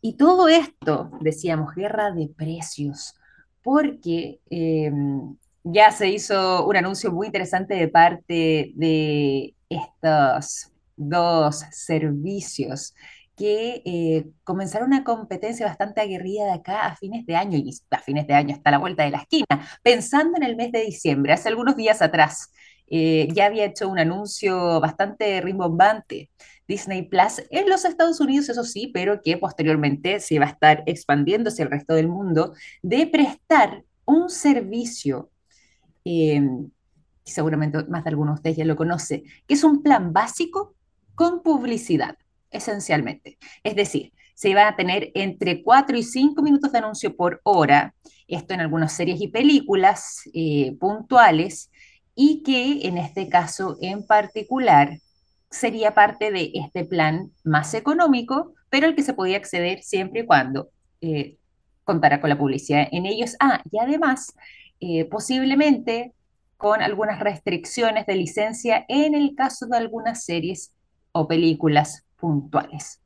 Y 0.00 0.14
todo 0.14 0.48
esto, 0.48 1.10
decíamos, 1.20 1.74
guerra 1.74 2.12
de 2.12 2.28
precios 2.34 3.14
porque 3.62 4.40
em, 4.50 5.36
ya 5.64 5.90
se 5.90 6.08
hizo 6.08 6.66
un 6.66 6.76
anuncio 6.76 7.12
muy 7.12 7.26
interesante 7.26 7.74
de 7.74 7.88
parte 7.88 8.72
de 8.74 9.54
estos 9.68 10.72
dos 10.96 11.64
servicios 11.70 12.94
que 13.36 13.82
eh, 13.84 14.26
comenzaron 14.44 14.88
una 14.88 15.04
competencia 15.04 15.66
bastante 15.66 16.00
aguerrida 16.00 16.44
de 16.44 16.52
acá 16.52 16.86
a 16.86 16.96
fines 16.96 17.24
de 17.26 17.36
año, 17.36 17.58
y 17.58 17.70
a 17.90 17.98
fines 17.98 18.26
de 18.26 18.34
año 18.34 18.54
está 18.54 18.70
la 18.70 18.78
vuelta 18.78 19.04
de 19.04 19.10
la 19.10 19.18
esquina, 19.18 19.66
pensando 19.82 20.36
en 20.36 20.42
el 20.42 20.56
mes 20.56 20.70
de 20.70 20.82
diciembre, 20.82 21.32
hace 21.32 21.48
algunos 21.48 21.76
días 21.76 22.02
atrás, 22.02 22.52
eh, 22.88 23.28
ya 23.32 23.46
había 23.46 23.64
hecho 23.64 23.88
un 23.88 23.98
anuncio 23.98 24.78
bastante 24.80 25.40
rimbombante 25.40 26.30
Disney 26.72 27.02
Plus 27.02 27.42
en 27.50 27.68
los 27.68 27.84
Estados 27.84 28.18
Unidos, 28.20 28.48
eso 28.48 28.64
sí, 28.64 28.90
pero 28.94 29.20
que 29.22 29.36
posteriormente 29.36 30.20
se 30.20 30.38
va 30.38 30.46
a 30.46 30.50
estar 30.50 30.82
expandiendo 30.86 31.50
hacia 31.50 31.64
el 31.64 31.70
resto 31.70 31.94
del 31.94 32.08
mundo, 32.08 32.54
de 32.82 33.06
prestar 33.06 33.84
un 34.06 34.30
servicio, 34.30 35.30
eh, 36.04 36.40
seguramente 37.24 37.84
más 37.84 38.04
de 38.04 38.10
algunos 38.10 38.36
de 38.36 38.38
ustedes 38.38 38.56
ya 38.56 38.64
lo 38.64 38.76
conoce, 38.76 39.22
que 39.46 39.54
es 39.54 39.64
un 39.64 39.82
plan 39.82 40.14
básico 40.14 40.74
con 41.14 41.42
publicidad, 41.42 42.16
esencialmente. 42.50 43.36
Es 43.62 43.76
decir, 43.76 44.14
se 44.34 44.54
va 44.54 44.68
a 44.68 44.76
tener 44.76 45.10
entre 45.14 45.62
4 45.62 45.96
y 45.98 46.02
5 46.02 46.40
minutos 46.42 46.72
de 46.72 46.78
anuncio 46.78 47.14
por 47.14 47.42
hora, 47.44 47.94
esto 48.26 48.54
en 48.54 48.60
algunas 48.60 48.94
series 48.94 49.20
y 49.20 49.28
películas 49.28 50.22
eh, 50.32 50.74
puntuales, 50.80 51.70
y 52.14 52.42
que 52.42 52.86
en 52.88 52.96
este 52.96 53.28
caso 53.28 53.76
en 53.82 54.06
particular 54.06 54.98
sería 55.52 55.94
parte 55.94 56.32
de 56.32 56.50
este 56.54 56.84
plan 56.84 57.30
más 57.44 57.74
económico, 57.74 58.54
pero 58.70 58.86
el 58.86 58.96
que 58.96 59.02
se 59.02 59.14
podía 59.14 59.36
acceder 59.36 59.82
siempre 59.82 60.22
y 60.22 60.26
cuando 60.26 60.70
eh, 61.00 61.36
contara 61.84 62.20
con 62.20 62.30
la 62.30 62.38
publicidad 62.38 62.88
en 62.90 63.06
ellos. 63.06 63.36
Ah, 63.38 63.62
y 63.70 63.78
además, 63.78 64.34
eh, 64.80 65.04
posiblemente 65.04 66.12
con 66.56 66.80
algunas 66.80 67.20
restricciones 67.20 68.06
de 68.06 68.16
licencia 68.16 68.84
en 68.88 69.14
el 69.14 69.34
caso 69.34 69.66
de 69.66 69.76
algunas 69.76 70.24
series 70.24 70.72
o 71.12 71.28
películas 71.28 72.04
puntuales. 72.16 73.00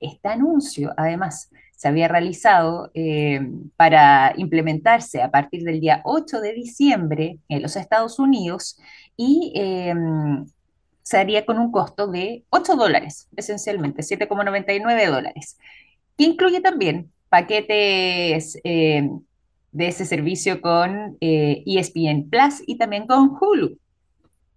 Este 0.00 0.28
anuncio, 0.28 0.94
además, 0.96 1.50
se 1.76 1.88
había 1.88 2.08
realizado 2.08 2.90
eh, 2.94 3.40
para 3.76 4.32
implementarse 4.36 5.22
a 5.22 5.30
partir 5.30 5.64
del 5.64 5.80
día 5.80 6.00
8 6.04 6.40
de 6.40 6.52
diciembre 6.54 7.38
en 7.48 7.62
los 7.62 7.76
Estados 7.76 8.18
Unidos 8.18 8.78
y 9.16 9.52
se 11.02 11.18
haría 11.18 11.46
con 11.46 11.58
un 11.58 11.72
costo 11.72 12.06
de 12.06 12.44
8 12.50 12.76
dólares, 12.76 13.28
esencialmente, 13.36 14.02
7,99 14.02 15.10
dólares, 15.10 15.58
que 16.16 16.24
incluye 16.24 16.60
también 16.60 17.10
paquetes 17.28 18.58
eh, 18.64 19.08
de 19.72 19.86
ese 19.86 20.04
servicio 20.04 20.60
con 20.60 21.16
ESPN 21.20 22.06
eh, 22.06 22.20
e 22.20 22.26
Plus 22.28 22.62
y 22.66 22.76
también 22.76 23.06
con 23.06 23.36
Hulu, 23.40 23.78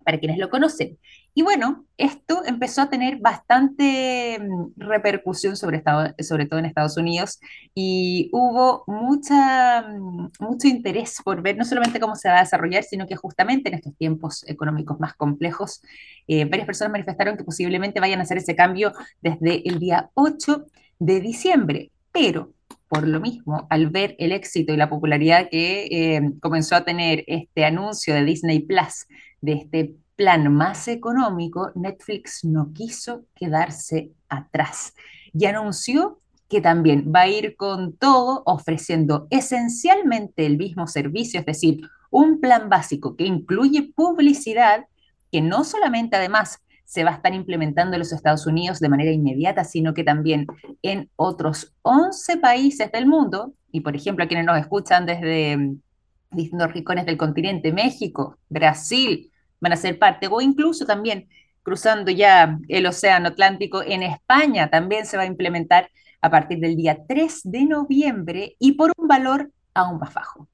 para 0.03 0.19
quienes 0.19 0.37
lo 0.37 0.49
conocen. 0.49 0.97
Y 1.35 1.41
bueno, 1.41 1.85
esto 1.97 2.43
empezó 2.45 2.83
a 2.83 2.89
tener 2.89 3.17
bastante 3.17 4.39
mm, 4.39 4.73
repercusión 4.77 5.55
sobre, 5.57 5.83
sobre 6.19 6.45
todo 6.45 6.59
en 6.59 6.65
Estados 6.65 6.95
Unidos 6.97 7.39
y 7.73 8.29
hubo 8.31 8.83
mucha, 8.85 9.81
mm, 9.81 10.31
mucho 10.39 10.67
interés 10.67 11.17
por 11.23 11.41
ver 11.41 11.57
no 11.57 11.65
solamente 11.65 11.99
cómo 11.99 12.15
se 12.15 12.29
va 12.29 12.37
a 12.37 12.41
desarrollar, 12.41 12.83
sino 12.83 13.07
que 13.07 13.15
justamente 13.15 13.69
en 13.69 13.75
estos 13.75 13.95
tiempos 13.97 14.43
económicos 14.47 14.99
más 14.99 15.15
complejos, 15.15 15.81
eh, 16.27 16.45
varias 16.45 16.67
personas 16.67 16.91
manifestaron 16.91 17.35
que 17.35 17.43
posiblemente 17.43 17.99
vayan 17.99 18.19
a 18.19 18.23
hacer 18.23 18.37
ese 18.37 18.55
cambio 18.55 18.93
desde 19.21 19.67
el 19.67 19.79
día 19.79 20.11
8 20.13 20.65
de 20.99 21.19
diciembre. 21.19 21.91
Pero 22.11 22.53
por 22.87 23.07
lo 23.07 23.19
mismo, 23.19 23.65
al 23.71 23.89
ver 23.89 24.15
el 24.19 24.31
éxito 24.31 24.71
y 24.71 24.77
la 24.77 24.87
popularidad 24.87 25.49
que 25.49 25.87
eh, 25.89 26.21
comenzó 26.39 26.75
a 26.75 26.85
tener 26.85 27.23
este 27.25 27.65
anuncio 27.65 28.13
de 28.13 28.23
Disney 28.23 28.59
Plus, 28.59 29.07
de 29.41 29.53
este 29.53 29.95
plan 30.15 30.53
más 30.53 30.87
económico, 30.87 31.71
Netflix 31.75 32.43
no 32.43 32.71
quiso 32.73 33.25
quedarse 33.35 34.11
atrás 34.29 34.93
y 35.33 35.45
anunció 35.45 36.19
que 36.49 36.61
también 36.61 37.11
va 37.13 37.21
a 37.21 37.27
ir 37.27 37.55
con 37.55 37.97
todo 37.97 38.43
ofreciendo 38.45 39.27
esencialmente 39.31 40.45
el 40.45 40.57
mismo 40.57 40.85
servicio, 40.85 41.39
es 41.39 41.45
decir, 41.45 41.81
un 42.11 42.39
plan 42.39 42.69
básico 42.69 43.15
que 43.15 43.25
incluye 43.25 43.91
publicidad 43.95 44.85
que 45.31 45.41
no 45.41 45.63
solamente 45.63 46.15
además 46.15 46.59
se 46.85 47.03
va 47.03 47.09
a 47.09 47.15
estar 47.15 47.33
implementando 47.33 47.95
en 47.95 47.99
los 47.99 48.13
Estados 48.13 48.45
Unidos 48.45 48.79
de 48.79 48.89
manera 48.89 49.11
inmediata, 49.11 49.63
sino 49.63 49.95
que 49.95 50.03
también 50.03 50.45
en 50.83 51.09
otros 51.15 51.73
11 51.81 52.37
países 52.37 52.91
del 52.91 53.07
mundo, 53.07 53.53
y 53.71 53.81
por 53.81 53.95
ejemplo 53.95 54.23
a 54.23 54.27
quienes 54.27 54.45
nos 54.45 54.59
escuchan 54.59 55.07
desde 55.07 55.57
mm, 55.57 55.81
distintos 56.29 56.71
rincones 56.71 57.07
del 57.07 57.17
continente, 57.17 57.73
México, 57.73 58.37
Brasil, 58.47 59.31
van 59.63 59.71
a 59.71 59.77
ser 59.77 59.97
parte, 59.97 60.27
o 60.29 60.41
incluso 60.41 60.85
también 60.85 61.29
cruzando 61.63 62.11
ya 62.11 62.59
el 62.67 62.85
Océano 62.85 63.29
Atlántico 63.29 63.81
en 63.81 64.03
España, 64.03 64.69
también 64.69 65.05
se 65.05 65.15
va 65.15 65.23
a 65.23 65.25
implementar 65.25 65.89
a 66.19 66.29
partir 66.29 66.59
del 66.59 66.75
día 66.75 66.97
3 67.07 67.41
de 67.45 67.63
noviembre 67.63 68.57
y 68.59 68.73
por 68.73 68.91
un 68.97 69.07
valor 69.07 69.51
aún 69.73 69.99
más 69.99 70.13
bajo. 70.13 70.49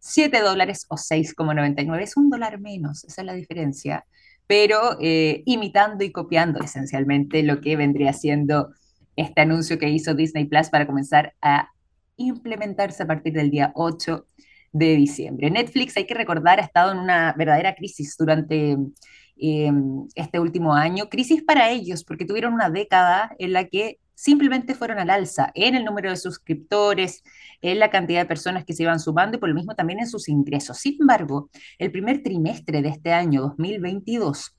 7 0.00 0.40
dólares 0.40 0.84
o 0.90 0.96
6,99 0.96 2.02
es 2.02 2.16
un 2.18 2.28
dólar 2.28 2.60
menos, 2.60 3.04
esa 3.04 3.22
es 3.22 3.26
la 3.26 3.32
diferencia, 3.32 4.04
pero 4.46 4.98
eh, 5.00 5.42
imitando 5.46 6.04
y 6.04 6.12
copiando 6.12 6.60
esencialmente 6.62 7.42
lo 7.42 7.62
que 7.62 7.76
vendría 7.76 8.12
siendo 8.12 8.74
este 9.16 9.40
anuncio 9.40 9.78
que 9.78 9.88
hizo 9.88 10.12
Disney 10.12 10.44
Plus 10.44 10.68
para 10.68 10.86
comenzar 10.86 11.32
a 11.40 11.70
implementarse 12.16 13.02
a 13.02 13.06
partir 13.06 13.32
del 13.32 13.50
día 13.50 13.72
8 13.74 14.26
de 14.72 14.96
diciembre. 14.96 15.50
Netflix, 15.50 15.96
hay 15.96 16.06
que 16.06 16.14
recordar, 16.14 16.58
ha 16.58 16.64
estado 16.64 16.92
en 16.92 16.98
una 16.98 17.34
verdadera 17.36 17.74
crisis 17.74 18.16
durante 18.18 18.76
eh, 19.36 19.72
este 20.14 20.40
último 20.40 20.74
año, 20.74 21.08
crisis 21.08 21.42
para 21.42 21.70
ellos, 21.70 22.04
porque 22.04 22.24
tuvieron 22.24 22.54
una 22.54 22.70
década 22.70 23.34
en 23.38 23.52
la 23.52 23.66
que 23.66 23.98
simplemente 24.14 24.74
fueron 24.74 24.98
al 24.98 25.10
alza 25.10 25.50
en 25.54 25.74
el 25.74 25.84
número 25.84 26.10
de 26.10 26.16
suscriptores, 26.16 27.22
en 27.60 27.78
la 27.78 27.90
cantidad 27.90 28.20
de 28.20 28.26
personas 28.26 28.64
que 28.64 28.72
se 28.72 28.84
iban 28.84 29.00
sumando 29.00 29.36
y 29.36 29.40
por 29.40 29.48
lo 29.48 29.54
mismo 29.54 29.74
también 29.74 30.00
en 30.00 30.08
sus 30.08 30.28
ingresos. 30.28 30.78
Sin 30.78 30.96
embargo, 31.00 31.50
el 31.78 31.90
primer 31.90 32.22
trimestre 32.22 32.82
de 32.82 32.88
este 32.88 33.12
año 33.12 33.42
2022 33.42 34.54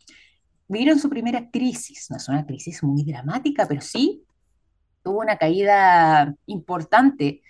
vieron 0.67 0.99
su 0.99 1.09
primera 1.09 1.49
crisis, 1.49 2.07
no 2.09 2.17
es 2.17 2.27
una 2.27 2.45
crisis 2.45 2.83
muy 2.83 3.03
dramática, 3.03 3.67
pero 3.67 3.81
sí 3.81 4.23
tuvo 5.03 5.19
una 5.19 5.37
caída 5.37 6.35
importante 6.45 7.41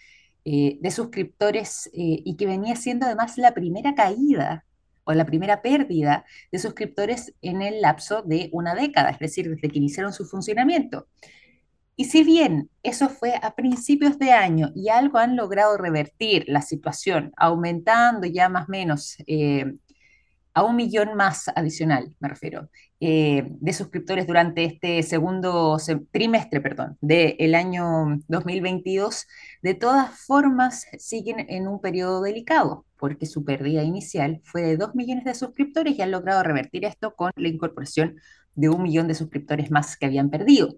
eh, 0.46 0.78
de 0.82 0.92
suscriptores 0.92 1.88
eh, 1.88 2.22
y 2.26 2.36
que 2.36 2.46
venía 2.46 2.76
siendo 2.76 3.06
además 3.06 3.38
la 3.38 3.54
primera 3.54 3.96
caída 3.96 4.66
o 5.06 5.14
la 5.14 5.26
primera 5.26 5.62
pérdida 5.62 6.26
de 6.52 6.60
suscriptores 6.60 7.34
en 7.42 7.62
el 7.62 7.82
lapso 7.82 8.22
de 8.24 8.50
una 8.52 8.76
década, 8.76 9.10
es 9.10 9.20
decir, 9.20 9.50
desde 9.50 9.70
que 9.70 9.80
iniciaron 9.80 10.14
su 10.14 10.26
funcionamiento. 10.26 11.08
Y 11.96 12.06
si 12.06 12.24
bien 12.24 12.70
eso 12.82 13.10
fue 13.10 13.36
a 13.42 13.56
principios 13.56 14.18
de 14.18 14.32
año 14.32 14.72
y 14.76 14.90
algo 14.90 15.20
han 15.20 15.36
logrado 15.36 15.78
revertir 15.78 16.46
la 16.48 16.62
situación, 16.62 17.32
aumentando 17.38 18.26
ya 18.28 18.50
más 18.50 18.68
o 18.68 18.72
menos 18.72 19.18
eh, 19.28 19.76
a 20.54 20.64
un 20.64 20.76
millón 20.76 21.16
más 21.16 21.48
adicional, 21.56 22.14
me 22.20 22.30
refiero, 22.30 22.70
eh, 23.00 23.44
de 23.48 23.74
suscriptores 23.74 24.28
durante 24.28 24.64
este 24.64 25.02
segundo 25.04 25.78
trimestre, 26.12 26.62
perdón, 26.62 26.98
del 27.02 27.56
año 27.56 28.20
2022, 28.28 29.28
de 29.62 29.74
todas 29.74 30.12
formas 30.26 30.86
siguen 31.00 31.46
en 31.50 31.68
un 31.68 31.82
periodo 31.82 32.22
delicado, 32.22 32.86
porque 32.98 33.26
su 33.26 33.44
pérdida 33.44 33.84
inicial 33.84 34.42
fue 34.44 34.62
de 34.62 34.78
2 34.78 34.96
millones 34.96 35.26
de 35.26 35.34
suscriptores 35.34 35.98
y 35.98 36.02
han 36.02 36.12
logrado 36.12 36.44
revertir 36.44 36.86
esto 36.86 37.16
con 37.16 37.32
la 37.36 37.48
incorporación 37.48 38.16
de 38.56 38.70
un 38.70 38.84
millón 38.84 39.08
de 39.08 39.16
suscriptores 39.16 39.72
más 39.72 39.98
que 39.98 40.06
habían 40.06 40.30
perdido. 40.30 40.76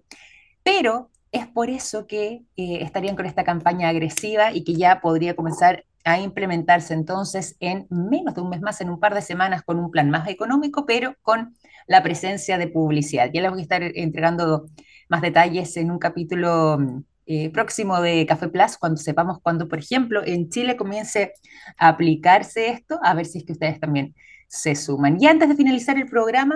Pero 0.62 1.10
es 1.32 1.46
por 1.46 1.68
eso 1.70 2.06
que 2.06 2.42
eh, 2.56 2.78
estarían 2.80 3.14
con 3.14 3.26
esta 3.26 3.44
campaña 3.44 3.88
agresiva 3.88 4.52
y 4.52 4.64
que 4.64 4.74
ya 4.74 5.00
podría 5.00 5.36
comenzar 5.36 5.84
a 6.06 6.20
implementarse 6.20 6.94
entonces 6.94 7.56
en 7.58 7.88
menos 7.90 8.36
de 8.36 8.40
un 8.40 8.48
mes 8.48 8.60
más, 8.60 8.80
en 8.80 8.90
un 8.90 9.00
par 9.00 9.12
de 9.12 9.20
semanas, 9.20 9.64
con 9.64 9.80
un 9.80 9.90
plan 9.90 10.08
más 10.08 10.28
económico, 10.28 10.86
pero 10.86 11.16
con 11.20 11.56
la 11.88 12.00
presencia 12.04 12.58
de 12.58 12.68
publicidad. 12.68 13.28
Ya 13.34 13.42
les 13.42 13.50
voy 13.50 13.58
a 13.58 13.62
estar 13.62 13.82
entregando 13.82 14.66
más 15.08 15.20
detalles 15.20 15.76
en 15.76 15.90
un 15.90 15.98
capítulo 15.98 16.78
eh, 17.26 17.50
próximo 17.50 18.00
de 18.00 18.24
Café 18.24 18.46
Plus, 18.46 18.78
cuando 18.78 18.98
sepamos 18.98 19.40
cuándo, 19.42 19.66
por 19.66 19.80
ejemplo, 19.80 20.22
en 20.24 20.48
Chile 20.48 20.76
comience 20.76 21.32
a 21.76 21.88
aplicarse 21.88 22.68
esto, 22.68 23.00
a 23.02 23.12
ver 23.14 23.26
si 23.26 23.38
es 23.38 23.44
que 23.44 23.52
ustedes 23.52 23.80
también 23.80 24.14
se 24.46 24.76
suman. 24.76 25.20
Y 25.20 25.26
antes 25.26 25.48
de 25.48 25.56
finalizar 25.56 25.98
el 25.98 26.06
programa, 26.06 26.54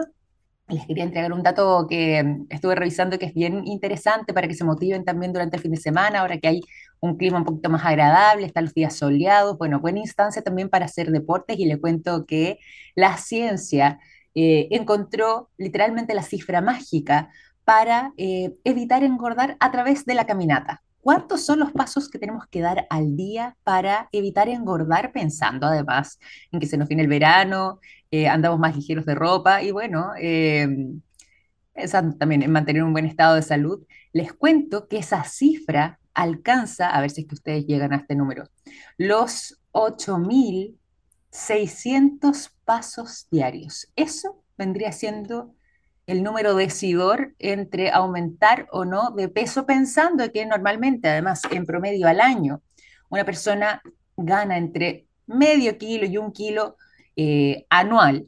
les 0.70 0.86
quería 0.86 1.04
entregar 1.04 1.32
un 1.32 1.42
dato 1.42 1.86
que 1.88 2.22
mm, 2.22 2.46
estuve 2.50 2.74
revisando 2.74 3.18
que 3.18 3.26
es 3.26 3.34
bien 3.34 3.66
interesante 3.66 4.32
para 4.32 4.48
que 4.48 4.54
se 4.54 4.64
motiven 4.64 5.04
también 5.04 5.32
durante 5.32 5.56
el 5.56 5.62
fin 5.62 5.72
de 5.72 5.78
semana, 5.78 6.20
ahora 6.20 6.38
que 6.38 6.48
hay 6.48 6.60
un 7.00 7.16
clima 7.16 7.38
un 7.38 7.44
poquito 7.44 7.70
más 7.70 7.84
agradable, 7.84 8.46
están 8.46 8.64
los 8.64 8.74
días 8.74 8.94
soleados, 8.94 9.58
bueno, 9.58 9.80
buena 9.80 10.00
instancia 10.00 10.42
también 10.42 10.68
para 10.68 10.84
hacer 10.84 11.10
deportes 11.10 11.58
y 11.58 11.66
le 11.66 11.80
cuento 11.80 12.26
que 12.26 12.58
la 12.94 13.16
ciencia 13.16 13.98
eh, 14.34 14.68
encontró 14.70 15.50
literalmente 15.56 16.14
la 16.14 16.22
cifra 16.22 16.60
mágica 16.60 17.30
para 17.64 18.12
eh, 18.16 18.54
evitar 18.64 19.02
engordar 19.04 19.56
a 19.60 19.70
través 19.70 20.04
de 20.04 20.14
la 20.14 20.26
caminata. 20.26 20.82
¿Cuántos 21.00 21.44
son 21.44 21.58
los 21.58 21.72
pasos 21.72 22.08
que 22.08 22.18
tenemos 22.18 22.46
que 22.46 22.60
dar 22.60 22.86
al 22.90 23.16
día 23.16 23.56
para 23.64 24.08
evitar 24.12 24.48
engordar 24.48 25.12
pensando 25.12 25.66
además 25.66 26.18
en 26.52 26.60
que 26.60 26.66
se 26.66 26.76
nos 26.76 26.88
viene 26.88 27.02
el 27.02 27.08
verano, 27.08 27.80
eh, 28.10 28.28
andamos 28.28 28.58
más 28.58 28.76
ligeros 28.76 29.06
de 29.06 29.14
ropa 29.14 29.62
y 29.62 29.70
bueno, 29.70 30.12
pensando 31.72 32.16
también 32.16 32.42
en 32.42 32.52
mantener 32.52 32.82
un 32.82 32.92
buen 32.92 33.06
estado 33.06 33.36
de 33.36 33.42
salud? 33.42 33.84
Les 34.12 34.32
cuento 34.32 34.88
que 34.88 34.98
esa 34.98 35.24
cifra 35.24 36.00
alcanza, 36.14 36.90
a 36.90 37.00
ver 37.00 37.10
si 37.10 37.22
es 37.22 37.28
que 37.28 37.34
ustedes 37.34 37.66
llegan 37.66 37.92
a 37.92 37.96
este 37.96 38.14
número, 38.14 38.44
los 38.98 39.60
8.600 39.72 42.50
pasos 42.64 43.26
diarios. 43.30 43.88
Eso 43.96 44.44
vendría 44.58 44.92
siendo 44.92 45.54
el 46.10 46.24
número 46.24 46.56
decidor 46.56 47.34
entre 47.38 47.90
aumentar 47.90 48.66
o 48.72 48.84
no 48.84 49.12
de 49.12 49.28
peso, 49.28 49.64
pensando 49.64 50.32
que 50.32 50.44
normalmente, 50.44 51.08
además, 51.08 51.42
en 51.52 51.64
promedio 51.64 52.08
al 52.08 52.20
año, 52.20 52.62
una 53.10 53.24
persona 53.24 53.80
gana 54.16 54.58
entre 54.58 55.06
medio 55.28 55.78
kilo 55.78 56.06
y 56.06 56.18
un 56.18 56.32
kilo 56.32 56.76
eh, 57.14 57.64
anual. 57.70 58.26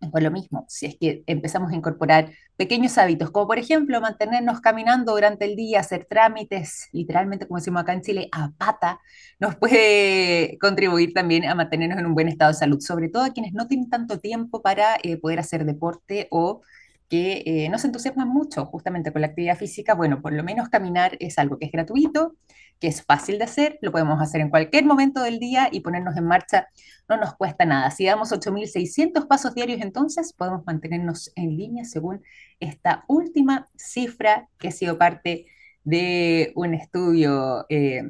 Es 0.00 0.22
lo 0.22 0.30
mismo, 0.30 0.64
si 0.68 0.86
es 0.86 0.96
que 0.96 1.24
empezamos 1.26 1.72
a 1.72 1.74
incorporar 1.74 2.30
pequeños 2.56 2.96
hábitos, 2.96 3.32
como 3.32 3.48
por 3.48 3.58
ejemplo 3.58 4.00
mantenernos 4.00 4.60
caminando 4.60 5.12
durante 5.12 5.44
el 5.46 5.56
día, 5.56 5.80
hacer 5.80 6.06
trámites, 6.08 6.88
literalmente 6.92 7.46
como 7.46 7.58
decimos 7.58 7.82
acá 7.82 7.92
en 7.92 8.02
Chile, 8.02 8.28
a 8.32 8.52
pata, 8.56 9.00
nos 9.40 9.56
puede 9.56 10.56
contribuir 10.58 11.12
también 11.12 11.44
a 11.44 11.54
mantenernos 11.54 11.98
en 11.98 12.06
un 12.06 12.14
buen 12.14 12.28
estado 12.28 12.52
de 12.52 12.58
salud, 12.58 12.80
sobre 12.80 13.08
todo 13.08 13.24
a 13.24 13.32
quienes 13.32 13.52
no 13.52 13.66
tienen 13.66 13.90
tanto 13.90 14.20
tiempo 14.20 14.62
para 14.62 14.96
eh, 15.02 15.16
poder 15.16 15.40
hacer 15.40 15.64
deporte 15.66 16.28
o 16.30 16.62
que 17.10 17.42
eh, 17.44 17.66
entusiasman 17.66 18.28
mucho 18.28 18.66
justamente 18.66 19.12
con 19.12 19.20
la 19.20 19.26
actividad 19.26 19.58
física. 19.58 19.94
Bueno, 19.94 20.22
por 20.22 20.32
lo 20.32 20.44
menos 20.44 20.68
caminar 20.68 21.16
es 21.18 21.38
algo 21.38 21.58
que 21.58 21.66
es 21.66 21.72
gratuito, 21.72 22.36
que 22.78 22.86
es 22.86 23.02
fácil 23.02 23.36
de 23.38 23.44
hacer, 23.44 23.78
lo 23.82 23.90
podemos 23.90 24.22
hacer 24.22 24.40
en 24.40 24.48
cualquier 24.48 24.84
momento 24.84 25.20
del 25.20 25.40
día 25.40 25.68
y 25.72 25.80
ponernos 25.80 26.16
en 26.16 26.24
marcha 26.24 26.68
no 27.08 27.16
nos 27.16 27.34
cuesta 27.34 27.64
nada. 27.64 27.90
Si 27.90 28.04
damos 28.06 28.30
8.600 28.30 29.26
pasos 29.26 29.54
diarios, 29.56 29.80
entonces 29.82 30.32
podemos 30.32 30.64
mantenernos 30.64 31.32
en 31.34 31.56
línea 31.56 31.84
según 31.84 32.22
esta 32.60 33.04
última 33.08 33.68
cifra 33.76 34.48
que 34.56 34.68
ha 34.68 34.72
sido 34.72 34.96
parte 34.96 35.46
de 35.82 36.52
un 36.54 36.74
estudio 36.74 37.66
eh, 37.68 38.08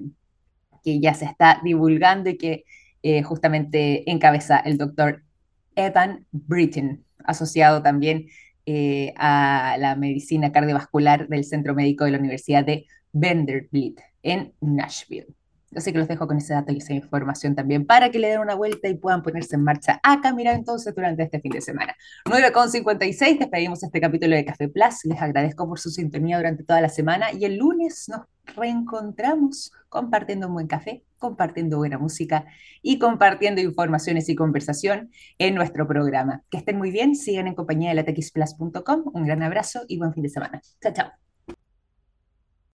que 0.85 1.01
ya 1.01 1.15
se 1.15 1.25
está 1.25 1.61
divulgando 1.65 2.29
y 2.29 2.37
que 2.37 2.65
eh, 3.03 3.23
justamente 3.23 4.11
encabeza 4.11 4.59
el 4.59 4.77
doctor 4.77 5.23
Evan 5.75 6.27
Britton, 6.33 7.03
asociado 7.25 7.83
también 7.83 8.27
eh, 8.67 9.13
a 9.17 9.77
la 9.79 9.97
medicina 9.97 10.53
cardiovascular 10.53 11.29
del 11.29 11.45
Centro 11.45 11.75
Médico 11.75 12.05
de 12.05 12.13
la 12.13 12.19
Universidad 12.19 12.65
de 12.65 12.87
Vanderbilt 13.13 14.01
en 14.23 14.53
Nashville. 14.61 15.35
Así 15.75 15.93
que 15.93 15.99
los 15.99 16.09
dejo 16.09 16.27
con 16.27 16.37
ese 16.37 16.53
dato 16.53 16.73
y 16.73 16.79
esa 16.79 16.95
información 16.95 17.55
también 17.55 17.87
para 17.87 18.11
que 18.11 18.19
le 18.19 18.29
den 18.29 18.41
una 18.41 18.57
vuelta 18.57 18.89
y 18.89 18.95
puedan 18.95 19.23
ponerse 19.23 19.55
en 19.55 19.63
marcha 19.63 20.01
a 20.03 20.21
caminar 20.21 20.57
entonces 20.57 20.93
durante 20.95 21.23
este 21.23 21.41
fin 21.41 21.53
de 21.53 21.61
semana. 21.61 21.95
9.56, 22.25 23.39
despedimos 23.39 23.83
este 23.83 24.01
capítulo 24.01 24.35
de 24.35 24.45
Café 24.45 24.69
Plus. 24.69 25.05
Les 25.05 25.23
agradezco 25.23 25.69
por 25.69 25.79
su 25.79 25.91
sintonía 25.91 26.39
durante 26.39 26.65
toda 26.65 26.81
la 26.81 26.89
semana 26.89 27.33
y 27.33 27.45
el 27.45 27.57
lunes 27.57 28.09
nos 28.09 28.23
reencontramos 28.57 29.73
compartiendo 29.89 30.49
un 30.49 30.55
buen 30.55 30.67
café, 30.67 31.05
compartiendo 31.21 31.77
buena 31.77 31.99
música 31.99 32.47
y 32.83 32.99
compartiendo 32.99 33.61
informaciones 33.61 34.29
y 34.29 34.35
conversación 34.35 35.13
en 35.39 35.55
nuestro 35.55 35.87
programa. 35.87 36.43
Que 36.51 36.59
estén 36.59 36.79
muy 36.79 36.91
bien, 36.91 37.15
sigan 37.15 37.47
en 37.47 37.55
compañía 37.55 37.91
de 37.91 37.95
latexplus.com. 37.95 39.05
Un 39.15 39.25
gran 39.25 39.45
abrazo 39.45 39.83
y 39.87 39.99
buen 39.99 40.13
fin 40.13 40.25
de 40.25 40.31
semana. 40.31 40.61
Chao, 40.81 40.93
chao. 40.93 41.30